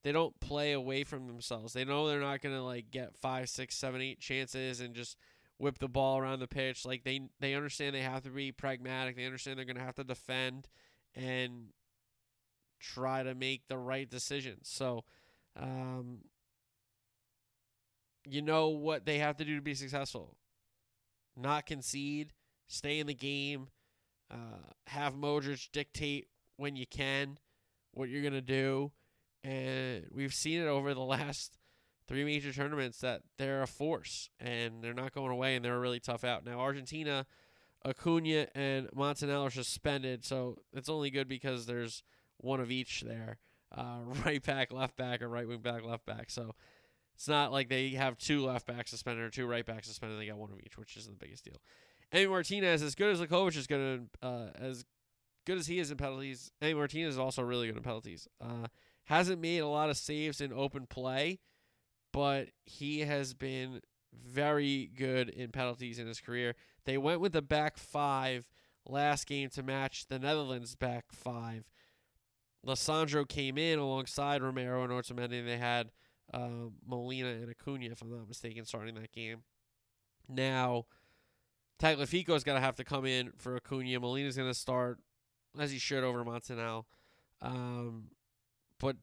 they 0.02 0.12
don't 0.12 0.38
play 0.40 0.72
away 0.72 1.04
from 1.04 1.28
themselves. 1.28 1.72
They 1.72 1.84
know 1.84 2.08
they're 2.08 2.20
not 2.20 2.42
gonna 2.42 2.64
like 2.64 2.90
get 2.90 3.16
five, 3.16 3.48
six, 3.48 3.76
seven, 3.76 4.00
eight 4.00 4.20
chances 4.20 4.80
and 4.80 4.94
just 4.94 5.16
whip 5.58 5.78
the 5.78 5.88
ball 5.88 6.18
around 6.18 6.40
the 6.40 6.48
pitch. 6.48 6.84
Like 6.84 7.04
they 7.04 7.20
they 7.40 7.54
understand 7.54 7.94
they 7.94 8.02
have 8.02 8.22
to 8.22 8.30
be 8.30 8.52
pragmatic. 8.52 9.16
They 9.16 9.26
understand 9.26 9.58
they're 9.58 9.64
gonna 9.64 9.80
have 9.80 9.94
to 9.96 10.04
defend 10.04 10.68
and 11.14 11.68
try 12.80 13.22
to 13.22 13.34
make 13.34 13.68
the 13.68 13.78
right 13.78 14.10
decisions. 14.10 14.68
So, 14.68 15.04
um, 15.56 16.18
you 18.28 18.42
know 18.42 18.68
what 18.68 19.06
they 19.06 19.18
have 19.18 19.36
to 19.36 19.44
do 19.44 19.54
to 19.56 19.62
be 19.62 19.74
successful. 19.74 20.36
Not 21.36 21.66
concede, 21.66 22.32
stay 22.66 22.98
in 22.98 23.06
the 23.06 23.14
game, 23.14 23.68
uh, 24.30 24.70
have 24.86 25.14
Modric 25.14 25.70
dictate 25.72 26.28
when 26.56 26.76
you 26.76 26.86
can 26.86 27.38
what 27.92 28.08
you're 28.08 28.22
gonna 28.22 28.40
do 28.40 28.90
and 29.44 30.06
we've 30.12 30.34
seen 30.34 30.60
it 30.60 30.66
over 30.66 30.94
the 30.94 31.00
last 31.00 31.58
three 32.06 32.24
major 32.24 32.52
tournaments 32.52 33.00
that 33.00 33.22
they're 33.38 33.62
a 33.62 33.66
force 33.66 34.30
and 34.40 34.82
they're 34.82 34.94
not 34.94 35.12
going 35.12 35.30
away 35.30 35.56
and 35.56 35.64
they're 35.64 35.76
a 35.76 35.80
really 35.80 36.00
tough 36.00 36.24
out. 36.24 36.44
Now 36.44 36.60
Argentina, 36.60 37.26
Acuna 37.84 38.46
and 38.54 38.88
Montiel 38.90 39.46
are 39.46 39.50
suspended, 39.50 40.24
so 40.24 40.58
it's 40.72 40.88
only 40.88 41.10
good 41.10 41.28
because 41.28 41.66
there's 41.66 42.02
one 42.38 42.60
of 42.60 42.70
each 42.70 43.02
there, 43.02 43.38
uh, 43.76 43.98
right 44.24 44.42
back, 44.42 44.72
left 44.72 44.96
back, 44.96 45.22
or 45.22 45.28
right 45.28 45.46
wing 45.48 45.60
back, 45.60 45.84
left 45.84 46.06
back. 46.06 46.30
So 46.30 46.54
it's 47.14 47.28
not 47.28 47.52
like 47.52 47.68
they 47.68 47.90
have 47.90 48.18
two 48.18 48.44
left 48.44 48.66
backs 48.66 48.90
suspended 48.90 49.24
or 49.24 49.30
two 49.30 49.46
right 49.46 49.64
backs 49.64 49.88
suspended. 49.88 50.20
They 50.20 50.26
got 50.26 50.38
one 50.38 50.52
of 50.52 50.60
each, 50.60 50.78
which 50.78 50.96
isn't 50.96 51.18
the 51.18 51.24
biggest 51.24 51.44
deal. 51.44 51.60
Emi 52.14 52.28
Martinez, 52.28 52.82
as 52.82 52.94
good 52.94 53.10
as 53.10 53.20
Livakovic 53.20 53.56
is 53.56 53.66
going 53.66 54.08
to, 54.20 54.26
uh, 54.26 54.50
as 54.54 54.84
good 55.46 55.58
as 55.58 55.66
he 55.66 55.78
is 55.78 55.90
in 55.90 55.96
penalties, 55.96 56.50
Emi 56.60 56.76
Martinez 56.76 57.14
is 57.14 57.18
also 57.18 57.42
really 57.42 57.68
good 57.68 57.76
in 57.76 57.82
penalties. 57.82 58.28
Uh, 58.40 58.66
Hasn't 59.06 59.40
made 59.40 59.58
a 59.58 59.68
lot 59.68 59.90
of 59.90 59.96
saves 59.96 60.40
in 60.40 60.52
open 60.52 60.86
play, 60.86 61.40
but 62.12 62.50
he 62.64 63.00
has 63.00 63.34
been 63.34 63.80
very 64.12 64.86
good 64.86 65.28
in 65.28 65.50
penalties 65.50 65.98
in 65.98 66.06
his 66.06 66.20
career. 66.20 66.54
They 66.84 66.96
went 66.98 67.20
with 67.20 67.32
the 67.32 67.42
back 67.42 67.76
five 67.76 68.48
last 68.86 69.26
game 69.26 69.50
to 69.50 69.62
match 69.62 70.06
the 70.06 70.20
Netherlands 70.20 70.76
back 70.76 71.06
five. 71.10 71.64
Lisandro 72.64 73.28
came 73.28 73.58
in 73.58 73.80
alongside 73.80 74.40
Romero 74.40 74.84
and 74.84 74.92
Otamendi. 74.92 75.40
And 75.40 75.48
they 75.48 75.58
had 75.58 75.90
uh, 76.32 76.70
Molina 76.86 77.30
and 77.30 77.50
Acuna, 77.50 77.86
if 77.86 78.02
I'm 78.02 78.10
not 78.10 78.28
mistaken, 78.28 78.64
starting 78.64 78.94
that 78.94 79.12
game. 79.12 79.42
Now, 80.28 80.86
Tagliafico's 81.82 82.44
going 82.44 82.56
to 82.56 82.64
have 82.64 82.76
to 82.76 82.84
come 82.84 83.04
in 83.04 83.32
for 83.36 83.56
Acuna. 83.56 83.98
Molina's 83.98 84.36
going 84.36 84.48
to 84.48 84.54
start, 84.54 85.00
as 85.58 85.72
he 85.72 85.78
should, 85.78 86.04
over 86.04 86.24
Montiel. 86.24 86.84
Um, 87.40 88.10
but 88.78 88.96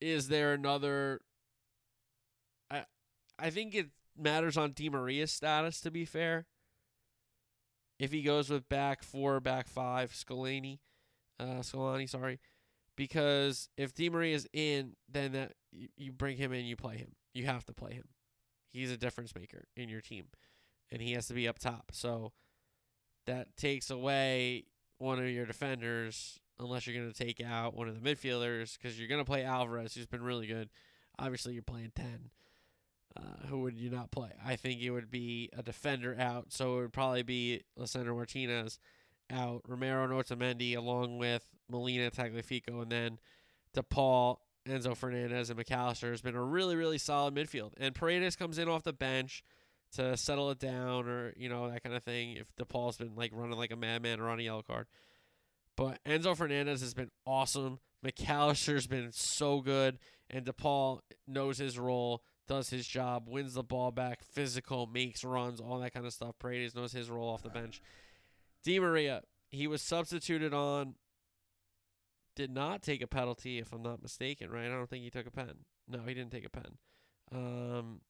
is 0.00 0.26
there 0.28 0.52
another? 0.52 1.20
I 2.70 2.86
I 3.38 3.50
think 3.50 3.74
it 3.74 3.86
matters 4.18 4.56
on 4.56 4.72
Di 4.72 4.88
Maria's 4.88 5.30
status. 5.30 5.80
To 5.82 5.92
be 5.92 6.04
fair, 6.04 6.46
if 8.00 8.10
he 8.10 8.22
goes 8.22 8.50
with 8.50 8.68
back 8.68 9.04
four, 9.04 9.38
back 9.38 9.68
five, 9.68 10.10
Scolani, 10.10 10.80
uh, 11.38 11.60
Scaloni, 11.60 12.10
sorry, 12.10 12.40
because 12.96 13.68
if 13.76 13.94
Di 13.94 14.10
Maria 14.10 14.34
is 14.34 14.48
in, 14.52 14.94
then 15.08 15.32
that 15.32 15.52
you, 15.70 15.88
you 15.96 16.10
bring 16.10 16.36
him 16.36 16.52
in, 16.52 16.64
you 16.64 16.74
play 16.74 16.96
him. 16.96 17.12
You 17.32 17.46
have 17.46 17.64
to 17.66 17.72
play 17.72 17.92
him. 17.92 18.08
He's 18.70 18.90
a 18.90 18.96
difference 18.96 19.34
maker 19.36 19.68
in 19.76 19.88
your 19.88 20.00
team, 20.00 20.26
and 20.90 21.02
he 21.02 21.12
has 21.12 21.26
to 21.28 21.34
be 21.34 21.48
up 21.48 21.58
top. 21.58 21.90
So 21.92 22.32
that 23.26 23.56
takes 23.56 23.90
away 23.90 24.64
one 24.98 25.18
of 25.18 25.28
your 25.28 25.46
defenders 25.46 26.40
unless 26.58 26.86
you're 26.86 26.96
going 26.96 27.12
to 27.12 27.24
take 27.24 27.42
out 27.44 27.74
one 27.74 27.88
of 27.88 28.00
the 28.00 28.14
midfielders 28.14 28.78
because 28.78 28.98
you're 28.98 29.08
going 29.08 29.20
to 29.20 29.24
play 29.24 29.44
Alvarez, 29.44 29.94
who's 29.94 30.06
been 30.06 30.22
really 30.22 30.46
good. 30.46 30.70
Obviously, 31.18 31.52
you're 31.52 31.62
playing 31.62 31.92
10. 31.94 32.30
Uh, 33.16 33.46
who 33.48 33.60
would 33.60 33.78
you 33.78 33.88
not 33.88 34.10
play? 34.10 34.30
I 34.44 34.56
think 34.56 34.80
it 34.82 34.90
would 34.90 35.10
be 35.10 35.48
a 35.56 35.62
defender 35.62 36.16
out, 36.18 36.46
so 36.52 36.78
it 36.78 36.82
would 36.82 36.92
probably 36.92 37.22
be 37.22 37.62
Lisandro 37.78 38.14
Martinez 38.14 38.78
out, 39.32 39.62
Romero 39.66 40.04
and 40.04 40.74
along 40.74 41.18
with 41.18 41.44
Molina, 41.70 42.10
Tagliafico, 42.10 42.82
and 42.82 42.92
then 42.92 43.18
De 43.72 43.82
Paul, 43.82 44.40
Enzo 44.66 44.96
Fernandez, 44.96 45.48
and 45.48 45.56
Mac 45.56 45.70
Allister 45.70 46.10
has 46.10 46.20
been 46.20 46.34
a 46.34 46.42
really, 46.42 46.76
really 46.76 46.98
solid 46.98 47.34
midfield. 47.34 47.72
And 47.78 47.94
Paredes 47.94 48.36
comes 48.36 48.58
in 48.58 48.68
off 48.68 48.82
the 48.82 48.92
bench 48.92 49.42
to 49.96 50.16
settle 50.16 50.50
it 50.50 50.58
down 50.58 51.08
or, 51.08 51.32
you 51.36 51.48
know, 51.48 51.70
that 51.70 51.82
kind 51.82 51.94
of 51.94 52.02
thing 52.02 52.36
if 52.36 52.46
De 52.56 52.64
Paul's 52.64 52.96
been 52.96 53.14
like 53.14 53.32
running 53.34 53.58
like 53.58 53.72
a 53.72 53.76
madman 53.76 54.20
or 54.20 54.28
on 54.28 54.40
a 54.40 54.42
yellow 54.42 54.62
card. 54.62 54.86
But 55.76 55.98
Enzo 56.04 56.36
Fernandez 56.36 56.80
has 56.80 56.94
been 56.94 57.10
awesome. 57.26 57.80
Mac 58.02 58.28
Allister's 58.28 58.86
been 58.86 59.10
so 59.12 59.60
good. 59.60 59.98
And 60.30 60.44
De 60.44 60.52
Paul 60.52 61.02
knows 61.26 61.58
his 61.58 61.78
role, 61.78 62.22
does 62.48 62.70
his 62.70 62.86
job, 62.86 63.24
wins 63.28 63.54
the 63.54 63.62
ball 63.62 63.90
back, 63.90 64.22
physical, 64.22 64.86
makes 64.86 65.22
runs, 65.22 65.60
all 65.60 65.78
that 65.80 65.92
kind 65.92 66.06
of 66.06 66.12
stuff. 66.12 66.34
Paredes 66.38 66.74
knows 66.74 66.92
his 66.92 67.10
role 67.10 67.28
off 67.28 67.42
the 67.42 67.50
bench. 67.50 67.82
Di 68.64 68.78
Maria, 68.78 69.22
he 69.50 69.66
was 69.66 69.82
substituted 69.82 70.52
on, 70.54 70.94
did 72.34 72.50
not 72.50 72.82
take 72.82 73.02
a 73.02 73.06
penalty, 73.06 73.58
if 73.58 73.72
I'm 73.72 73.82
not 73.82 74.02
mistaken, 74.02 74.50
right? 74.50 74.66
I 74.66 74.70
don't 74.70 74.90
think 74.90 75.04
he 75.04 75.10
took 75.10 75.26
a 75.26 75.30
pen. 75.30 75.64
No, 75.88 76.00
he 76.06 76.14
didn't 76.14 76.32
take 76.32 76.46
a 76.46 76.50
pen. 76.50 76.78
Um, 77.32 78.00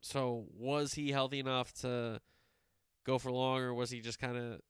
so 0.00 0.46
was 0.56 0.94
he 0.94 1.10
healthy 1.10 1.40
enough 1.40 1.72
to 1.80 2.20
go 3.04 3.18
for 3.18 3.32
long, 3.32 3.60
or 3.60 3.74
was 3.74 3.90
he 3.90 4.00
just 4.00 4.18
kind 4.18 4.36
of 4.36 4.60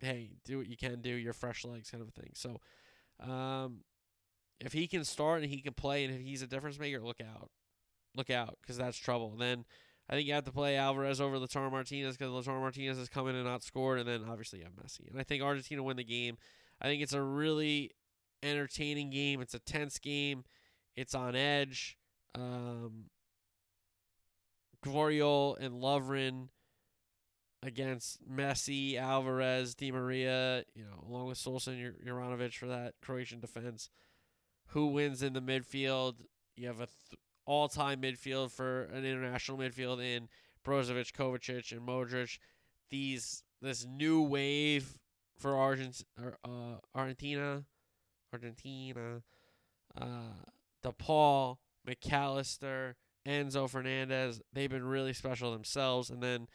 hey, 0.00 0.30
do 0.44 0.58
what 0.58 0.66
you 0.66 0.76
can 0.76 1.00
do, 1.00 1.10
your 1.10 1.32
fresh 1.32 1.64
legs 1.64 1.90
kind 1.90 2.02
of 2.02 2.12
thing. 2.12 2.30
So, 2.34 2.60
um, 3.20 3.80
if 4.60 4.72
he 4.72 4.86
can 4.86 5.04
start 5.04 5.42
and 5.42 5.50
he 5.50 5.60
can 5.60 5.74
play, 5.74 6.04
and 6.04 6.14
if 6.14 6.20
he's 6.20 6.42
a 6.42 6.46
difference 6.46 6.78
maker, 6.78 7.00
look 7.00 7.20
out, 7.20 7.50
look 8.14 8.30
out, 8.30 8.58
because 8.60 8.76
that's 8.76 8.96
trouble. 8.96 9.32
And 9.32 9.40
then 9.40 9.64
I 10.08 10.14
think 10.14 10.26
you 10.26 10.34
have 10.34 10.44
to 10.44 10.52
play 10.52 10.76
Alvarez 10.76 11.20
over 11.20 11.36
Lautaro 11.36 11.70
Martinez 11.70 12.16
because 12.16 12.32
Lautaro 12.32 12.60
Martinez 12.60 12.98
has 12.98 13.08
come 13.08 13.28
in 13.28 13.34
and 13.34 13.44
not 13.44 13.62
scored, 13.62 13.98
and 13.98 14.08
then 14.08 14.24
obviously 14.28 14.60
you 14.60 14.64
have 14.64 14.74
Messi. 14.74 15.10
And 15.10 15.20
I 15.20 15.24
think 15.24 15.42
Argentina 15.42 15.82
win 15.82 15.96
the 15.96 16.04
game. 16.04 16.36
I 16.80 16.86
think 16.86 17.02
it's 17.02 17.12
a 17.12 17.22
really 17.22 17.92
entertaining 18.42 19.10
game. 19.10 19.40
It's 19.40 19.54
a 19.54 19.58
tense 19.58 19.98
game. 19.98 20.44
It's 20.94 21.14
on 21.14 21.34
edge. 21.34 21.96
Um, 22.34 23.06
Gvardiol 24.84 25.58
and 25.58 25.74
Lovren 25.74 26.48
against 27.62 28.18
Messi, 28.28 28.96
Alvarez, 28.98 29.74
Di 29.74 29.90
Maria, 29.90 30.64
you 30.74 30.84
know, 30.84 31.04
along 31.08 31.26
with 31.26 31.38
Solson 31.38 31.84
and 31.84 31.94
Juranovic 32.06 32.54
for 32.54 32.66
that 32.66 32.94
Croatian 33.02 33.40
defense. 33.40 33.90
Who 34.68 34.88
wins 34.88 35.22
in 35.22 35.32
the 35.32 35.40
midfield? 35.42 36.16
You 36.56 36.68
have 36.68 36.80
a 36.80 36.86
th- 36.86 37.20
all-time 37.44 38.02
midfield 38.02 38.50
for 38.50 38.84
an 38.84 39.04
international 39.04 39.58
midfield 39.58 40.02
in 40.02 40.28
Brozovic, 40.64 41.12
Kovacic, 41.12 41.72
and 41.72 41.86
Modric. 41.86 42.38
These 42.90 43.42
this 43.62 43.84
new 43.84 44.22
wave 44.22 44.98
for 45.38 45.56
Argent 45.56 46.04
uh, 46.18 46.78
Argentina, 46.94 47.64
Argentina, 48.32 49.22
uh, 50.00 50.44
De 50.82 50.92
Paul, 50.92 51.58
McAllister, 51.86 52.94
Enzo 53.26 53.68
Fernandez. 53.68 54.40
They've 54.52 54.70
been 54.70 54.84
really 54.84 55.12
special 55.12 55.52
themselves, 55.52 56.10
and 56.10 56.22
then 56.22 56.46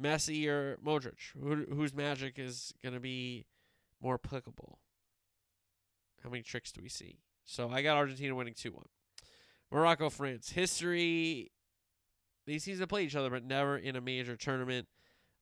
Messi 0.00 0.46
or 0.46 0.78
Modric, 0.84 1.32
who, 1.40 1.64
whose 1.74 1.94
magic 1.94 2.38
is 2.38 2.72
going 2.82 2.94
to 2.94 3.00
be 3.00 3.46
more 4.00 4.14
applicable. 4.14 4.78
How 6.22 6.30
many 6.30 6.42
tricks 6.42 6.72
do 6.72 6.80
we 6.82 6.88
see? 6.88 7.18
So 7.44 7.70
I 7.70 7.82
got 7.82 7.96
Argentina 7.96 8.34
winning 8.34 8.54
2 8.54 8.72
1. 8.72 8.84
Morocco, 9.70 10.10
France. 10.10 10.50
History. 10.50 11.50
These 12.46 12.64
teams 12.64 12.80
have 12.80 12.88
played 12.88 13.06
each 13.06 13.16
other, 13.16 13.30
but 13.30 13.44
never 13.44 13.76
in 13.76 13.96
a 13.96 14.00
major 14.00 14.36
tournament. 14.36 14.86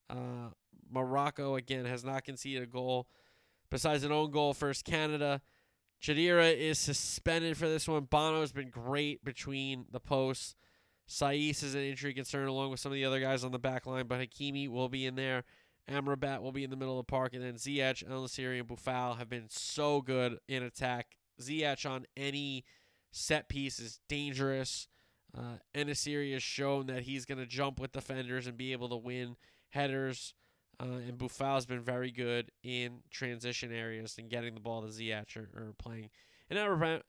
Uh, 0.09 0.51
Morocco, 0.91 1.57
again, 1.57 1.85
has 1.85 2.05
not 2.05 2.25
conceded 2.25 2.63
a 2.63 2.67
goal 2.67 3.07
besides 3.71 4.05
an 4.05 4.13
own 4.13 4.31
goal. 4.31 4.55
First, 4.55 4.85
Canada. 4.85 5.41
Cheddira 6.03 6.57
is 6.57 6.79
suspended 6.79 7.57
for 7.57 7.69
this 7.69 7.87
one. 7.87 8.05
Bono 8.05 8.41
has 8.41 8.53
been 8.53 8.71
great 8.71 9.23
between 9.23 9.85
the 9.91 10.01
posts. 10.01 10.57
Saiss 11.11 11.65
is 11.65 11.75
an 11.75 11.83
injury 11.83 12.15
concern 12.15 12.47
along 12.47 12.71
with 12.71 12.79
some 12.79 12.93
of 12.93 12.95
the 12.95 13.05
other 13.05 13.19
guys 13.19 13.43
on 13.43 13.51
the 13.51 13.59
back 13.59 13.85
line, 13.85 14.07
but 14.07 14.21
Hakimi 14.21 14.69
will 14.69 14.89
be 14.89 15.07
in 15.07 15.17
there. 15.17 15.43
Amrabat 15.91 16.41
will 16.41 16.53
be 16.53 16.63
in 16.63 16.71
the 16.71 16.77
middle 16.77 17.01
of 17.01 17.05
the 17.05 17.11
park, 17.11 17.35
and 17.35 17.43
then 17.43 17.55
Ziyech, 17.55 18.09
El 18.09 18.23
and 18.23 18.69
Boufal 18.69 19.19
have 19.19 19.29
been 19.29 19.49
so 19.49 20.01
good 20.03 20.39
in 20.47 20.63
attack. 20.63 21.17
Ziyech 21.43 21.89
on 21.89 22.07
any 22.17 22.65
set 23.11 23.49
piece 23.49 23.81
is 23.81 23.99
dangerous. 24.09 24.87
Uh, 25.37 25.57
En-Nesyri 25.75 26.33
has 26.33 26.45
shown 26.45 26.87
that 26.87 27.03
he's 27.03 27.25
going 27.25 27.39
to 27.39 27.47
jump 27.47 27.81
with 27.81 27.91
defenders 27.91 28.47
and 28.47 28.57
be 28.57 28.71
able 28.71 28.89
to 28.89 28.97
win 28.97 29.37
headers. 29.71 30.35
Uh, 30.81 30.99
and 31.09 31.19
Boufal 31.19 31.57
has 31.57 31.67
been 31.67 31.81
very 31.81 32.13
good 32.13 32.53
in 32.63 33.01
transition 33.11 33.73
areas 33.73 34.15
and 34.17 34.31
getting 34.31 34.55
the 34.55 34.61
ball 34.61 34.83
to 34.83 34.89
Ziyech 34.89 35.37
or, 35.37 35.49
or 35.55 35.75
playing. 35.77 36.11
And 36.49 36.59
Amrabat, 36.59 37.03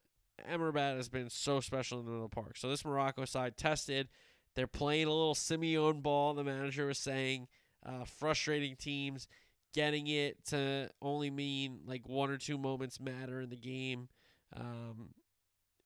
Amrabat 0.50 0.98
has 0.98 1.10
been 1.10 1.30
so 1.30 1.60
special 1.60 2.00
in 2.00 2.22
the 2.22 2.30
park. 2.30 2.58
So 2.58 2.70
this 2.70 2.86
Morocco 2.86 3.26
side 3.26 3.58
tested. 3.58 4.10
They're 4.56 4.68
playing 4.68 5.08
a 5.08 5.12
little 5.12 5.36
Simeone 5.36 6.04
ball. 6.04 6.34
The 6.34 6.44
manager 6.44 6.88
was 6.88 6.98
saying 6.98 7.48
uh, 7.86 8.06
frustrating 8.06 8.76
teams, 8.76 9.28
getting 9.74 10.08
it 10.08 10.44
to 10.46 10.89
only 11.02 11.30
mean 11.30 11.80
like 11.86 12.08
one 12.08 12.30
or 12.30 12.38
two 12.38 12.58
moments 12.58 13.00
matter 13.00 13.42
in 13.42 13.50
the 13.50 13.56
game. 13.56 14.10
Um, 14.56 15.10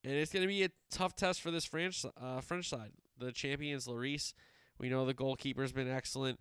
and 0.04 0.14
it's 0.14 0.32
going 0.32 0.42
to 0.42 0.48
be 0.48 0.64
a 0.64 0.70
tough 0.92 1.16
test 1.16 1.42
for 1.42 1.52
this 1.52 1.66
French 1.66 2.06
uh, 2.20 2.42
French 2.42 2.70
side. 2.70 2.92
The 3.18 3.32
champions, 3.32 3.88
Lloris. 3.88 4.34
We 4.78 4.90
know 4.90 5.06
the 5.06 5.14
goalkeeper's 5.14 5.72
been 5.72 5.90
excellent. 5.90 6.40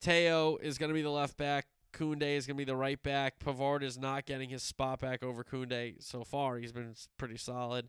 Theo 0.00 0.56
is 0.56 0.76
going 0.76 0.90
to 0.90 0.94
be 0.94 1.02
the 1.02 1.10
left 1.10 1.36
back. 1.36 1.66
Koundé 1.94 2.36
is 2.36 2.46
going 2.46 2.56
to 2.56 2.60
be 2.60 2.64
the 2.64 2.76
right 2.76 3.02
back. 3.02 3.38
Pavard 3.38 3.82
is 3.82 3.96
not 3.96 4.26
getting 4.26 4.50
his 4.50 4.62
spot 4.62 5.00
back 5.00 5.22
over 5.22 5.44
Koundé 5.44 6.02
so 6.02 6.24
far. 6.24 6.58
He's 6.58 6.72
been 6.72 6.94
pretty 7.16 7.36
solid. 7.36 7.88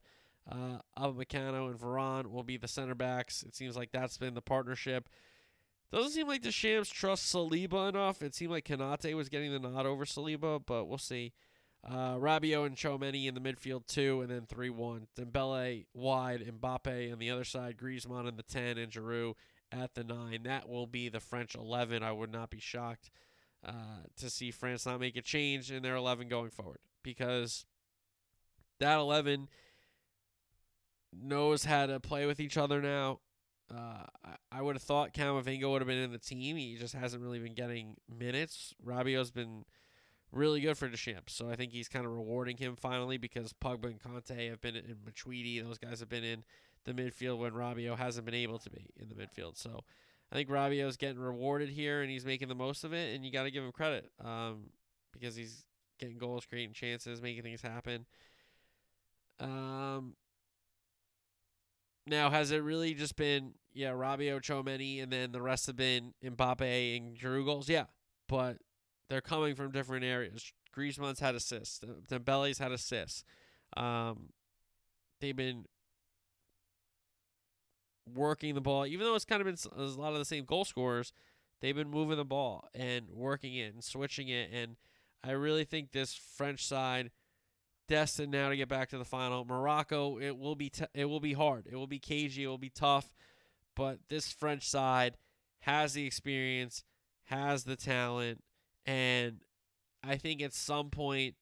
Uh, 0.50 0.78
Upamecano 0.98 1.70
and 1.70 1.80
Varane 1.80 2.28
will 2.28 2.44
be 2.44 2.58
the 2.58 2.68
center 2.68 2.94
backs. 2.96 3.44
It 3.44 3.56
seems 3.56 3.76
like 3.76 3.92
that's 3.92 4.18
been 4.18 4.36
the 4.36 4.42
partnership. 4.42 5.10
Doesn't 5.92 6.12
seem 6.12 6.28
like 6.28 6.42
Deschamps 6.42 6.90
trust 6.90 7.34
Saliba 7.34 7.90
enough. 7.90 8.22
It 8.22 8.36
seemed 8.36 8.52
like 8.52 8.66
Konate 8.66 9.16
was 9.16 9.30
getting 9.30 9.52
the 9.52 9.60
nod 9.60 9.86
over 9.86 10.06
Saliba, 10.06 10.62
but 10.64 10.86
we'll 10.86 10.98
see. 10.98 11.34
Uh, 11.84 12.16
Rabiot 12.16 12.66
and 12.66 12.76
Tchouameni 12.76 13.28
in 13.28 13.36
the 13.36 13.40
midfield 13.40 13.86
two, 13.88 14.22
and 14.22 14.30
then 14.30 14.46
three 14.48 14.72
one. 14.72 15.08
Dembele 15.18 15.86
wide, 15.94 16.42
Mbappe 16.42 17.12
on 17.12 17.20
the 17.20 17.30
other 17.30 17.44
side, 17.44 17.78
Griezmann 17.78 18.28
in 18.28 18.38
the 18.38 18.44
ten, 18.44 18.78
and 18.78 18.92
Giroud 18.92 19.34
at 19.72 19.94
the 19.94 20.04
nine. 20.04 20.44
That 20.44 20.68
will 20.68 20.88
be 20.88 21.10
the 21.10 21.20
French 21.20 21.54
eleven. 21.54 22.02
I 22.02 22.12
would 22.12 22.32
not 22.32 22.50
be 22.50 22.60
shocked 22.60 23.12
uh, 23.66 24.04
to 24.18 24.30
see 24.30 24.52
France 24.52 24.86
not 24.86 25.00
make 25.00 25.16
a 25.16 25.22
change 25.22 25.72
in 25.72 25.84
their 25.84 25.96
11 25.96 26.28
going 26.28 26.52
forward 26.52 26.80
because 27.04 27.66
that 28.80 28.98
11 28.98 29.48
knows 31.14 31.66
how 31.66 31.86
to 31.86 32.00
play 32.00 32.26
with 32.26 32.40
each 32.40 32.58
other 32.58 32.82
now. 32.82 33.20
Uh, 33.74 34.04
I, 34.52 34.62
would 34.62 34.76
have 34.76 34.84
thought 34.84 35.14
Camavinga 35.14 35.70
would 35.70 35.82
have 35.82 35.88
been 35.88 35.98
in 35.98 36.12
the 36.12 36.20
team. 36.20 36.56
He 36.56 36.76
just 36.76 36.94
hasn't 36.94 37.24
really 37.24 37.40
been 37.40 37.56
getting 37.56 37.96
minutes. 38.08 38.76
Rabiot's 38.86 39.32
been 39.32 39.66
really 40.32 40.62
good 40.62 40.78
for 40.78 40.88
Deschamps, 40.88 41.34
so 41.34 41.50
I 41.50 41.56
think 41.56 41.72
he's 41.72 41.88
kind 41.88 42.06
of 42.06 42.12
rewarding 42.12 42.58
him 42.58 42.76
finally 42.76 43.18
because 43.18 43.54
Pogba 43.54 43.86
and 43.86 44.00
Kanté 44.00 44.50
have 44.52 44.62
been 44.62 44.76
in 44.76 44.98
Matuidi. 45.04 45.64
Those 45.64 45.80
guys 45.80 46.00
have 46.00 46.10
been 46.10 46.24
in 46.24 46.44
the 46.84 46.94
midfield 46.94 47.40
when 47.40 47.54
Rabiot 47.54 47.98
hasn't 47.98 48.26
been 48.26 48.36
able 48.36 48.60
to 48.60 48.70
be 48.70 48.92
in 48.98 49.10
the 49.10 49.16
midfield. 49.16 49.58
So 49.58 49.84
I 50.32 50.36
think 50.36 50.50
Rabiot's 50.50 50.98
getting 50.98 51.20
rewarded 51.20 51.70
here, 51.70 52.02
and 52.02 52.10
he's 52.10 52.26
making 52.26 52.48
the 52.48 52.56
most 52.56 52.84
of 52.84 52.94
it, 52.94 53.16
and 53.16 53.26
you 53.26 53.32
got 53.32 53.44
to 53.44 53.52
give 53.52 53.64
him 53.64 53.72
credit 53.72 54.12
um, 54.24 54.70
because 55.14 55.36
he's 55.36 55.66
getting 56.00 56.18
goals, 56.18 56.46
creating 56.46 56.74
chances, 56.74 57.22
making 57.22 57.44
things 57.44 57.62
happen. 57.62 58.06
Um, 59.40 60.16
now, 62.08 62.30
has 62.30 62.52
it 62.52 62.64
really 62.64 62.94
just 62.94 63.16
been 63.16 63.54
yeah 63.74 63.92
Rabiot, 63.92 64.42
Tchouameni, 64.42 65.02
and 65.02 65.12
then 65.12 65.32
the 65.32 65.42
rest 65.42 65.68
have 65.68 65.76
been 65.76 66.14
Mbappe 66.24 66.98
and 66.98 67.18
Giroud 67.18 67.46
goals? 67.46 67.70
Yeah, 67.70 67.86
but 68.28 68.58
they're 69.10 69.22
coming 69.22 69.56
from 69.56 69.72
different 69.72 70.06
areas. 70.06 70.52
Griezmann's 70.76 71.20
had 71.20 71.36
assists. 71.36 71.82
Dembele's 72.10 72.60
had 72.60 72.72
assists. 72.72 73.24
Um, 73.78 74.30
they've 75.22 75.36
been 75.36 75.66
working 78.14 78.56
the 78.56 78.62
ball, 78.62 78.86
even 78.86 79.06
though 79.06 79.16
it's 79.16 79.26
kind 79.26 79.42
of 79.42 79.46
been 79.46 79.72
a 79.78 79.84
lot 80.00 80.14
of 80.14 80.20
the 80.20 80.26
same 80.26 80.46
goal 80.46 80.66
scorers, 80.66 81.14
they've 81.62 81.76
been 81.76 81.90
moving 81.90 82.18
the 82.18 82.26
ball 82.26 82.68
and 82.74 83.10
working 83.10 83.56
it 83.56 83.74
and 83.74 83.84
switching 83.84 84.28
it. 84.30 84.50
And 84.54 84.76
I 85.24 85.32
really 85.32 85.64
think 85.64 85.92
this 85.92 86.14
French 86.14 86.66
side 86.66 87.12
destined 87.88 88.32
now 88.32 88.50
to 88.50 88.58
get 88.58 88.70
back 88.70 88.90
to 88.90 88.98
the 88.98 89.06
final. 89.06 89.46
Morocco, 89.46 90.20
it 90.20 90.38
will 90.38 90.56
be 90.56 90.72
it 90.94 91.06
will 91.06 91.20
be 91.20 91.34
hard. 91.34 91.68
It 91.70 91.76
will 91.76 91.88
be 91.88 92.00
cagey. 92.00 92.44
It 92.44 92.48
will 92.48 92.58
be 92.58 92.70
tough. 92.70 93.12
But 93.76 94.00
this 94.10 94.32
French 94.32 94.68
side 94.68 95.18
has 95.60 95.94
the 95.94 96.06
experience, 96.06 96.84
has 97.26 97.64
the 97.64 97.76
talent, 97.76 98.42
and 98.86 99.42
I 100.04 100.18
think 100.18 100.42
at 100.42 100.54
some 100.54 100.90
point, 100.90 101.36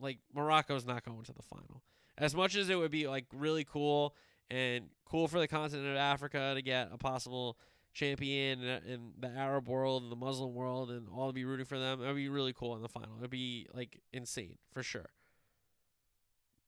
like 0.00 0.18
Morocco's 0.34 0.84
not 0.84 1.04
going 1.04 1.22
to 1.22 1.32
the 1.32 1.42
final. 1.42 1.82
As 2.18 2.34
much 2.34 2.56
as 2.56 2.68
it 2.68 2.76
would 2.76 2.90
be 2.90 3.08
like 3.08 3.26
really 3.32 3.64
cool 3.64 4.14
and 4.52 4.84
cool 5.06 5.28
for 5.28 5.40
the 5.40 5.48
continent 5.48 5.88
of 5.88 5.96
Africa 5.96 6.52
to 6.54 6.62
get 6.62 6.90
a 6.92 6.98
possible 6.98 7.56
champion 7.94 8.60
in 8.60 9.12
the 9.18 9.28
Arab 9.28 9.68
world 9.68 10.02
and 10.02 10.12
the 10.12 10.16
Muslim 10.16 10.54
world 10.54 10.90
and 10.90 11.08
all 11.08 11.28
to 11.28 11.32
be 11.32 11.44
rooting 11.44 11.64
for 11.64 11.78
them. 11.78 12.02
It 12.02 12.06
would 12.06 12.16
be 12.16 12.28
really 12.28 12.52
cool 12.52 12.76
in 12.76 12.82
the 12.82 12.88
final. 12.88 13.16
It 13.16 13.22
would 13.22 13.30
be 13.30 13.66
like 13.72 14.00
insane 14.12 14.58
for 14.70 14.82
sure. 14.82 15.10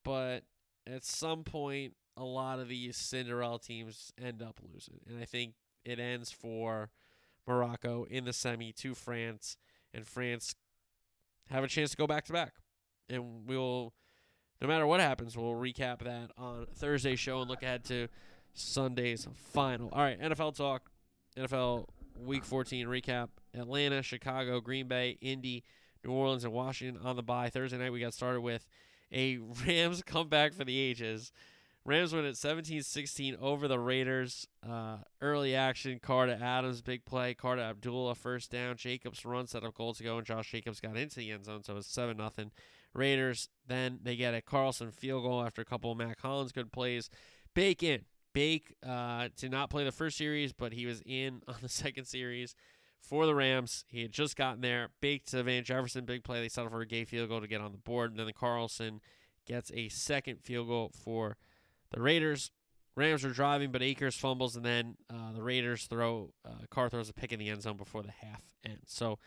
But 0.02 0.44
at 0.86 1.04
some 1.04 1.44
point, 1.44 1.94
a 2.16 2.24
lot 2.24 2.58
of 2.58 2.68
these 2.68 2.96
Cinderella 2.96 3.60
teams 3.60 4.12
end 4.22 4.42
up 4.42 4.60
losing. 4.72 5.00
And 5.08 5.20
I 5.20 5.24
think 5.24 5.54
it 5.84 5.98
ends 5.98 6.30
for 6.30 6.90
Morocco 7.46 8.04
in 8.10 8.24
the 8.24 8.32
semi 8.32 8.72
to 8.72 8.94
France. 8.94 9.56
And 9.92 10.06
France 10.06 10.54
have 11.50 11.64
a 11.64 11.68
chance 11.68 11.90
to 11.90 11.96
go 11.96 12.06
back 12.06 12.24
to 12.26 12.32
back. 12.32 12.54
And 13.08 13.46
we'll 13.46 13.92
no 14.60 14.68
matter 14.68 14.86
what 14.86 15.00
happens, 15.00 15.36
we'll 15.36 15.52
recap 15.52 16.00
that 16.04 16.30
on 16.38 16.66
Thursday's 16.74 17.20
show 17.20 17.40
and 17.40 17.50
look 17.50 17.62
ahead 17.62 17.84
to 17.84 18.08
Sunday's 18.54 19.26
final. 19.34 19.88
All 19.92 20.02
right, 20.02 20.20
NFL 20.20 20.56
talk, 20.56 20.90
NFL 21.36 21.86
Week 22.18 22.44
14 22.44 22.86
recap. 22.86 23.28
Atlanta, 23.54 24.02
Chicago, 24.02 24.60
Green 24.60 24.88
Bay, 24.88 25.18
Indy, 25.20 25.64
New 26.04 26.12
Orleans, 26.12 26.44
and 26.44 26.52
Washington 26.52 27.00
on 27.04 27.16
the 27.16 27.22
bye. 27.22 27.50
Thursday 27.50 27.78
night, 27.78 27.92
we 27.92 28.00
got 28.00 28.14
started 28.14 28.40
with 28.40 28.66
a 29.12 29.38
Rams 29.66 30.02
comeback 30.02 30.52
for 30.54 30.64
the 30.64 30.78
ages. 30.78 31.32
Rams 31.86 32.14
win 32.14 32.24
at 32.24 32.34
17-16 32.34 33.38
over 33.42 33.68
the 33.68 33.78
Raiders. 33.78 34.48
Uh, 34.66 34.98
early 35.20 35.54
action, 35.54 35.98
Carter 36.00 36.38
Adams, 36.40 36.80
big 36.80 37.04
play. 37.04 37.34
Carter 37.34 37.60
Abdullah, 37.60 38.14
first 38.14 38.50
down. 38.50 38.76
Jacobs 38.76 39.24
run 39.24 39.46
set 39.46 39.64
up 39.64 39.74
goal 39.74 39.92
to 39.92 40.02
go, 40.02 40.16
and 40.16 40.26
Josh 40.26 40.50
Jacobs 40.50 40.80
got 40.80 40.96
into 40.96 41.16
the 41.16 41.30
end 41.30 41.44
zone, 41.44 41.62
so 41.62 41.74
it 41.74 41.76
was 41.76 41.86
7 41.86 42.16
nothing. 42.16 42.52
Raiders. 42.94 43.48
Then 43.66 44.00
they 44.02 44.16
get 44.16 44.34
a 44.34 44.42
Carlson 44.42 44.90
field 44.90 45.24
goal 45.24 45.42
after 45.42 45.62
a 45.62 45.64
couple 45.64 45.92
of 45.92 45.98
Mack 45.98 46.20
Hollins 46.20 46.52
good 46.52 46.72
plays. 46.72 47.10
Bacon. 47.54 48.04
Bake 48.32 48.74
uh, 48.84 49.28
did 49.36 49.52
not 49.52 49.70
play 49.70 49.84
the 49.84 49.92
first 49.92 50.18
series, 50.18 50.52
but 50.52 50.72
he 50.72 50.86
was 50.86 51.00
in 51.06 51.40
on 51.48 51.56
the 51.62 51.68
second 51.68 52.06
series 52.06 52.54
for 53.00 53.26
the 53.26 53.34
Rams. 53.34 53.84
He 53.88 54.02
had 54.02 54.12
just 54.12 54.36
gotten 54.36 54.60
there. 54.60 54.88
Baked 55.00 55.28
to 55.28 55.42
Van 55.42 55.62
Jefferson, 55.62 56.04
big 56.04 56.24
play. 56.24 56.40
They 56.40 56.48
settled 56.48 56.72
for 56.72 56.80
a 56.80 56.86
Gay 56.86 57.04
field 57.04 57.28
goal 57.28 57.40
to 57.40 57.46
get 57.46 57.60
on 57.60 57.72
the 57.72 57.78
board. 57.78 58.10
And 58.10 58.18
then 58.18 58.26
the 58.26 58.32
Carlson 58.32 59.00
gets 59.46 59.70
a 59.72 59.88
second 59.88 60.42
field 60.42 60.68
goal 60.68 60.90
for 61.04 61.36
the 61.92 62.00
Raiders. 62.00 62.50
Rams 62.96 63.24
are 63.24 63.30
driving, 63.30 63.72
but 63.72 63.82
Akers 63.82 64.16
fumbles, 64.16 64.54
and 64.54 64.64
then 64.64 64.96
uh, 65.10 65.32
the 65.32 65.42
Raiders 65.42 65.86
throw. 65.86 66.32
Uh, 66.44 66.66
Carr 66.70 66.88
throws 66.88 67.08
a 67.08 67.12
pick 67.12 67.32
in 67.32 67.40
the 67.40 67.48
end 67.48 67.62
zone 67.62 67.76
before 67.76 68.02
the 68.02 68.12
half 68.12 68.42
ends. 68.64 68.84
So 68.86 69.18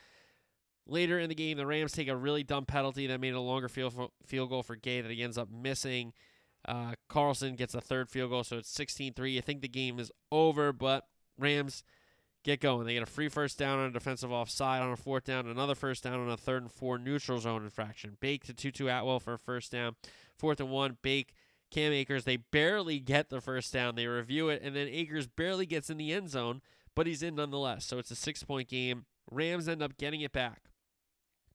later 0.87 1.19
in 1.19 1.29
the 1.29 1.35
game, 1.35 1.57
the 1.57 1.65
Rams 1.65 1.91
take 1.91 2.07
a 2.07 2.15
really 2.15 2.43
dumb 2.43 2.65
penalty 2.65 3.07
that 3.07 3.19
made 3.19 3.33
a 3.33 3.39
longer 3.39 3.69
field 3.69 4.11
field 4.25 4.49
goal 4.49 4.63
for 4.63 4.75
Gay 4.75 5.01
that 5.01 5.11
he 5.11 5.23
ends 5.23 5.37
up 5.37 5.49
missing. 5.51 6.13
Uh, 6.67 6.93
Carlson 7.07 7.55
gets 7.55 7.73
a 7.73 7.81
third 7.81 8.09
field 8.09 8.31
goal, 8.31 8.43
so 8.43 8.57
it's 8.57 8.75
16-3. 8.75 9.37
I 9.37 9.41
think 9.41 9.61
the 9.61 9.67
game 9.67 9.99
is 9.99 10.11
over, 10.31 10.73
but 10.73 11.05
Rams 11.37 11.83
get 12.43 12.59
going. 12.59 12.85
They 12.85 12.93
get 12.93 13.03
a 13.03 13.07
free 13.07 13.29
first 13.29 13.57
down 13.57 13.79
on 13.79 13.85
a 13.85 13.91
defensive 13.91 14.31
offside 14.31 14.81
on 14.81 14.91
a 14.91 14.97
fourth 14.97 15.25
down, 15.25 15.47
another 15.47 15.75
first 15.75 16.03
down 16.03 16.19
on 16.19 16.29
a 16.29 16.37
third 16.37 16.63
and 16.63 16.71
four 16.71 16.97
neutral 16.97 17.39
zone 17.39 17.63
infraction. 17.63 18.17
Bake 18.19 18.45
to 18.45 18.53
Tutu 18.53 18.87
Atwell 18.87 19.19
for 19.19 19.33
a 19.33 19.39
first 19.39 19.71
down. 19.71 19.95
Fourth 20.37 20.59
and 20.59 20.69
one, 20.69 20.97
Bake 21.01 21.33
Cam 21.71 21.91
Akers. 21.91 22.23
They 22.23 22.37
barely 22.37 22.99
get 22.99 23.29
the 23.29 23.41
first 23.41 23.73
down. 23.73 23.95
They 23.95 24.07
review 24.07 24.49
it, 24.49 24.61
and 24.63 24.75
then 24.75 24.87
Akers 24.87 25.27
barely 25.27 25.65
gets 25.65 25.89
in 25.89 25.97
the 25.97 26.13
end 26.13 26.29
zone, 26.29 26.61
but 26.95 27.07
he's 27.07 27.23
in 27.23 27.35
nonetheless. 27.35 27.85
So 27.85 27.97
it's 27.97 28.11
a 28.11 28.15
six 28.15 28.43
point 28.43 28.69
game. 28.69 29.05
Rams 29.29 29.67
end 29.67 29.81
up 29.81 29.97
getting 29.97 30.21
it 30.21 30.31
back. 30.31 30.66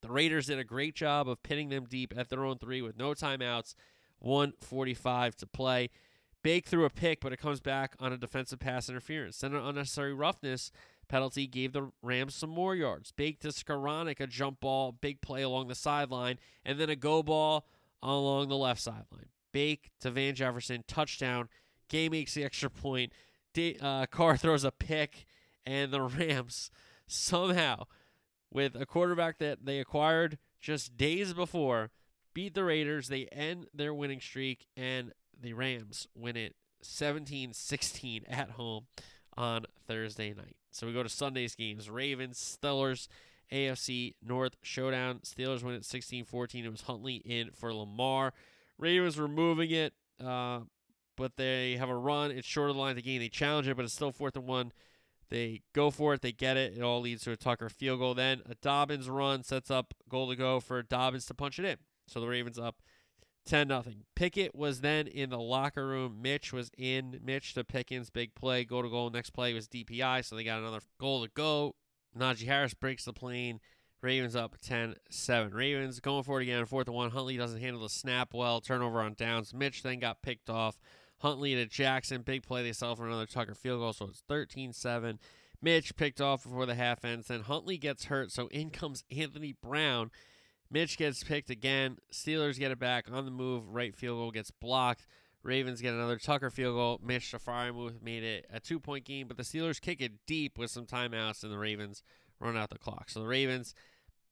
The 0.02 0.10
Raiders 0.10 0.46
did 0.46 0.58
a 0.58 0.64
great 0.64 0.94
job 0.94 1.28
of 1.28 1.42
pinning 1.42 1.68
them 1.68 1.86
deep 1.88 2.12
at 2.16 2.28
their 2.28 2.44
own 2.44 2.58
three 2.58 2.82
with 2.82 2.98
no 2.98 3.10
timeouts, 3.10 3.74
145 4.18 5.36
to 5.36 5.46
play. 5.46 5.90
Bake 6.42 6.66
threw 6.66 6.84
a 6.84 6.90
pick, 6.90 7.20
but 7.20 7.32
it 7.32 7.38
comes 7.38 7.60
back 7.60 7.94
on 8.00 8.12
a 8.12 8.16
defensive 8.18 8.58
pass 8.58 8.88
interference. 8.88 9.38
Then 9.38 9.54
an 9.54 9.64
unnecessary 9.64 10.12
roughness 10.12 10.72
penalty 11.08 11.46
gave 11.46 11.72
the 11.72 11.92
Rams 12.02 12.34
some 12.34 12.50
more 12.50 12.74
yards. 12.74 13.12
Bake 13.12 13.38
to 13.40 13.48
Skowronek, 13.48 14.18
a 14.18 14.26
jump 14.26 14.60
ball, 14.60 14.92
big 14.92 15.20
play 15.20 15.42
along 15.42 15.68
the 15.68 15.74
sideline, 15.74 16.38
and 16.64 16.80
then 16.80 16.90
a 16.90 16.96
go 16.96 17.22
ball 17.22 17.68
along 18.02 18.48
the 18.48 18.56
left 18.56 18.80
sideline. 18.80 19.28
Bake 19.52 19.90
to 20.00 20.10
Van 20.10 20.34
Jefferson, 20.34 20.82
touchdown. 20.88 21.48
Gay 21.88 22.08
makes 22.08 22.34
the 22.34 22.44
extra 22.44 22.70
point. 22.70 23.12
uh, 23.80 24.06
Carr 24.06 24.36
throws 24.38 24.64
a 24.64 24.72
pick, 24.72 25.26
and 25.64 25.92
the 25.92 26.00
Rams 26.18 26.70
somehow, 27.06 27.84
with 28.52 28.76
a 28.76 28.86
quarterback 28.86 29.38
that 29.38 29.64
they 29.64 29.78
acquired 29.78 30.38
just 30.60 30.96
days 30.96 31.32
before, 31.32 31.90
beat 32.34 32.54
the 32.54 32.64
Raiders. 32.64 33.08
They 33.08 33.26
end 33.26 33.66
their 33.74 33.94
winning 33.94 34.20
streak, 34.20 34.66
and 34.76 35.12
the 35.40 35.54
Rams 35.54 36.06
win 36.14 36.36
it 36.36 36.54
17 36.82 37.52
16 37.52 38.24
at 38.28 38.50
home 38.50 38.86
on 39.36 39.64
Thursday 39.86 40.34
night. 40.34 40.56
So 40.70 40.86
we 40.86 40.92
go 40.92 41.02
to 41.02 41.08
Sunday's 41.08 41.54
games 41.54 41.88
Ravens, 41.88 42.58
Steelers, 42.62 43.08
AFC 43.50 44.14
North 44.22 44.56
Showdown. 44.62 45.20
Steelers 45.20 45.62
win 45.62 45.74
it 45.74 45.84
16 45.84 46.24
14. 46.24 46.64
It 46.64 46.70
was 46.70 46.82
Huntley 46.82 47.16
in 47.16 47.50
for 47.54 47.72
Lamar. 47.72 48.32
Ravens 48.78 49.16
were 49.16 49.28
moving 49.28 49.70
it, 49.70 49.92
uh, 50.24 50.60
but 51.16 51.36
they 51.36 51.76
have 51.76 51.88
a 51.88 51.96
run. 51.96 52.30
It's 52.30 52.46
short 52.46 52.70
of 52.70 52.76
the 52.76 52.82
line 52.82 52.90
of 52.90 52.96
the 52.96 53.02
game. 53.02 53.20
They 53.20 53.28
challenge 53.28 53.68
it, 53.68 53.76
but 53.76 53.84
it's 53.84 53.94
still 53.94 54.12
fourth 54.12 54.36
and 54.36 54.46
one. 54.46 54.72
They 55.28 55.62
go 55.72 55.90
for 55.90 56.14
it. 56.14 56.22
They 56.22 56.32
get 56.32 56.56
it. 56.56 56.76
It 56.76 56.82
all 56.82 57.00
leads 57.00 57.22
to 57.24 57.32
a 57.32 57.36
Tucker 57.36 57.68
field 57.68 58.00
goal. 58.00 58.14
Then 58.14 58.42
a 58.48 58.54
Dobbins 58.56 59.08
run 59.08 59.42
sets 59.42 59.70
up 59.70 59.94
goal 60.08 60.28
to 60.28 60.36
go 60.36 60.60
for 60.60 60.82
Dobbins 60.82 61.26
to 61.26 61.34
punch 61.34 61.58
it 61.58 61.64
in. 61.64 61.76
So 62.06 62.20
the 62.20 62.28
Ravens 62.28 62.58
up 62.58 62.82
10 63.46 63.68
nothing. 63.68 64.04
Pickett 64.14 64.54
was 64.54 64.80
then 64.80 65.06
in 65.06 65.30
the 65.30 65.38
locker 65.38 65.86
room. 65.86 66.18
Mitch 66.22 66.52
was 66.52 66.70
in. 66.76 67.20
Mitch 67.24 67.54
to 67.54 67.64
Pickens, 67.64 68.10
big 68.10 68.34
play, 68.34 68.64
go 68.64 68.82
to 68.82 68.88
goal. 68.88 69.10
Next 69.10 69.30
play 69.30 69.52
was 69.52 69.68
DPI, 69.68 70.24
so 70.24 70.36
they 70.36 70.44
got 70.44 70.60
another 70.60 70.80
goal 70.98 71.24
to 71.24 71.30
go. 71.34 71.74
Najee 72.16 72.46
Harris 72.46 72.74
breaks 72.74 73.04
the 73.04 73.12
plane. 73.12 73.60
Ravens 74.02 74.34
up 74.34 74.56
10 74.60 74.96
7. 75.10 75.54
Ravens 75.54 76.00
going 76.00 76.24
for 76.24 76.40
it 76.40 76.44
again, 76.44 76.64
fourth 76.66 76.88
and 76.88 76.96
one. 76.96 77.10
Huntley 77.10 77.36
doesn't 77.36 77.60
handle 77.60 77.82
the 77.82 77.88
snap 77.88 78.34
well. 78.34 78.60
Turnover 78.60 79.00
on 79.00 79.14
downs. 79.14 79.54
Mitch 79.54 79.82
then 79.82 80.00
got 80.00 80.22
picked 80.22 80.50
off. 80.50 80.78
Huntley 81.22 81.54
to 81.54 81.66
Jackson. 81.66 82.22
Big 82.22 82.42
play. 82.42 82.62
They 82.62 82.72
sell 82.72 82.96
for 82.96 83.06
another 83.06 83.26
Tucker 83.26 83.54
field 83.54 83.80
goal, 83.80 83.92
so 83.92 84.06
it's 84.06 84.22
13 84.28 84.72
7. 84.72 85.18
Mitch 85.62 85.94
picked 85.94 86.20
off 86.20 86.42
before 86.42 86.66
the 86.66 86.74
half 86.74 87.04
ends. 87.04 87.28
Then 87.28 87.42
Huntley 87.42 87.78
gets 87.78 88.06
hurt, 88.06 88.32
so 88.32 88.48
in 88.48 88.70
comes 88.70 89.04
Anthony 89.16 89.54
Brown. 89.62 90.10
Mitch 90.68 90.98
gets 90.98 91.22
picked 91.22 91.50
again. 91.50 91.98
Steelers 92.12 92.58
get 92.58 92.72
it 92.72 92.80
back 92.80 93.06
on 93.10 93.24
the 93.24 93.30
move. 93.30 93.68
Right 93.68 93.94
field 93.94 94.18
goal 94.18 94.30
gets 94.32 94.50
blocked. 94.50 95.06
Ravens 95.44 95.80
get 95.80 95.94
another 95.94 96.18
Tucker 96.18 96.50
field 96.50 96.74
goal. 96.74 97.00
Mitch 97.04 97.32
Freiermuth 97.32 98.02
made 98.02 98.24
it 98.24 98.46
a 98.52 98.58
two 98.58 98.80
point 98.80 99.04
game, 99.04 99.28
but 99.28 99.36
the 99.36 99.44
Steelers 99.44 99.80
kick 99.80 100.00
it 100.00 100.26
deep 100.26 100.58
with 100.58 100.70
some 100.70 100.86
timeouts, 100.86 101.44
and 101.44 101.52
the 101.52 101.58
Ravens 101.58 102.02
run 102.40 102.56
out 102.56 102.70
the 102.70 102.78
clock. 102.78 103.10
So 103.10 103.20
the 103.20 103.28
Ravens, 103.28 103.74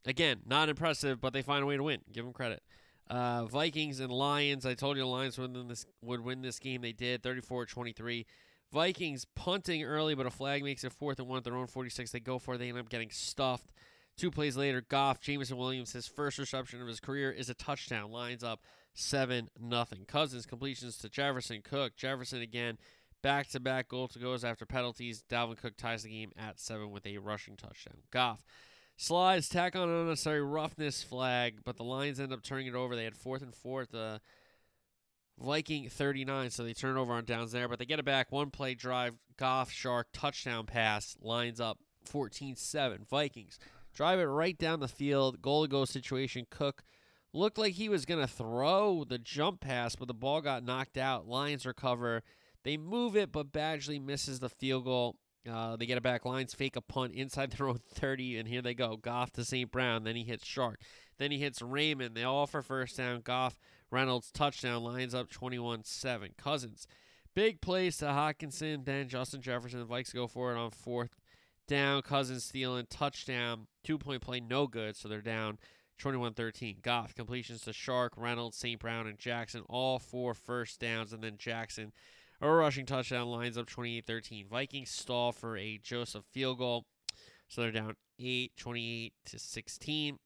again, 0.05 0.41
not 0.45 0.69
impressive, 0.69 1.21
but 1.21 1.33
they 1.33 1.43
find 1.43 1.63
a 1.63 1.67
way 1.67 1.77
to 1.77 1.83
win. 1.85 2.01
Give 2.13 2.25
them 2.25 2.33
credit. 2.33 2.63
Uh, 3.11 3.45
Vikings 3.47 3.99
and 3.99 4.13
Lions. 4.13 4.65
I 4.65 4.75
told 4.75 4.97
you 4.97 5.03
the 5.03 5.09
Lions 5.09 5.37
would 5.37 5.53
win 5.53 5.67
this, 5.67 5.85
would 6.01 6.21
win 6.21 6.43
this 6.43 6.61
game. 6.61 6.81
They 6.81 6.93
did 6.93 7.25
34 7.25 7.67
23. 7.67 8.25
Vikings 8.73 9.27
punting 9.35 9.83
early, 9.83 10.15
but 10.15 10.27
a 10.27 10.31
flag 10.31 10.63
makes 10.63 10.85
it 10.85 10.93
fourth 10.93 11.19
and 11.19 11.27
one 11.27 11.39
at 11.39 11.45
their 11.45 11.57
own 11.57 11.67
46. 11.67 12.13
They 12.13 12.21
go 12.21 12.39
for 12.39 12.55
it. 12.55 12.59
They 12.59 12.69
end 12.69 12.79
up 12.79 12.89
getting 12.89 13.11
stuffed. 13.11 13.73
Two 14.17 14.31
plays 14.31 14.57
later, 14.57 14.81
Goff, 14.81 15.21
Jameson 15.21 15.57
Williams, 15.57 15.93
his 15.93 16.07
first 16.07 16.39
reception 16.39 16.81
of 16.81 16.87
his 16.87 17.01
career 17.01 17.33
is 17.33 17.51
a 17.51 17.55
touchdown. 17.55 18.13
Lines 18.13 18.45
up 18.45 18.61
7 18.95 19.49
nothing. 19.59 20.05
Cousins 20.07 20.47
completions 20.47 20.97
to 20.99 21.09
Jefferson 21.09 21.63
Cook. 21.65 21.97
Jefferson 21.97 22.43
again, 22.43 22.79
back 23.23 23.49
to 23.49 23.59
back 23.59 23.89
goal 23.89 24.07
to 24.07 24.21
goes 24.21 24.45
after 24.45 24.67
penalties. 24.67 25.25
Dalvin 25.29 25.57
Cook 25.57 25.77
ties 25.77 26.05
the 26.05 26.11
game 26.11 26.31
at 26.37 26.61
7 26.61 26.93
with 26.93 27.07
a 27.07 27.19
rushing 27.19 27.57
touchdown. 27.57 28.03
Goff 28.13 28.45
slides, 29.01 29.49
tack 29.49 29.75
on 29.75 29.89
an 29.89 29.95
unnecessary 29.95 30.43
roughness 30.43 31.03
flag, 31.03 31.61
but 31.65 31.77
the 31.77 31.85
Lions 31.85 32.21
end 32.21 32.33
up 32.33 32.43
turning 32.43 32.67
it 32.67 32.75
over. 32.75 32.95
They 32.95 33.05
had 33.05 33.17
fourth 33.17 33.43
and 33.43 33.55
fourth. 33.55 33.91
The 33.91 34.21
Viking 35.39 35.89
39, 35.89 36.51
so 36.51 36.65
they 36.65 36.75
turn 36.75 36.99
over 36.99 37.15
on 37.15 37.25
downs 37.25 37.53
there, 37.53 37.67
but 37.67 37.79
they 37.79 37.87
get 37.87 37.99
it 37.99 38.05
back. 38.05 38.31
One 38.31 38.51
play 38.51 38.75
drive, 38.75 39.17
Goff, 39.39 39.71
Shark, 39.71 40.09
touchdown 40.13 40.67
pass, 40.67 41.17
lines 41.23 41.61
up 41.61 41.79
14 42.05 42.57
7. 42.57 43.07
Vikings 43.09 43.59
drive 43.95 44.19
it 44.19 44.25
right 44.25 44.57
down 44.59 44.81
the 44.81 44.89
field. 44.89 45.41
Goal 45.41 45.63
to 45.63 45.69
go 45.69 45.85
situation. 45.87 46.47
Cook 46.51 46.85
looked 47.33 47.59
like 47.59 47.75
he 47.75 47.89
was 47.89 48.05
going 48.05 48.21
to 48.21 48.27
throw 48.27 49.05
the 49.05 49.19
jump 49.19 49.61
pass, 49.61 49.97
but 49.97 50.09
the 50.09 50.15
ball 50.15 50.43
got 50.43 50.65
knocked 50.65 50.99
out. 50.99 51.27
Lions 51.27 51.65
recover. 51.65 52.23
They 52.63 52.77
move 52.77 53.17
it, 53.17 53.33
but 53.33 53.53
Badgley 53.53 54.05
misses 54.05 54.41
the 54.41 54.51
field 54.51 54.85
goal. 54.85 55.17
Uh, 55.49 55.77
they 55.77 55.87
get 55.87 55.97
it 55.97 56.03
back. 56.03 56.25
Lions 56.25 56.55
fake 56.55 56.77
a 56.77 56.81
punt 56.81 57.15
inside 57.15 57.51
their 57.59 57.69
own 57.69 57.81
30, 57.95 58.39
and 58.39 58.49
here 58.49 58.63
they 58.63 58.75
go. 58.75 58.97
Goff 58.97 59.33
to 59.33 59.45
St. 59.45 59.71
Brown. 59.71 60.05
Then 60.05 60.17
he 60.17 60.25
hits 60.25 60.47
Shark. 60.47 60.81
Then 61.19 61.31
he 61.31 61.39
hits 61.39 61.63
Raymond. 61.63 62.15
They 62.15 62.25
all 62.25 62.47
for 62.47 62.63
first 62.63 62.97
down. 62.97 63.21
Goff, 63.23 63.59
Reynolds, 63.91 64.31
touchdown. 64.31 64.83
Lions 64.83 65.15
up 65.15 65.31
21 65.31 65.85
7. 65.85 66.31
Cousins. 66.37 66.87
Big 67.35 67.61
plays 67.61 67.99
to 67.99 68.07
Hockenson. 68.07 68.85
Then 68.85 69.09
Justin 69.09 69.41
Jefferson. 69.41 69.81
The 69.81 69.87
Vikes 69.87 70.15
go 70.15 70.27
for 70.27 70.53
it 70.53 70.59
on 70.59 70.71
fourth 70.71 71.17
down. 71.69 72.03
Cousins 72.03 72.45
stealing 72.45 72.87
touchdown. 72.91 73.67
Two 73.85 73.99
point 73.99 74.21
play, 74.21 74.41
no 74.41 74.67
good. 74.67 74.97
So 74.97 75.09
they're 75.09 75.23
down 75.23 75.59
21 75.99 76.35
13. 76.35 76.79
Goff 76.83 77.15
completions 77.15 77.63
to 77.63 77.73
Shark, 77.73 78.13
Reynolds, 78.17 78.57
St. 78.57 78.81
Brown, 78.81 79.07
and 79.07 79.19
Jackson, 79.19 79.63
all 79.69 79.99
four 79.99 80.35
first 80.35 80.81
downs. 80.81 81.13
And 81.13 81.23
then 81.23 81.37
Jackson, 81.39 81.93
a 82.41 82.51
rushing 82.51 82.87
touchdown, 82.87 83.29
lines 83.29 83.59
up 83.59 83.67
28 83.67 84.07
13. 84.07 84.47
Vikings 84.49 84.91
stall 84.91 85.33
for 85.33 85.57
a 85.57 85.79
Joseph 85.83 86.25
field 86.31 86.59
goal. 86.59 86.87
So 87.49 87.63
they're 87.63 87.73
down 87.73 87.97
8, 88.19 88.53
28 88.57 89.13
to 89.27 89.39
16. 89.39 90.19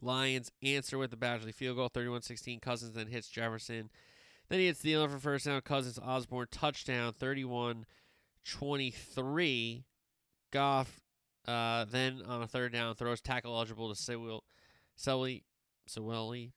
Lions 0.00 0.50
answer 0.62 0.98
with 0.98 1.10
the 1.10 1.16
Badgley 1.16 1.54
field 1.54 1.76
goal, 1.76 1.88
31 1.88 2.22
16. 2.22 2.60
Cousins 2.60 2.94
then 2.94 3.06
hits 3.06 3.28
Jefferson. 3.28 3.90
Then 4.48 4.58
he 4.58 4.66
hits 4.66 4.80
the 4.80 4.92
Thielen 4.92 5.10
for 5.10 5.18
first 5.18 5.46
down. 5.46 5.60
Cousins, 5.62 5.98
Osborn 5.98 6.48
touchdown, 6.50 7.12
31 7.12 7.86
23. 8.44 9.84
Goff 10.50 11.00
uh, 11.46 11.84
then 11.90 12.22
on 12.26 12.42
a 12.42 12.46
third 12.46 12.72
down 12.72 12.94
throws 12.94 13.20
tackle 13.20 13.54
eligible 13.54 13.88
to 13.88 14.00
Sewell, 14.00 14.44
Sewell, 14.94 15.38
Sewelly. 15.86 16.52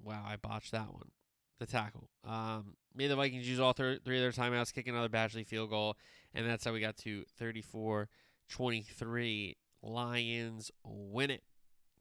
Wow, 0.00 0.24
I 0.26 0.36
botched 0.36 0.72
that 0.72 0.92
one. 0.92 1.10
The 1.58 1.66
tackle. 1.66 2.08
Um, 2.24 2.76
made 2.94 3.08
the 3.08 3.16
Vikings 3.16 3.48
use 3.48 3.58
all 3.58 3.72
thir- 3.72 3.98
three 4.04 4.16
of 4.16 4.22
their 4.22 4.44
timeouts, 4.44 4.72
kick 4.72 4.86
another 4.86 5.08
Badgley 5.08 5.46
field 5.46 5.70
goal, 5.70 5.96
and 6.34 6.48
that's 6.48 6.64
how 6.64 6.72
we 6.72 6.80
got 6.80 6.96
to 6.98 7.24
34-23. 7.40 9.56
Lions 9.82 10.70
win 10.84 11.30
it. 11.30 11.42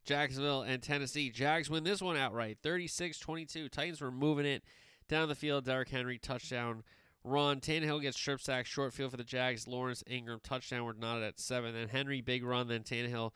Jacksonville 0.06 0.62
and 0.62 0.82
Tennessee. 0.82 1.30
Jags 1.30 1.70
win 1.70 1.84
this 1.84 2.02
one 2.02 2.18
outright, 2.18 2.58
36-22. 2.64 3.70
Titans 3.70 4.02
were 4.02 4.12
moving 4.12 4.46
it 4.46 4.64
down 5.08 5.28
the 5.28 5.36
field. 5.36 5.66
Derrick 5.66 5.90
Henry 5.90 6.18
touchdown 6.18 6.84
run. 7.24 7.60
Tannehill 7.60 8.02
gets 8.02 8.18
strip 8.18 8.42
sack, 8.42 8.66
short 8.66 8.94
field 8.94 9.12
for 9.12 9.18
the 9.18 9.24
Jags. 9.24 9.68
Lawrence 9.68 10.04
Engram 10.10 10.42
touchdown. 10.42 10.86
We're 10.86 10.94
knotted 10.94 11.24
at 11.24 11.40
seven. 11.40 11.74
Then 11.74 11.90
Henry 11.90 12.22
big 12.22 12.44
run. 12.44 12.68
Then 12.68 12.84
Tannehill, 12.84 13.32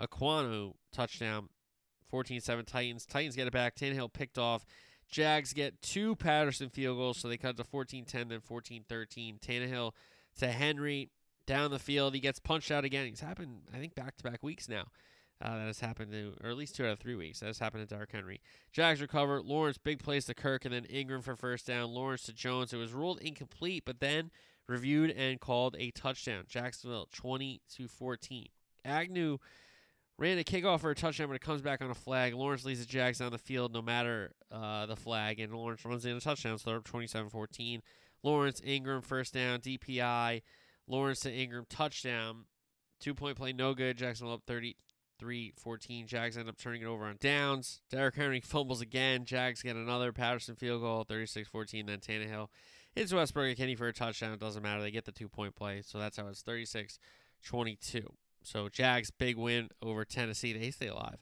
Okonkwo 0.00 0.74
touchdown 0.92 1.48
14-7 2.12 2.66
Titans. 2.66 3.06
Titans 3.06 3.36
get 3.36 3.46
it 3.46 3.52
back. 3.52 3.76
Tannehill 3.76 4.12
picked 4.12 4.38
off. 4.38 4.64
Jags 5.10 5.52
get 5.52 5.80
two 5.82 6.16
Patterson 6.16 6.68
field 6.68 6.98
goals, 6.98 7.18
so 7.18 7.28
they 7.28 7.36
cut 7.36 7.56
to 7.56 7.64
14-10, 7.64 8.28
then 8.28 8.40
14-13. 8.40 9.40
Tannehill 9.40 9.92
to 10.38 10.48
Henry 10.48 11.10
down 11.46 11.70
the 11.70 11.78
field. 11.78 12.14
He 12.14 12.20
gets 12.20 12.38
punched 12.38 12.70
out 12.70 12.84
again. 12.84 13.06
He's 13.06 13.20
happened, 13.20 13.62
I 13.72 13.78
think, 13.78 13.94
back-to-back 13.94 14.42
weeks 14.42 14.68
now. 14.68 14.84
Uh, 15.40 15.58
that 15.58 15.66
has 15.66 15.80
happened 15.80 16.10
to, 16.12 16.32
or 16.42 16.48
at 16.48 16.56
least 16.56 16.74
two 16.74 16.86
out 16.86 16.92
of 16.92 16.98
three 16.98 17.14
weeks. 17.14 17.40
That 17.40 17.46
has 17.46 17.58
happened 17.58 17.86
to 17.86 17.94
Derrick 17.94 18.10
Henry. 18.10 18.40
Jags 18.72 19.02
recover. 19.02 19.42
Lawrence, 19.42 19.76
big 19.76 20.02
plays 20.02 20.24
to 20.26 20.34
Kirk, 20.34 20.64
and 20.64 20.72
then 20.72 20.84
Engram 20.84 21.22
for 21.22 21.36
first 21.36 21.66
down. 21.66 21.90
Lawrence 21.90 22.22
to 22.22 22.32
Jones. 22.32 22.72
It 22.72 22.78
was 22.78 22.94
ruled 22.94 23.20
incomplete, 23.20 23.82
but 23.84 24.00
then 24.00 24.30
reviewed 24.66 25.10
and 25.10 25.38
called 25.38 25.76
a 25.78 25.90
touchdown. 25.90 26.44
Jacksonville 26.48 27.08
20 27.12 27.60
to 27.76 27.86
14. 27.86 28.46
Agnew 28.84 29.38
ran 30.18 30.38
a 30.38 30.44
kickoff 30.44 30.80
for 30.80 30.90
a 30.90 30.94
touchdown, 30.94 31.28
but 31.28 31.34
it 31.34 31.42
comes 31.42 31.62
back 31.62 31.82
on 31.82 31.90
a 31.90 31.94
flag. 31.94 32.34
Lawrence 32.34 32.64
leads 32.64 32.80
the 32.80 32.86
Jags 32.86 33.18
down 33.18 33.32
the 33.32 33.38
field 33.38 33.72
no 33.72 33.82
matter 33.82 34.32
uh, 34.50 34.86
the 34.86 34.96
flag, 34.96 35.40
and 35.40 35.52
Lawrence 35.52 35.84
runs 35.84 36.06
in 36.06 36.16
a 36.16 36.20
touchdown, 36.20 36.58
so 36.58 36.70
they're 36.70 36.78
up 36.78 36.84
27 36.84 37.30
14. 37.30 37.82
Lawrence, 38.22 38.60
Engram, 38.62 39.04
first 39.04 39.34
down, 39.34 39.60
DPI. 39.60 40.42
Lawrence 40.88 41.20
to 41.20 41.30
Engram, 41.30 41.64
touchdown. 41.68 42.44
Two 42.98 43.14
point 43.14 43.36
play, 43.36 43.52
no 43.52 43.74
good. 43.74 43.98
Jacksonville 43.98 44.34
up 44.34 44.42
33 44.46 45.52
14. 45.58 46.06
Jags 46.06 46.38
end 46.38 46.48
up 46.48 46.56
turning 46.56 46.82
it 46.82 46.86
over 46.86 47.04
on 47.04 47.16
downs. 47.20 47.82
Derrick 47.90 48.14
Henry 48.14 48.40
fumbles 48.44 48.80
again. 48.80 49.24
Jags 49.24 49.62
get 49.62 49.76
another 49.76 50.12
Patterson 50.12 50.56
field 50.56 50.80
goal, 50.80 51.04
36 51.04 51.48
14. 51.48 51.86
Then 51.86 51.98
Tannehill 51.98 52.48
hits 52.94 53.12
Westbrook-Ikhine 53.12 53.76
for 53.76 53.88
a 53.88 53.92
touchdown. 53.92 54.32
It 54.32 54.40
doesn't 54.40 54.62
matter. 54.62 54.80
They 54.80 54.90
get 54.90 55.04
the 55.04 55.12
two 55.12 55.28
point 55.28 55.54
play. 55.54 55.82
So 55.84 55.98
that's 55.98 56.16
how 56.16 56.28
it's 56.28 56.42
36 56.42 56.98
22. 57.44 58.12
So 58.46 58.68
Jags 58.68 59.10
big 59.10 59.36
win 59.36 59.68
over 59.82 60.04
Tennessee. 60.04 60.52
They 60.52 60.70
stay 60.70 60.86
alive. 60.88 61.18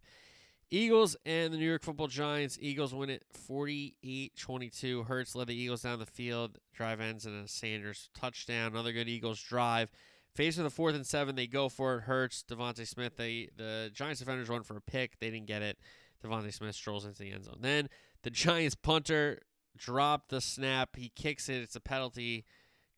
Eagles 0.70 1.16
and 1.24 1.52
the 1.52 1.58
New 1.58 1.68
York 1.68 1.82
Football 1.82 2.08
Giants. 2.08 2.58
Eagles 2.60 2.94
win 2.94 3.08
it 3.08 3.22
48-22. 3.48 5.06
Hurts 5.06 5.34
led 5.34 5.46
the 5.46 5.54
Eagles 5.54 5.82
down 5.82 5.98
the 5.98 6.06
field. 6.06 6.58
Drive 6.74 7.00
ends 7.00 7.26
in 7.26 7.34
a 7.34 7.48
Sanders 7.48 8.10
touchdown. 8.14 8.72
Another 8.72 8.92
good 8.92 9.08
Eagles 9.08 9.40
drive. 9.40 9.90
Face 10.34 10.58
of 10.58 10.64
the 10.64 10.70
fourth 10.70 10.96
and 10.96 11.06
seven, 11.06 11.36
they 11.36 11.46
go 11.46 11.68
for 11.68 11.96
it. 11.96 12.00
Hurts, 12.02 12.44
DeVonta 12.48 12.86
Smith. 12.86 13.16
They 13.16 13.50
the 13.56 13.90
Giants 13.94 14.18
defenders 14.18 14.48
run 14.48 14.64
for 14.64 14.76
a 14.76 14.80
pick. 14.80 15.18
They 15.20 15.30
didn't 15.30 15.46
get 15.46 15.62
it. 15.62 15.78
DeVonta 16.24 16.52
Smith 16.52 16.74
strolls 16.74 17.04
into 17.04 17.22
the 17.22 17.30
end 17.30 17.44
zone. 17.44 17.58
Then 17.60 17.88
the 18.22 18.30
Giants 18.30 18.74
punter 18.74 19.40
dropped 19.76 20.30
the 20.30 20.40
snap. 20.40 20.96
He 20.96 21.10
kicks 21.14 21.48
it. 21.48 21.62
It's 21.62 21.76
a 21.76 21.80
penalty. 21.80 22.44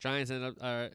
Giants 0.01 0.31
end 0.31 0.45
up 0.45 0.55
uh, 0.61 0.89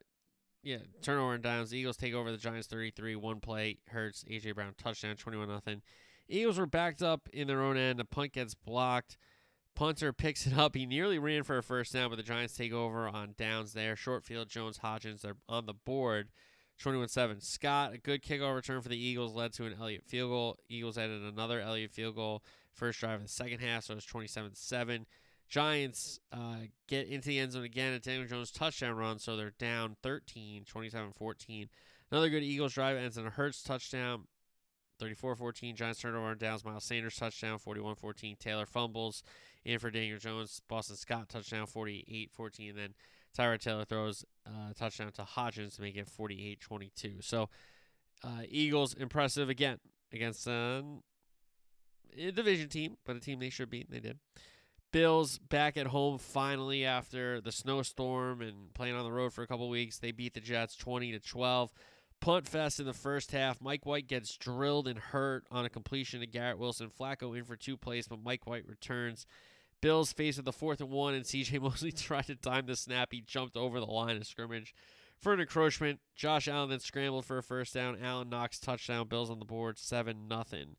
yeah, 0.64 0.78
turnover 1.02 1.34
and 1.34 1.44
downs. 1.44 1.70
The 1.70 1.78
Eagles 1.78 1.98
take 1.98 2.14
over 2.14 2.32
the 2.32 2.38
Giants 2.38 2.68
33, 2.68 3.16
one 3.16 3.40
play. 3.40 3.78
Hurts, 3.88 4.24
AJ 4.30 4.56
Brown 4.56 4.74
touchdown, 4.78 5.16
21 5.16 5.48
nothing. 5.48 5.82
Eagles 6.28 6.60
were 6.60 6.66
backed 6.66 7.02
up 7.02 7.28
in 7.34 7.48
their 7.48 7.62
own 7.62 7.78
end. 7.78 8.00
The 8.00 8.06
punt 8.06 8.34
gets 8.34 8.54
blocked. 8.54 9.18
Punter 9.76 10.14
picks 10.14 10.46
it 10.46 10.58
up. 10.58 10.76
He 10.76 10.86
nearly 10.86 11.18
ran 11.20 11.44
for 11.44 11.58
a 11.58 11.64
first 11.64 11.94
down, 11.94 12.10
but 12.10 12.16
the 12.18 12.24
Giants 12.24 12.56
take 12.56 12.74
over 12.74 13.08
on 13.08 13.36
downs 13.38 13.74
there. 13.74 13.96
Short 13.96 14.24
field, 14.24 14.50
Jones, 14.50 14.80
Hodgins, 14.80 15.22
they're 15.22 15.38
on 15.50 15.66
the 15.66 15.74
board. 15.74 16.30
21 16.80 17.10
7. 17.10 17.42
Scott, 17.42 17.94
a 17.94 17.98
good 17.98 18.24
kickoff 18.24 18.56
return 18.56 18.82
for 18.82 18.90
the 18.90 18.98
Eagles, 18.98 19.36
led 19.36 19.54
to 19.54 19.66
an 19.66 19.76
Elliott 19.80 20.04
field 20.04 20.32
goal. 20.32 20.58
Eagles 20.68 20.98
added 20.98 21.22
another 21.22 21.60
Elliott 21.60 21.92
field 21.92 22.16
goal 22.16 22.44
first 22.74 23.00
drive 23.00 23.16
of 23.16 23.24
the 23.24 23.30
second 23.32 23.60
half, 23.60 23.84
so 23.84 23.94
it's 23.94 24.06
27 24.06 24.52
7. 24.56 25.06
Giants 25.52 26.22
uh, 26.32 26.56
get 26.88 27.10
into 27.10 27.28
the 27.28 27.38
end 27.38 27.52
zone 27.52 27.66
again 27.66 27.94
at 27.94 28.02
Daniel 28.02 28.26
Jones 28.26 28.52
touchdown 28.52 28.96
run, 28.96 29.20
so 29.20 29.36
they're 29.36 29.52
down 29.60 29.98
13, 30.02 30.64
27 30.64 31.12
14. 31.12 31.70
Another 32.10 32.30
good 32.30 32.42
Eagles 32.42 32.74
drive 32.74 32.96
ends 32.96 33.18
in 33.18 33.28
a 33.28 33.30
Hurts 33.30 33.62
touchdown, 33.62 34.24
34 35.00 35.36
14. 35.36 35.76
Giants 35.76 36.00
turnover 36.00 36.28
on 36.28 36.38
downs. 36.38 36.64
Miles 36.64 36.86
Sanders 36.86 37.18
touchdown, 37.18 37.58
41 37.60 37.96
14. 37.96 38.38
Taylor 38.40 38.66
fumbles 38.66 39.24
in 39.66 39.78
for 39.78 39.92
Daniel 39.92 40.20
Jones. 40.20 40.62
Boston 40.70 40.96
Scott 40.96 41.28
touchdown, 41.28 41.66
48 41.66 42.32
14. 42.32 42.70
And 42.70 42.78
then 42.78 42.94
Tyrod 43.38 43.60
Taylor 43.60 43.84
throws 43.84 44.24
a 44.46 44.50
uh, 44.50 44.74
touchdown 44.74 45.12
to 45.12 45.24
Hodgins 45.24 45.76
to 45.76 45.82
make 45.82 45.98
it 45.98 46.08
48 46.08 46.62
22. 46.62 47.16
So, 47.20 47.50
uh, 48.24 48.44
Eagles 48.48 48.94
impressive 48.94 49.50
again 49.50 49.80
against 50.14 50.48
uh, 50.48 50.82
a 52.18 52.32
division 52.32 52.70
team, 52.70 52.96
but 53.06 53.18
a 53.18 53.20
team 53.20 53.40
they 53.40 53.50
should 53.50 53.70
beat, 53.70 53.88
and 53.88 53.96
they 53.98 54.00
did. 54.00 54.18
Bills 54.92 55.38
back 55.38 55.78
at 55.78 55.88
home 55.88 56.18
finally 56.18 56.86
after 56.86 57.40
the 57.40 57.52
snowstorm 57.52 58.42
and 58.42 58.74
playing 58.74 58.96
on 58.96 59.04
the 59.04 59.12
road 59.12 59.34
for 59.34 59.42
a 59.42 59.48
couple 59.48 59.70
weeks. 59.70 60.00
They 60.00 60.12
beat 60.12 60.34
the 60.34 60.40
Jets 60.40 60.76
20 60.76 61.12
to 61.14 61.20
12. 61.20 61.74
Punt 62.20 62.48
fest 62.48 62.80
in 62.80 62.86
the 62.86 62.94
first 62.94 63.32
half. 63.32 63.62
Mike 63.62 63.86
White 63.86 64.08
gets 64.08 64.36
drilled 64.38 64.88
and 64.88 65.00
hurt 65.00 65.46
on 65.50 65.66
a 65.66 65.70
completion 65.70 66.20
to 66.20 66.28
Garrett 66.28 66.60
Wilson. 66.60 66.90
Flacco 66.90 67.36
in 67.36 67.46
for 67.46 67.56
two 67.56 67.78
plays, 67.78 68.08
but 68.08 68.24
Mike 68.24 68.46
White 68.46 68.68
returns. 68.68 69.26
Bills 69.82 70.14
face 70.14 70.36
with 70.36 70.46
the 70.46 70.52
fourth 70.52 70.80
and 70.82 70.92
one, 70.92 71.16
and 71.16 71.26
CJ 71.26 71.60
Mosley 71.62 71.92
tried 71.92 72.28
to 72.28 72.36
time 72.36 72.68
the 72.68 72.76
snap. 72.76 73.10
He 73.12 73.22
jumped 73.22 73.58
over 73.58 73.80
the 73.80 73.88
line 73.88 74.18
of 74.18 74.28
scrimmage 74.28 74.76
for 75.18 75.34
an 75.34 75.40
encroachment. 75.40 76.00
Josh 76.16 76.48
Allen 76.48 76.70
then 76.70 76.80
scrambled 76.80 77.26
for 77.26 77.38
a 77.38 77.44
first 77.44 77.74
down. 77.74 77.98
Allen 78.02 78.30
Knox 78.30 78.60
touchdown. 78.60 79.08
Bills 79.08 79.32
on 79.32 79.40
the 79.40 79.46
board, 79.46 79.80
seven 79.80 80.28
nothing. 80.28 80.76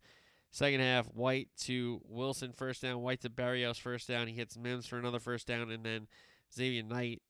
Second 0.52 0.80
half, 0.80 1.06
White 1.06 1.48
to 1.62 2.02
Wilson 2.06 2.52
first 2.52 2.82
down, 2.82 3.00
White 3.00 3.22
to 3.22 3.30
Berrios 3.30 3.80
first 3.80 4.06
down. 4.06 4.26
He 4.26 4.34
hits 4.34 4.56
Mims 4.56 4.86
for 4.86 4.98
another 4.98 5.18
first 5.18 5.46
down, 5.46 5.70
and 5.70 5.82
then 5.82 6.08
Xavier 6.54 6.82
Knight 6.82 7.22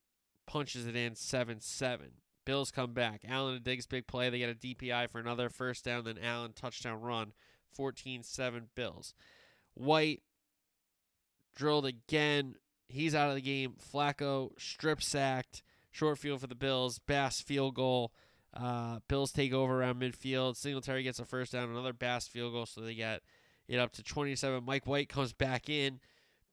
punches 0.45 0.85
it 0.85 0.95
in 0.95 1.15
7 1.15 1.61
7. 1.61 2.11
Bills 2.45 2.69
come 2.69 2.93
back. 2.93 3.21
Allen 3.25 3.55
and 3.55 3.63
Diggs 3.63 3.87
big 3.87 4.07
play. 4.07 4.29
They 4.29 4.39
get 4.39 4.49
a 4.49 4.53
DPI 4.53 5.09
for 5.09 5.19
another 5.19 5.49
first 5.49 5.85
down, 5.85 6.03
then 6.03 6.17
Allen 6.21 6.51
touchdown 6.53 6.99
run. 6.99 7.31
14 7.71 8.23
7 8.23 8.67
Bills. 8.75 9.13
White 9.73 10.21
drilled 11.55 11.85
again. 11.85 12.55
He's 12.89 13.15
out 13.15 13.29
of 13.29 13.35
the 13.35 13.41
game. 13.41 13.75
Flacco 13.93 14.51
strip 14.59 15.01
sacked. 15.01 15.63
Short 15.91 16.19
field 16.19 16.41
for 16.41 16.47
the 16.47 16.55
Bills. 16.55 16.99
Bass 16.99 17.41
field 17.41 17.75
goal. 17.75 18.11
Uh, 18.53 18.99
Bills 19.07 19.31
take 19.31 19.53
over 19.53 19.81
around 19.81 19.99
midfield. 20.01 20.55
Singletary 20.55 21.03
gets 21.03 21.19
a 21.19 21.25
first 21.25 21.53
down, 21.53 21.69
another 21.69 21.93
Bass 21.93 22.27
field 22.27 22.53
goal, 22.53 22.65
so 22.65 22.81
they 22.81 22.93
get 22.93 23.21
it 23.67 23.79
up 23.79 23.91
to 23.93 24.03
27. 24.03 24.63
Mike 24.63 24.85
White 24.85 25.09
comes 25.09 25.33
back 25.33 25.69
in. 25.69 25.99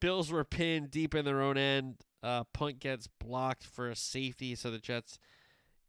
Bills 0.01 0.33
were 0.33 0.45
pinned 0.45 0.91
deep 0.91 1.15
in 1.15 1.25
their 1.25 1.43
own 1.43 1.59
end. 1.59 1.97
Uh, 2.23 2.45
punt 2.55 2.81
gets 2.81 3.07
blocked 3.07 3.65
for 3.65 3.91
a 3.91 3.97
safety, 3.97 4.55
so 4.55 4.71
the 4.71 4.79
Jets 4.79 5.19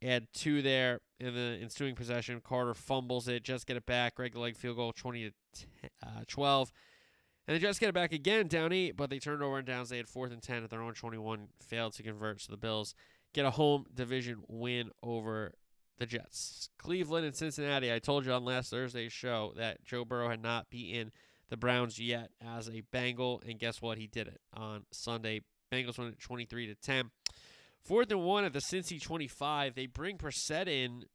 add 0.03 0.27
two 0.33 0.61
there 0.61 0.99
in 1.19 1.33
the 1.33 1.59
ensuing 1.61 1.95
possession. 1.95 2.41
Carter 2.43 2.73
fumbles 2.73 3.27
it. 3.27 3.43
Jets 3.43 3.63
get 3.63 3.77
it 3.77 3.85
back. 3.85 4.15
Greg 4.15 4.35
leg 4.35 4.57
field 4.57 4.77
goal, 4.77 4.91
20 4.91 5.29
to 5.29 5.65
10, 5.81 5.89
uh, 6.03 6.23
12. 6.27 6.71
And 7.47 7.55
the 7.55 7.59
Jets 7.59 7.79
get 7.79 7.89
it 7.89 7.95
back 7.95 8.11
again, 8.11 8.47
down 8.47 8.71
eight, 8.71 8.95
but 8.95 9.09
they 9.09 9.19
turned 9.19 9.41
over 9.41 9.57
and 9.57 9.67
downs. 9.67 9.89
They 9.89 9.97
had 9.97 10.07
fourth 10.07 10.31
and 10.31 10.41
10 10.41 10.63
at 10.63 10.69
their 10.69 10.81
own 10.81 10.93
21, 10.93 11.47
failed 11.61 11.93
to 11.93 12.03
convert. 12.03 12.41
So 12.41 12.51
the 12.51 12.57
Bills 12.57 12.95
get 13.33 13.45
a 13.45 13.51
home 13.51 13.85
division 13.93 14.43
win 14.47 14.91
over 15.01 15.53
the 16.01 16.07
Jets. 16.07 16.69
Cleveland 16.79 17.27
and 17.27 17.35
Cincinnati. 17.35 17.93
I 17.93 17.99
told 17.99 18.25
you 18.25 18.33
on 18.33 18.43
last 18.43 18.71
Thursday's 18.71 19.13
show 19.13 19.53
that 19.55 19.85
Joe 19.85 20.03
Burrow 20.03 20.29
had 20.29 20.41
not 20.41 20.69
beaten 20.71 21.11
the 21.49 21.57
Browns 21.57 21.99
yet 21.99 22.31
as 22.43 22.67
a 22.67 22.81
Bengal, 22.91 23.39
and 23.47 23.59
guess 23.59 23.83
what? 23.83 23.99
He 23.99 24.07
did 24.07 24.27
it 24.27 24.41
on 24.51 24.85
Sunday. 24.91 25.41
Bengals 25.71 25.99
won 25.99 26.07
it 26.07 26.19
23 26.19 26.67
to 26.67 26.75
10. 26.75 27.11
Fourth 27.83 28.09
and 28.09 28.23
one 28.23 28.45
at 28.45 28.51
the 28.51 28.59
Cincy 28.59 28.99
25. 28.99 29.75
They 29.75 29.85
bring 29.85 30.17
Brissett 30.17 30.67
in 30.67 31.05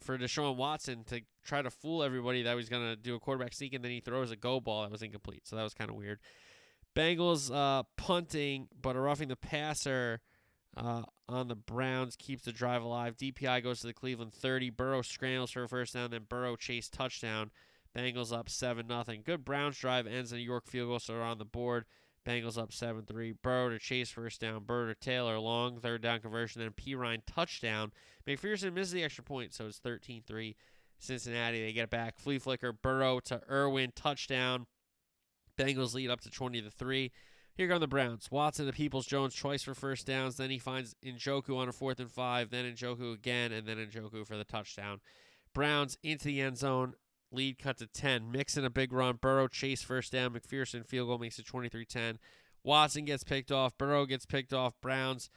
for 0.00 0.18
Deshaun 0.18 0.56
Watson 0.56 1.04
to 1.04 1.20
try 1.44 1.62
to 1.62 1.70
fool 1.70 2.02
everybody 2.02 2.42
that 2.42 2.56
was 2.56 2.68
going 2.68 2.82
to 2.82 2.96
do 2.96 3.14
a 3.14 3.20
quarterback 3.20 3.54
sneak, 3.54 3.74
and 3.74 3.84
then 3.84 3.92
he 3.92 4.00
throws 4.00 4.32
a 4.32 4.36
go 4.36 4.58
ball 4.58 4.82
that 4.82 4.90
was 4.90 5.02
incomplete. 5.02 5.46
So 5.46 5.54
that 5.54 5.62
was 5.62 5.74
kind 5.74 5.88
of 5.88 5.94
weird. 5.94 6.18
Bengals 6.96 7.54
uh, 7.54 7.84
punting, 7.96 8.66
but 8.80 8.96
a 8.96 9.00
roughing 9.00 9.28
the 9.28 9.36
passer 9.36 10.20
uh, 10.76 11.02
on 11.28 11.48
the 11.48 11.56
Browns 11.56 12.16
keeps 12.16 12.44
the 12.44 12.52
drive 12.52 12.82
alive. 12.82 13.16
DPI 13.16 13.62
goes 13.62 13.80
to 13.80 13.86
the 13.86 13.92
Cleveland 13.92 14.32
30. 14.32 14.70
Burrow 14.70 15.02
scrambles 15.02 15.50
for 15.50 15.64
a 15.64 15.68
first 15.68 15.94
down, 15.94 16.10
then 16.10 16.26
Burrow 16.28 16.56
Chase 16.56 16.88
touchdown. 16.88 17.50
Bengals 17.96 18.32
up 18.32 18.48
7 18.48 18.86
nothing. 18.86 19.22
Good 19.24 19.44
Browns 19.44 19.78
drive 19.78 20.06
ends 20.06 20.32
in 20.32 20.38
a 20.38 20.42
York 20.42 20.66
field 20.66 20.88
goal, 20.88 20.98
so 20.98 21.12
they're 21.12 21.22
on 21.22 21.38
the 21.38 21.44
board. 21.44 21.84
Bengals 22.26 22.56
up 22.56 22.72
7 22.72 23.04
3. 23.04 23.32
Burrow 23.42 23.68
to 23.68 23.78
Chase 23.78 24.10
first 24.10 24.40
down. 24.40 24.64
Burrow 24.64 24.86
to 24.86 24.94
Taylor, 24.94 25.38
long 25.38 25.78
third 25.78 26.00
down 26.00 26.20
conversion. 26.20 26.62
Then 26.62 26.70
Perine 26.70 27.22
touchdown. 27.26 27.92
McPherson 28.26 28.72
misses 28.72 28.92
the 28.92 29.04
extra 29.04 29.24
point, 29.24 29.52
so 29.52 29.66
it's 29.66 29.78
13 29.78 30.22
3. 30.26 30.56
Cincinnati, 30.98 31.62
they 31.62 31.72
get 31.72 31.84
it 31.84 31.90
back. 31.90 32.18
Flea 32.18 32.38
flicker. 32.38 32.72
Burrow 32.72 33.20
to 33.20 33.42
Irwin, 33.50 33.92
touchdown. 33.94 34.66
Bengals 35.58 35.94
lead 35.94 36.10
up 36.10 36.20
to 36.22 36.30
20 36.30 36.62
to 36.62 36.70
3. 36.70 37.12
Here 37.54 37.68
come 37.68 37.80
the 37.80 37.86
Browns. 37.86 38.30
Watson 38.30 38.66
to 38.66 38.72
Peoples 38.72 39.04
Jones 39.04 39.34
twice 39.34 39.62
for 39.62 39.74
first 39.74 40.06
downs. 40.06 40.36
Then 40.36 40.48
he 40.48 40.58
finds 40.58 40.94
Njoku 41.04 41.56
on 41.56 41.68
a 41.68 41.72
fourth 41.72 42.00
and 42.00 42.10
five. 42.10 42.50
Then 42.50 42.64
Njoku 42.72 43.12
again, 43.12 43.52
and 43.52 43.66
then 43.66 43.76
Njoku 43.76 44.26
for 44.26 44.38
the 44.38 44.44
touchdown. 44.44 45.00
Browns 45.52 45.98
into 46.02 46.24
the 46.24 46.40
end 46.40 46.56
zone. 46.56 46.94
Lead 47.30 47.58
cut 47.58 47.78
to 47.78 47.86
10. 47.86 48.30
Mixon 48.30 48.64
a 48.64 48.70
big 48.70 48.92
run. 48.92 49.16
Burrow 49.20 49.48
Chase 49.48 49.82
first 49.82 50.12
down. 50.12 50.32
McPherson 50.32 50.86
field 50.86 51.08
goal 51.08 51.18
makes 51.18 51.38
it 51.38 51.46
23 51.46 51.84
10. 51.84 52.18
Watson 52.64 53.04
gets 53.04 53.24
picked 53.24 53.52
off. 53.52 53.76
Burrow 53.76 54.06
gets 54.06 54.24
picked 54.24 54.54
off. 54.54 54.72
Browns 54.80 55.28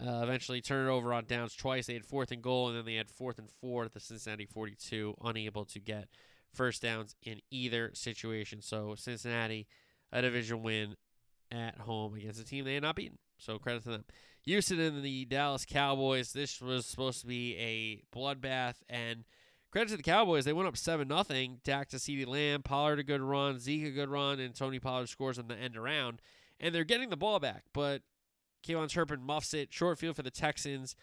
uh, 0.00 0.20
eventually 0.22 0.60
turn 0.60 0.86
it 0.86 0.90
over 0.90 1.12
on 1.12 1.24
downs 1.24 1.54
twice. 1.54 1.86
They 1.86 1.94
had 1.94 2.04
fourth 2.04 2.30
and 2.30 2.42
goal, 2.42 2.68
and 2.68 2.76
then 2.76 2.84
they 2.84 2.94
had 2.94 3.10
fourth 3.10 3.38
and 3.38 3.50
four 3.60 3.84
at 3.84 3.92
the 3.92 4.00
Cincinnati 4.00 4.46
42, 4.46 5.16
unable 5.22 5.64
to 5.66 5.80
get 5.80 6.08
first 6.52 6.82
downs 6.82 7.16
in 7.22 7.40
either 7.50 7.90
situation. 7.94 8.62
So 8.62 8.94
Cincinnati, 8.96 9.66
a 10.12 10.22
division 10.22 10.62
win 10.62 10.96
at 11.50 11.78
home 11.78 12.14
against 12.14 12.40
a 12.40 12.44
team 12.44 12.64
they 12.64 12.74
had 12.74 12.82
not 12.82 12.96
beaten. 12.96 13.18
So 13.38 13.58
credit 13.58 13.82
to 13.84 13.90
them. 13.90 14.04
Houston 14.44 14.80
and 14.80 15.02
the 15.02 15.24
Dallas 15.24 15.64
Cowboys. 15.64 16.32
This 16.32 16.60
was 16.60 16.86
supposed 16.86 17.20
to 17.20 17.26
be 17.26 17.56
a 17.56 18.02
bloodbath, 18.16 18.76
and 18.88 19.24
credit 19.70 19.90
to 19.90 19.96
the 19.96 20.02
Cowboys. 20.02 20.44
They 20.44 20.52
went 20.52 20.68
up 20.68 20.76
seven 20.76 21.08
nothing. 21.08 21.60
Dak 21.64 21.88
to 21.90 21.96
CeeDee 21.96 22.26
Lamb, 22.26 22.62
Pollard 22.62 22.98
a 22.98 23.02
good 23.02 23.20
run, 23.20 23.58
Zeke 23.58 23.86
a 23.86 23.90
good 23.90 24.08
run, 24.08 24.40
and 24.40 24.54
Tony 24.54 24.78
Pollard 24.78 25.08
scores 25.08 25.38
on 25.38 25.48
the 25.48 25.56
end 25.56 25.76
around. 25.76 26.22
And 26.58 26.74
they're 26.74 26.84
getting 26.84 27.10
the 27.10 27.16
ball 27.16 27.38
back, 27.40 27.64
but 27.72 28.02
KaVontae 28.66 28.90
Turpin 28.90 29.22
muffs 29.22 29.54
it. 29.54 29.72
Short 29.72 29.98
field 29.98 30.16
for 30.16 30.22
the 30.22 30.30
Texans. 30.30 30.96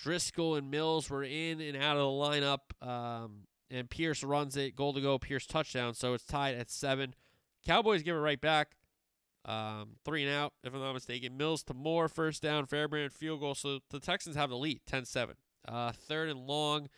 Driskel 0.00 0.58
and 0.58 0.70
Mills 0.70 1.10
were 1.10 1.22
in 1.22 1.60
and 1.60 1.76
out 1.76 1.96
of 1.96 2.02
the 2.02 2.06
lineup. 2.06 2.86
Um, 2.86 3.46
and 3.70 3.88
Pierce 3.88 4.24
runs 4.24 4.56
it. 4.56 4.76
Goal 4.76 4.92
to 4.94 5.00
go. 5.00 5.18
Pierce 5.18 5.46
touchdown. 5.46 5.94
So 5.94 6.14
it's 6.14 6.24
tied 6.24 6.54
at 6.54 6.70
seven. 6.70 7.14
Cowboys 7.64 8.02
give 8.02 8.16
it 8.16 8.20
right 8.20 8.40
back. 8.40 8.72
Um, 9.44 9.96
three 10.04 10.24
and 10.24 10.32
out, 10.32 10.52
if 10.62 10.72
I'm 10.72 10.80
not 10.80 10.92
mistaken. 10.92 11.36
Mills 11.36 11.62
to 11.64 11.74
Moore, 11.74 12.08
first 12.08 12.42
down. 12.42 12.66
Fairbairn 12.66 13.10
field 13.10 13.40
goal. 13.40 13.54
So 13.54 13.80
the 13.90 14.00
Texans 14.00 14.36
have 14.36 14.50
the 14.50 14.56
lead, 14.56 14.80
10 14.86 15.04
7. 15.04 15.34
Uh, 15.66 15.92
third 15.92 16.28
and 16.28 16.46
long. 16.46 16.88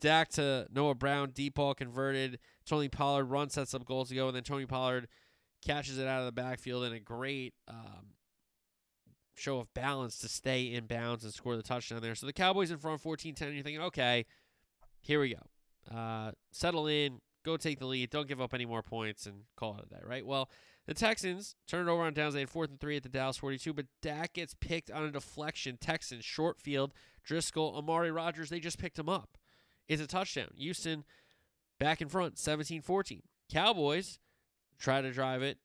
Dak 0.00 0.28
to 0.30 0.66
Noah 0.72 0.94
Brown. 0.94 1.30
Deep 1.30 1.54
ball 1.54 1.74
converted. 1.74 2.38
Tony 2.66 2.88
Pollard 2.88 3.24
run 3.24 3.50
sets 3.50 3.74
up 3.74 3.84
goals 3.84 4.08
to 4.08 4.14
go. 4.14 4.26
And 4.28 4.36
then 4.36 4.42
Tony 4.42 4.66
Pollard 4.66 5.08
catches 5.64 5.98
it 5.98 6.06
out 6.06 6.20
of 6.20 6.26
the 6.26 6.32
backfield 6.32 6.84
in 6.84 6.92
a 6.92 7.00
great 7.00 7.54
um, 7.68 8.14
show 9.34 9.58
of 9.58 9.72
balance 9.74 10.18
to 10.18 10.28
stay 10.28 10.64
in 10.64 10.86
bounds 10.86 11.24
and 11.24 11.32
score 11.32 11.56
the 11.56 11.62
touchdown 11.62 12.02
there. 12.02 12.14
So 12.14 12.26
the 12.26 12.32
Cowboys 12.32 12.70
in 12.70 12.78
front 12.78 13.00
14 13.00 13.34
10. 13.34 13.54
You're 13.54 13.62
thinking, 13.62 13.82
okay, 13.82 14.26
here 15.00 15.20
we 15.20 15.34
go. 15.34 15.96
Uh, 15.96 16.32
settle 16.50 16.86
in, 16.86 17.20
go 17.44 17.56
take 17.56 17.78
the 17.78 17.86
lead, 17.86 18.10
don't 18.10 18.28
give 18.28 18.40
up 18.40 18.54
any 18.54 18.64
more 18.66 18.82
points, 18.82 19.26
and 19.26 19.42
call 19.56 19.76
it 19.76 19.84
a 19.86 19.94
day, 19.94 20.00
right? 20.04 20.26
Well, 20.26 20.48
the 20.86 20.94
Texans 20.94 21.56
turn 21.66 21.88
it 21.88 21.90
over 21.90 22.02
on 22.02 22.14
downs. 22.14 22.34
They 22.34 22.40
had 22.40 22.50
fourth 22.50 22.70
and 22.70 22.80
three 22.80 22.96
at 22.96 23.02
the 23.02 23.08
Dallas 23.08 23.36
42, 23.36 23.72
but 23.72 23.86
Dak 24.02 24.34
gets 24.34 24.54
picked 24.54 24.90
on 24.90 25.04
a 25.04 25.10
deflection. 25.10 25.78
Texans, 25.80 26.24
short 26.24 26.60
field. 26.60 26.92
Driskel, 27.26 27.74
Amari 27.74 28.10
Rogers, 28.10 28.50
they 28.50 28.60
just 28.60 28.78
picked 28.78 28.98
him 28.98 29.08
up. 29.08 29.38
It's 29.88 30.02
a 30.02 30.06
touchdown. 30.06 30.50
Houston 30.56 31.04
back 31.78 32.00
in 32.00 32.08
front, 32.08 32.38
17 32.38 32.82
14. 32.82 33.22
Cowboys 33.50 34.18
try 34.78 35.00
to 35.00 35.10
drive 35.10 35.42
it 35.42 35.58